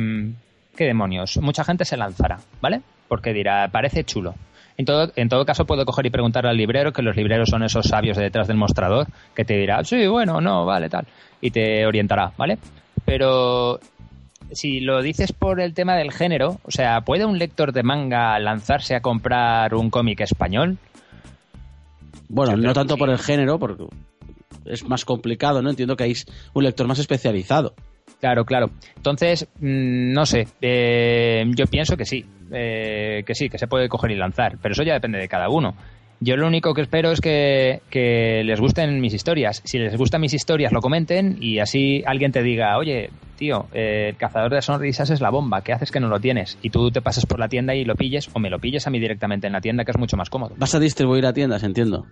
¿qué 0.77 0.85
demonios? 0.85 1.39
Mucha 1.39 1.65
gente 1.65 1.85
se 1.85 1.97
lanzará, 1.97 2.39
¿vale? 2.61 2.83
Porque 3.09 3.33
dirá, 3.33 3.69
parece 3.71 4.05
chulo. 4.05 4.35
En 4.79 4.85
todo, 4.85 5.11
en 5.17 5.29
todo 5.29 5.47
caso, 5.47 5.65
puedo 5.65 5.87
coger 5.87 6.07
y 6.07 6.11
preguntarle 6.11 6.51
al 6.51 6.57
librero, 6.57 6.93
que 6.93 7.03
los 7.03 7.17
libreros 7.17 7.49
son 7.49 7.63
esos 7.63 7.87
sabios 7.87 8.17
de 8.17 8.25
detrás 8.25 8.47
del 8.47 8.59
mostrador, 8.59 9.07
que 9.35 9.45
te 9.45 9.57
dirá, 9.57 9.83
sí, 9.85 10.07
bueno, 10.07 10.41
no, 10.41 10.67
vale, 10.67 10.91
tal, 10.91 11.07
y 11.41 11.51
te 11.51 11.87
orientará, 11.87 12.33
¿vale? 12.37 12.59
Pero 13.07 13.81
si 14.53 14.81
lo 14.81 15.03
dices 15.03 15.33
por 15.33 15.61
el 15.61 15.75
tema 15.75 15.97
del 15.97 16.13
género, 16.13 16.61
o 16.65 16.71
sea, 16.71 17.01
¿puede 17.03 17.25
un 17.25 17.39
lector 17.39 17.73
de 17.73 17.83
manga 17.83 18.39
lanzarse 18.39 18.95
a 18.95 19.01
comprar 19.01 19.75
un 19.75 19.91
cómic 19.91 20.21
español? 20.21 20.79
Bueno, 22.29 22.57
no 22.57 22.73
tanto 22.73 22.97
por 22.97 23.11
el 23.11 23.19
género, 23.19 23.59
porque 23.59 23.85
es 24.65 24.85
más 24.85 25.05
complicado, 25.05 25.63
¿no? 25.63 25.71
Entiendo 25.71 25.97
que 25.97 26.05
hay 26.05 26.15
un 26.55 26.65
lector 26.65 26.87
más 26.87 26.99
especializado. 26.99 27.75
Claro, 28.21 28.45
claro. 28.45 28.71
Entonces, 28.97 29.49
mm, 29.61 30.13
no 30.13 30.27
sé, 30.27 30.49
eh, 30.61 31.45
yo 31.55 31.67
pienso 31.67 31.97
que 31.97 32.07
sí, 32.07 32.25
eh, 32.51 33.23
que 33.27 33.35
sí, 33.35 33.49
que 33.49 33.59
se 33.59 33.69
puede 33.69 33.89
coger 33.89 34.13
y 34.13 34.17
lanzar, 34.17 34.59
pero 34.61 34.73
eso 34.73 34.83
ya 34.83 34.95
depende 34.95 35.19
de 35.19 35.29
cada 35.29 35.49
uno. 35.49 35.75
Yo 36.21 36.37
lo 36.37 36.47
único 36.47 36.73
que 36.73 36.83
espero 36.83 37.11
es 37.11 37.21
que, 37.21 38.43
les 38.45 38.61
gusten 38.61 39.01
mis 39.01 39.15
historias. 39.15 39.63
Si 39.65 39.79
les 39.79 39.97
gustan 39.97 40.21
mis 40.21 40.33
historias, 40.33 40.73
lo 40.73 40.81
comenten 40.81 41.39
y 41.41 41.59
así 41.59 42.03
alguien 42.07 42.33
te 42.33 42.43
diga, 42.43 42.79
oye, 42.79 43.11
tío, 43.37 43.67
eh, 43.73 44.09
el 44.11 44.17
cazador 44.17 44.55
de 44.55 44.63
sonrisas 44.63 45.11
es 45.11 45.21
la 45.21 45.31
bomba, 45.31 45.63
¿qué 45.63 45.73
haces 45.73 45.91
que 45.91 46.01
no 46.01 46.09
lo 46.09 46.19
tienes? 46.19 46.59
Y 46.63 46.71
tú 46.71 46.91
te 46.91 47.03
pases 47.03 47.27
por 47.27 47.39
la 47.39 47.49
tienda 47.49 47.75
y 47.75 47.85
lo 47.85 47.95
pilles 47.97 48.31
o 48.33 48.39
me 48.39 48.49
lo 48.49 48.59
pilles 48.59 48.87
a 48.87 48.91
mí 48.91 48.99
directamente 48.99 49.47
en 49.47 49.53
la 49.53 49.61
tienda, 49.61 49.85
que 49.85 49.91
es 49.91 49.99
mucho 49.99 50.17
más 50.17 50.31
cómodo. 50.31 50.55
¿Vas 50.57 50.75
a 50.75 50.81
distribuir 50.81 51.27
a 51.27 51.33
tiendas, 51.33 51.63
entiendo? 51.63 52.07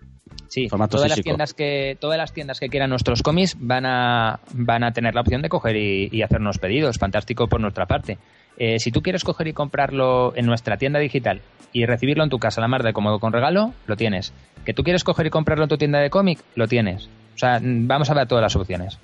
Sí, 0.49 0.69
todas 0.69 1.09
las, 1.09 1.21
tiendas 1.21 1.55
que, 1.55 1.97
todas 1.99 2.19
las 2.19 2.33
tiendas 2.33 2.61
que 2.61 2.69
quieran 2.69 2.91
nuestros 2.91 3.23
cómics 3.23 3.57
van 3.59 3.87
a, 3.87 4.41
van 4.53 4.85
a 4.85 4.93
tener 4.93 5.15
la 5.15 5.23
opción 5.23 5.43
de 5.43 5.49
coger 5.49 5.77
y, 5.77 6.09
y 6.13 6.23
hacernos 6.23 6.59
pedidos. 6.59 6.99
Fantástico 6.99 7.49
por 7.49 7.61
nuestra 7.61 7.87
parte. 7.87 8.19
Eh, 8.59 8.79
si 8.79 8.91
tú 8.91 9.03
quieres 9.03 9.25
coger 9.25 9.49
y 9.49 9.53
comprarlo 9.53 10.33
en 10.37 10.47
nuestra 10.47 10.77
tienda 10.77 10.99
digital 10.99 11.41
y 11.73 11.87
recibirlo 11.87 12.23
en 12.23 12.31
tu 12.31 12.39
casa 12.39 12.61
la 12.61 12.69
mar 12.69 12.83
de 12.83 12.93
cómodo 12.93 13.19
con 13.19 13.33
regalo, 13.33 13.73
lo 13.87 13.97
tienes. 13.97 14.33
Que 14.65 14.75
tú 14.75 14.83
quieres 14.83 15.05
coger 15.05 15.27
y 15.27 15.31
comprarlo 15.31 15.65
en 15.65 15.71
tu 15.71 15.77
tienda 15.77 15.99
de 15.99 16.11
cómic, 16.11 16.39
lo 16.55 16.69
tienes. 16.69 17.09
O 17.35 17.39
sea, 17.39 17.59
mm, 17.61 17.87
vamos 17.87 18.11
a 18.11 18.15
ver 18.15 18.29
todas 18.29 18.43
las 18.43 18.55
opciones. 18.57 18.99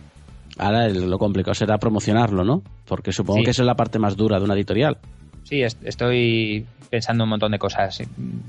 Ahora 0.59 0.89
lo 0.89 1.19
complicado 1.19 1.55
será 1.55 1.79
promocionarlo, 1.79 2.45
¿no? 2.45 2.63
Porque 2.87 3.13
supongo 3.13 3.43
que 3.43 3.51
esa 3.51 3.63
es 3.63 3.67
la 3.67 3.77
parte 3.77 3.99
más 3.99 4.17
dura 4.17 4.39
de 4.39 4.45
una 4.45 4.55
editorial. 4.55 4.99
Sí, 5.45 5.63
estoy 5.63 6.67
pensando 6.91 7.25
un 7.25 7.31
montón 7.31 7.53
de 7.53 7.59
cosas. 7.59 8.03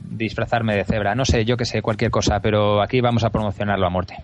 Disfrazarme 0.09 0.75
de 0.75 0.83
cebra, 0.83 1.15
no 1.15 1.25
sé, 1.25 1.45
yo 1.45 1.57
que 1.57 1.65
sé, 1.65 1.81
cualquier 1.81 2.11
cosa, 2.11 2.39
pero 2.41 2.81
aquí 2.81 3.01
vamos 3.01 3.23
a 3.23 3.29
promocionarlo 3.29 3.87
a 3.87 3.89
muerte. 3.89 4.15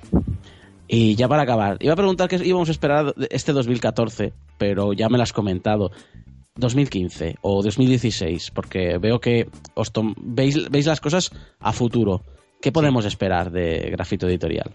Y 0.87 1.15
ya 1.15 1.27
para 1.27 1.43
acabar, 1.43 1.77
iba 1.79 1.93
a 1.93 1.97
preguntar 1.97 2.29
qué 2.29 2.37
íbamos 2.43 2.69
a 2.69 2.71
esperar 2.71 3.13
este 3.29 3.51
2014, 3.51 4.33
pero 4.57 4.93
ya 4.93 5.09
me 5.09 5.17
lo 5.17 5.23
has 5.23 5.33
comentado. 5.33 5.91
2015 6.57 7.35
o 7.41 7.61
2016, 7.61 8.51
porque 8.51 8.97
veo 8.97 9.19
que 9.19 9.47
os 9.75 9.91
veis, 10.17 10.69
veis 10.69 10.85
las 10.85 10.99
cosas 10.99 11.31
a 11.59 11.71
futuro. 11.71 12.23
¿Qué 12.61 12.71
podemos 12.71 13.05
esperar 13.05 13.51
de 13.51 13.89
Grafito 13.91 14.27
Editorial? 14.27 14.73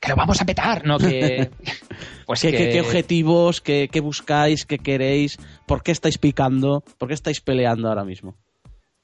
Que 0.00 0.10
lo 0.10 0.16
vamos 0.16 0.40
a 0.40 0.44
petar, 0.44 0.86
¿no? 0.86 0.98
Que, 0.98 1.50
pues 2.26 2.42
¿Qué, 2.42 2.80
objetivos, 2.80 3.60
qué, 3.60 3.88
buscáis, 4.02 4.66
qué 4.66 4.78
queréis? 4.78 5.38
¿Por 5.66 5.82
qué 5.82 5.92
estáis 5.92 6.18
picando? 6.18 6.84
¿Por 6.98 7.08
qué 7.08 7.14
estáis 7.14 7.40
peleando 7.40 7.88
ahora 7.88 8.04
mismo? 8.04 8.36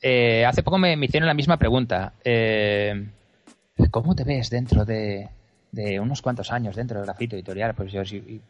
Eh, 0.02 0.44
hace 0.44 0.62
poco 0.62 0.78
me, 0.78 0.94
hicieron 0.94 1.26
la 1.26 1.34
misma 1.34 1.56
pregunta. 1.56 2.14
Eh, 2.24 3.08
¿Cómo 3.90 4.14
te 4.14 4.24
ves 4.24 4.50
dentro 4.50 4.84
de, 4.84 5.28
de 5.72 6.00
unos 6.00 6.22
cuantos 6.22 6.50
años 6.50 6.76
dentro 6.76 6.98
del 6.98 7.06
grafito 7.06 7.36
editorial, 7.36 7.74
pues 7.74 7.92
yo 7.92 8.02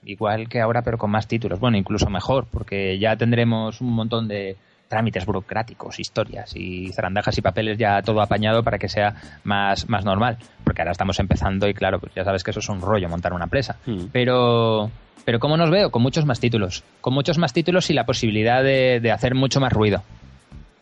igual 0.05 0.49
que 0.49 0.61
ahora, 0.61 0.83
pero 0.83 0.99
con 0.99 1.11
más 1.11 1.27
títulos. 1.27 1.61
Bueno, 1.61 1.77
incluso 1.77 2.09
mejor, 2.09 2.47
porque 2.51 2.99
ya 2.99 3.17
tendremos 3.17 3.81
un 3.81 3.93
montón 3.93 4.29
de 4.29 4.57
trámites 4.91 5.25
burocráticos, 5.25 6.01
historias 6.01 6.57
y 6.57 6.93
zarandajas 6.93 7.39
y 7.39 7.43
papeles 7.43 7.79
ya 7.79 8.03
todo 8.03 8.21
apañado 8.21 8.65
para 8.65 8.77
que 8.77 8.89
sea 8.89 9.15
más, 9.45 9.89
más 9.89 10.05
normal. 10.05 10.37
Porque 10.65 10.83
ahora 10.83 10.93
estamos 10.93 11.21
empezando 11.21 11.69
y 11.69 11.75
claro, 11.75 12.01
pues 12.01 12.13
ya 12.13 12.25
sabes 12.25 12.43
que 12.43 12.51
eso 12.51 12.59
es 12.61 12.69
un 12.69 12.81
rollo 12.81 13.09
montar 13.09 13.33
una 13.33 13.45
empresa. 13.45 13.77
Hmm. 13.87 14.07
Pero, 14.13 14.91
pero 15.25 15.39
¿cómo 15.39 15.57
nos 15.57 15.71
veo? 15.71 15.91
Con 15.91 16.03
muchos 16.03 16.27
más 16.27 16.41
títulos. 16.41 16.83
Con 17.01 17.15
muchos 17.15 17.39
más 17.39 17.53
títulos 17.53 17.89
y 17.91 17.95
la 17.95 18.05
posibilidad 18.05 18.65
de, 18.65 19.13
hacer 19.13 19.37
mucho 19.37 19.61
más 19.61 19.73
ruido. 19.73 20.03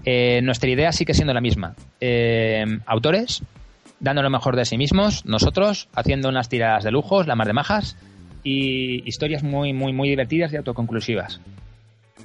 Eh, 0.06 0.40
nuestra 0.42 0.70
idea 0.70 0.90
sigue 0.92 1.12
siendo 1.12 1.34
la 1.34 1.42
misma. 1.42 1.74
Eh, 2.00 2.64
autores, 2.86 3.42
dando 4.00 4.22
lo 4.22 4.30
mejor 4.30 4.56
de 4.56 4.64
sí 4.64 4.78
mismos, 4.78 5.24
nosotros, 5.24 5.88
haciendo 5.94 6.28
unas 6.28 6.48
tiradas 6.48 6.84
de 6.84 6.90
lujos, 6.90 7.26
la 7.26 7.34
mar 7.34 7.46
de 7.46 7.52
majas, 7.52 7.96
y 8.42 9.08
historias 9.08 9.42
muy, 9.42 9.72
muy, 9.72 9.92
muy 9.92 10.08
divertidas 10.08 10.52
y 10.52 10.56
autoconclusivas. 10.56 11.40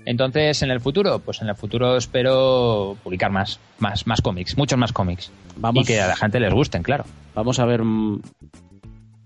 Entonces, 0.06 0.62
en 0.62 0.72
el 0.72 0.82
futuro, 0.82 1.20
pues 1.20 1.42
en 1.42 1.50
el 1.50 1.56
futuro 1.56 1.98
espero 1.98 2.98
publicar 3.04 3.32
más, 3.32 3.60
más, 3.80 4.06
más 4.06 4.22
cómics, 4.22 4.58
muchos 4.58 4.78
más 4.78 4.92
cómics. 4.92 5.32
Y 5.74 5.84
que 5.84 6.02
a 6.02 6.08
la 6.08 6.16
gente 6.16 6.40
les 6.40 6.54
gusten, 6.54 6.84
claro. 6.84 7.06
Vamos 7.36 7.60
a 7.60 7.66
ver, 7.66 7.84
mm, 7.84 8.22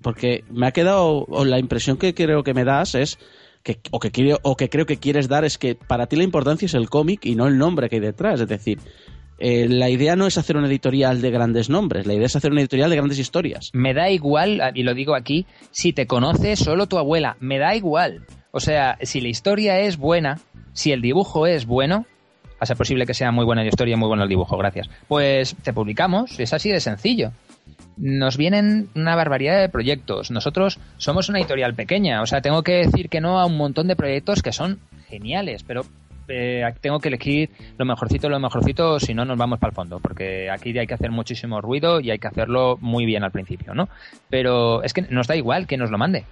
porque 0.02 0.44
me 0.52 0.68
ha 0.68 0.72
quedado, 0.72 1.26
la 1.46 1.60
impresión 1.60 1.98
que 1.98 2.14
creo 2.14 2.44
que 2.44 2.54
me 2.54 2.64
das 2.64 2.96
es 2.96 3.18
que, 3.64 3.80
o 3.92 4.00
que, 4.00 4.38
o 4.44 4.56
que 4.56 4.70
creo 4.70 4.86
que 4.86 4.98
quieres 4.98 5.28
dar 5.28 5.46
es 5.46 5.58
que 5.58 5.76
para 5.76 6.06
ti 6.06 6.16
la 6.16 6.24
importancia 6.24 6.68
es 6.68 6.76
el 6.76 6.90
cómic 6.90 7.26
y 7.26 7.36
no 7.36 7.48
el 7.48 7.58
nombre 7.58 7.90
que 7.90 7.96
hay 7.96 8.02
detrás. 8.02 8.40
Es 8.40 8.48
decir, 8.48 8.80
eh, 9.40 9.68
la 9.70 9.90
idea 9.90 10.16
no 10.16 10.26
es 10.28 10.38
hacer 10.38 10.58
una 10.58 10.68
editorial 10.68 11.22
de 11.22 11.32
grandes 11.32 11.70
nombres, 11.70 12.08
la 12.08 12.14
idea 12.14 12.26
es 12.26 12.36
hacer 12.36 12.52
una 12.52 12.62
editorial 12.62 12.90
de 12.90 12.96
grandes 12.96 13.20
historias. 13.20 13.70
Me 13.74 13.94
da 13.94 14.10
igual, 14.10 14.62
y 14.74 14.84
lo 14.84 14.94
digo 14.94 15.16
aquí, 15.16 15.46
si 15.72 15.94
te 15.94 16.08
conoce 16.08 16.56
solo 16.56 16.88
tu 16.88 16.98
abuela, 16.98 17.38
me 17.40 17.60
da 17.60 17.76
igual. 17.76 18.26
O 18.52 18.60
sea, 18.60 18.98
si 19.02 19.22
la 19.22 19.28
historia 19.28 19.80
es 19.82 19.98
buena, 19.98 20.40
si 20.74 20.92
el 20.92 21.02
dibujo 21.02 21.46
es 21.46 21.66
bueno, 21.66 22.06
a 22.60 22.66
ser 22.66 22.78
posible 22.78 23.06
que 23.06 23.14
sea 23.14 23.32
muy 23.32 23.46
buena 23.46 23.62
la 23.62 23.70
historia 23.70 23.94
y 23.94 23.98
muy 23.98 24.08
bueno 24.08 24.24
el 24.24 24.30
dibujo, 24.30 24.58
gracias. 24.58 24.90
Pues 25.08 25.56
te 25.62 25.74
publicamos, 25.74 26.40
es 26.40 26.54
así 26.54 26.72
de 26.72 26.80
sencillo. 26.80 27.32
Nos 27.98 28.38
vienen 28.38 28.90
una 28.96 29.16
barbaridad 29.16 29.60
de 29.60 29.70
proyectos. 29.70 30.32
Nosotros 30.32 30.80
somos 30.98 31.30
una 31.30 31.40
editorial 31.40 31.76
pequeña, 31.76 32.22
o 32.22 32.26
sea, 32.26 32.42
tengo 32.42 32.64
que 32.64 32.86
decir 32.86 33.10
que 33.10 33.22
no 33.22 33.40
a 33.40 33.46
un 33.46 33.58
montón 33.58 33.88
de 33.88 33.96
proyectos 33.96 34.42
que 34.42 34.52
son 34.52 34.80
geniales, 35.08 35.64
pero 35.64 35.84
eh, 36.28 36.64
tengo 36.82 37.00
que 37.00 37.10
elegir 37.10 37.50
lo 37.78 37.86
mejorcito, 37.86 38.30
lo 38.30 38.40
mejorcito, 38.40 39.00
si 39.00 39.14
no 39.14 39.26
nos 39.26 39.38
vamos 39.38 39.60
para 39.60 39.72
el 39.72 39.76
fondo, 39.76 40.00
porque 40.00 40.50
aquí 40.50 40.78
hay 40.78 40.88
que 40.88 40.94
hacer 40.94 41.12
muchísimo 41.12 41.62
ruido 41.62 42.00
y 42.00 42.12
hay 42.12 42.20
que 42.20 42.28
hacerlo 42.28 42.78
muy 42.80 43.06
bien 43.06 43.24
al 43.24 43.32
principio, 43.32 43.74
¿no? 43.74 43.90
Pero 44.30 44.84
es 44.84 44.94
que 44.94 45.02
nos 45.04 45.28
da 45.28 45.36
igual 45.36 45.68
que 45.68 45.78
nos 45.78 45.92
lo 45.92 45.98
mande, 45.98 46.26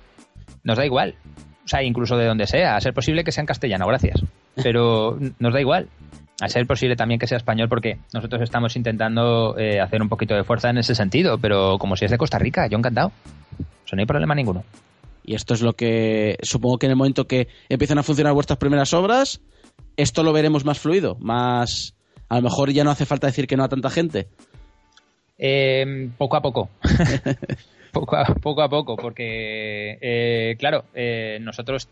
nos 0.63 0.77
da 0.77 0.85
igual, 0.85 1.15
o 1.63 1.67
sea, 1.67 1.83
incluso 1.83 2.15
de 2.17 2.25
donde 2.25 2.47
sea, 2.47 2.75
a 2.75 2.81
ser 2.81 2.93
posible 2.93 3.23
que 3.23 3.31
sea 3.31 3.41
en 3.41 3.47
castellano, 3.47 3.87
gracias, 3.87 4.23
pero 4.63 5.17
nos 5.39 5.53
da 5.53 5.59
igual. 5.59 5.87
A 6.41 6.49
ser 6.49 6.67
posible 6.67 6.97
también 6.97 7.17
que 7.17 7.27
sea 7.27 7.37
español, 7.37 7.69
porque 7.69 7.97
nosotros 8.13 8.41
estamos 8.41 8.75
intentando 8.75 9.57
eh, 9.57 9.79
hacer 9.79 10.01
un 10.01 10.09
poquito 10.09 10.35
de 10.35 10.43
fuerza 10.43 10.69
en 10.69 10.77
ese 10.77 10.93
sentido, 10.93 11.37
pero 11.37 11.77
como 11.77 11.95
si 11.95 12.03
es 12.03 12.11
de 12.11 12.17
Costa 12.17 12.37
Rica, 12.37 12.67
yo 12.67 12.77
encantado. 12.77 13.13
O 13.57 13.95
no 13.95 14.01
hay 14.01 14.05
problema 14.05 14.35
ninguno. 14.35 14.65
Y 15.23 15.35
esto 15.35 15.53
es 15.53 15.61
lo 15.61 15.73
que 15.73 16.37
supongo 16.43 16.77
que 16.77 16.85
en 16.85 16.91
el 16.91 16.97
momento 16.97 17.25
que 17.25 17.47
empiezan 17.69 17.97
a 17.97 18.03
funcionar 18.03 18.33
vuestras 18.33 18.59
primeras 18.59 18.93
obras, 18.93 19.41
esto 19.97 20.23
lo 20.23 20.33
veremos 20.33 20.65
más 20.65 20.79
fluido, 20.79 21.17
más... 21.19 21.95
A 22.27 22.37
lo 22.37 22.43
mejor 22.43 22.71
ya 22.71 22.83
no 22.83 22.89
hace 22.89 23.05
falta 23.05 23.27
decir 23.27 23.45
que 23.45 23.55
no 23.55 23.63
a 23.63 23.69
tanta 23.69 23.89
gente. 23.89 24.27
Em, 25.37 26.11
poco 26.11 26.37
a 26.37 26.41
poco. 26.41 26.69
poco, 27.91 28.15
a, 28.15 28.25
poco 28.25 28.61
a 28.63 28.69
poco, 28.69 28.95
porque, 28.95 29.97
eh, 30.01 30.55
claro, 30.57 30.85
eh, 30.95 31.37
nosotros 31.41 31.87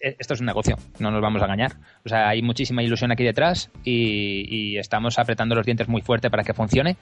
e, 0.00 0.16
esto 0.18 0.34
es 0.34 0.40
un 0.40 0.46
negocio, 0.46 0.76
no 0.98 1.10
nos 1.10 1.20
vamos 1.20 1.42
a 1.42 1.46
engañar. 1.46 1.72
O 2.04 2.08
sea, 2.08 2.28
hay 2.28 2.42
muchísima 2.42 2.82
ilusión 2.82 3.12
aquí 3.12 3.24
detrás 3.24 3.70
y, 3.84 4.46
y, 4.48 4.78
estamos 4.78 5.18
apretando 5.18 5.54
los 5.54 5.66
dientes 5.66 5.88
muy 5.88 6.02
fuerte 6.02 6.30
para 6.30 6.44
que 6.44 6.54
funcione, 6.54 6.96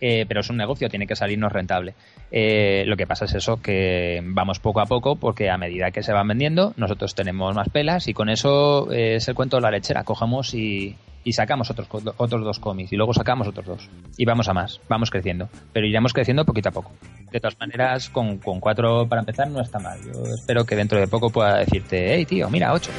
eh, 0.00 0.26
pero 0.28 0.40
es 0.40 0.50
un 0.50 0.56
negocio, 0.56 0.88
tiene 0.88 1.06
que 1.06 1.16
salirnos 1.16 1.52
rentable. 1.52 1.94
Eh, 2.30 2.84
lo 2.86 2.96
que 2.96 3.06
pasa 3.06 3.24
es 3.24 3.34
eso, 3.34 3.60
que 3.62 4.22
vamos 4.24 4.58
poco 4.58 4.80
a 4.80 4.86
poco 4.86 5.16
porque 5.16 5.50
a 5.50 5.58
medida 5.58 5.90
que 5.90 6.02
se 6.02 6.12
van 6.12 6.28
vendiendo, 6.28 6.74
nosotros 6.76 7.14
tenemos 7.14 7.54
más 7.54 7.68
pelas 7.68 8.08
y 8.08 8.14
con 8.14 8.28
eso 8.28 8.92
eh, 8.92 9.16
es 9.16 9.28
el 9.28 9.34
cuento 9.34 9.56
de 9.56 9.62
la 9.62 9.70
lechera. 9.70 10.04
Cogemos 10.04 10.54
y, 10.54 10.96
sacamos 11.30 11.70
otros, 11.70 11.88
otros 12.18 12.44
dos 12.44 12.60
cómics 12.60 12.92
y 12.92 12.96
luego 12.96 13.12
sacamos 13.12 13.48
otros 13.48 13.66
dos. 13.66 13.90
Y 14.16 14.24
vamos 14.24 14.48
a 14.48 14.52
más, 14.54 14.80
vamos 14.88 15.10
creciendo. 15.10 15.48
Pero 15.72 15.86
iremos 15.86 16.12
creciendo 16.12 16.44
poquito 16.44 16.68
a 16.68 16.72
poco. 16.72 16.92
De 17.32 17.40
todas 17.40 17.58
maneras, 17.58 18.08
con, 18.10 18.38
con 18.38 18.60
cuatro 18.60 19.08
para 19.08 19.22
empezar 19.22 19.50
no 19.50 19.60
está 19.60 19.78
mal. 19.78 19.98
Yo 20.04 20.22
espero 20.34 20.64
que 20.64 20.76
dentro 20.76 20.98
de 20.98 21.08
poco 21.08 21.30
pueda 21.30 21.58
decirte, 21.58 22.14
hey 22.14 22.26
tío, 22.26 22.48
mira, 22.50 22.72
ocho. 22.72 22.92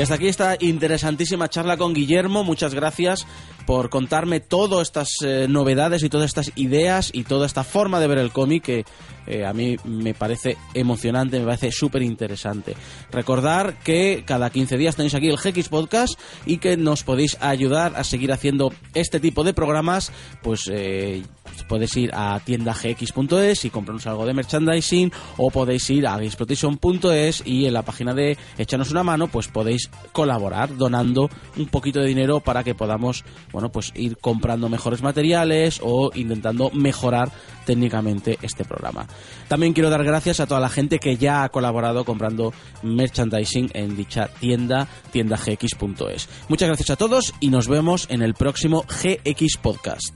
Y 0.00 0.02
hasta 0.02 0.14
aquí 0.14 0.28
esta 0.28 0.56
interesantísima 0.58 1.50
charla 1.50 1.76
con 1.76 1.92
Guillermo. 1.92 2.42
Muchas 2.42 2.72
gracias 2.72 3.26
por 3.66 3.90
contarme 3.90 4.40
todas 4.40 4.88
estas 4.88 5.10
eh, 5.22 5.44
novedades 5.46 6.02
y 6.02 6.08
todas 6.08 6.24
estas 6.24 6.52
ideas 6.54 7.10
y 7.12 7.24
toda 7.24 7.44
esta 7.44 7.64
forma 7.64 8.00
de 8.00 8.06
ver 8.06 8.16
el 8.16 8.32
cómic 8.32 8.64
que 8.64 8.84
eh, 9.26 9.44
a 9.44 9.52
mí 9.52 9.76
me 9.84 10.14
parece 10.14 10.56
emocionante, 10.72 11.38
me 11.38 11.44
parece 11.44 11.70
súper 11.70 12.00
interesante. 12.00 12.76
Recordar 13.12 13.78
que 13.80 14.24
cada 14.26 14.48
15 14.48 14.78
días 14.78 14.96
tenéis 14.96 15.14
aquí 15.14 15.28
el 15.28 15.36
GX 15.36 15.68
Podcast 15.68 16.18
y 16.46 16.56
que 16.56 16.78
nos 16.78 17.04
podéis 17.04 17.36
ayudar 17.42 17.92
a 17.94 18.02
seguir 18.02 18.32
haciendo 18.32 18.72
este 18.94 19.20
tipo 19.20 19.44
de 19.44 19.52
programas, 19.52 20.12
pues 20.42 20.62
eh, 20.72 21.24
podéis 21.68 21.96
ir 21.96 22.10
a 22.14 22.40
tiendagx.es 22.44 23.64
y 23.64 23.70
comprarnos 23.70 24.06
algo 24.06 24.26
de 24.26 24.34
merchandising 24.34 25.12
o 25.36 25.50
podéis 25.50 25.88
ir 25.90 26.06
a 26.06 26.16
gamesplotation.es 26.16 27.42
y 27.46 27.66
en 27.66 27.74
la 27.74 27.82
página 27.82 28.14
de 28.14 28.36
Echarnos 28.58 28.90
una 28.90 29.02
mano 29.02 29.28
pues 29.28 29.48
podéis 29.48 29.90
colaborar 30.12 30.76
donando 30.76 31.30
un 31.56 31.66
poquito 31.66 32.00
de 32.00 32.06
dinero 32.06 32.40
para 32.40 32.64
que 32.64 32.74
podamos 32.74 33.24
bueno 33.52 33.70
pues 33.70 33.92
ir 33.94 34.16
comprando 34.18 34.68
mejores 34.68 35.02
materiales 35.02 35.80
o 35.82 36.10
intentando 36.14 36.70
mejorar 36.70 37.30
técnicamente 37.64 38.38
este 38.42 38.64
programa. 38.64 39.06
También 39.48 39.72
quiero 39.72 39.90
dar 39.90 40.02
gracias 40.04 40.40
a 40.40 40.46
toda 40.46 40.60
la 40.60 40.68
gente 40.68 40.98
que 40.98 41.16
ya 41.16 41.44
ha 41.44 41.48
colaborado 41.50 42.04
comprando 42.04 42.52
merchandising 42.82 43.70
en 43.74 43.96
dicha 43.96 44.28
tienda 44.40 44.88
tiendagx.es. 45.12 46.28
Muchas 46.48 46.68
gracias 46.68 46.90
a 46.90 46.96
todos 46.96 47.34
y 47.40 47.50
nos 47.50 47.68
vemos 47.68 48.06
en 48.10 48.22
el 48.22 48.34
próximo 48.34 48.84
GX 48.88 49.56
Podcast. 49.62 50.14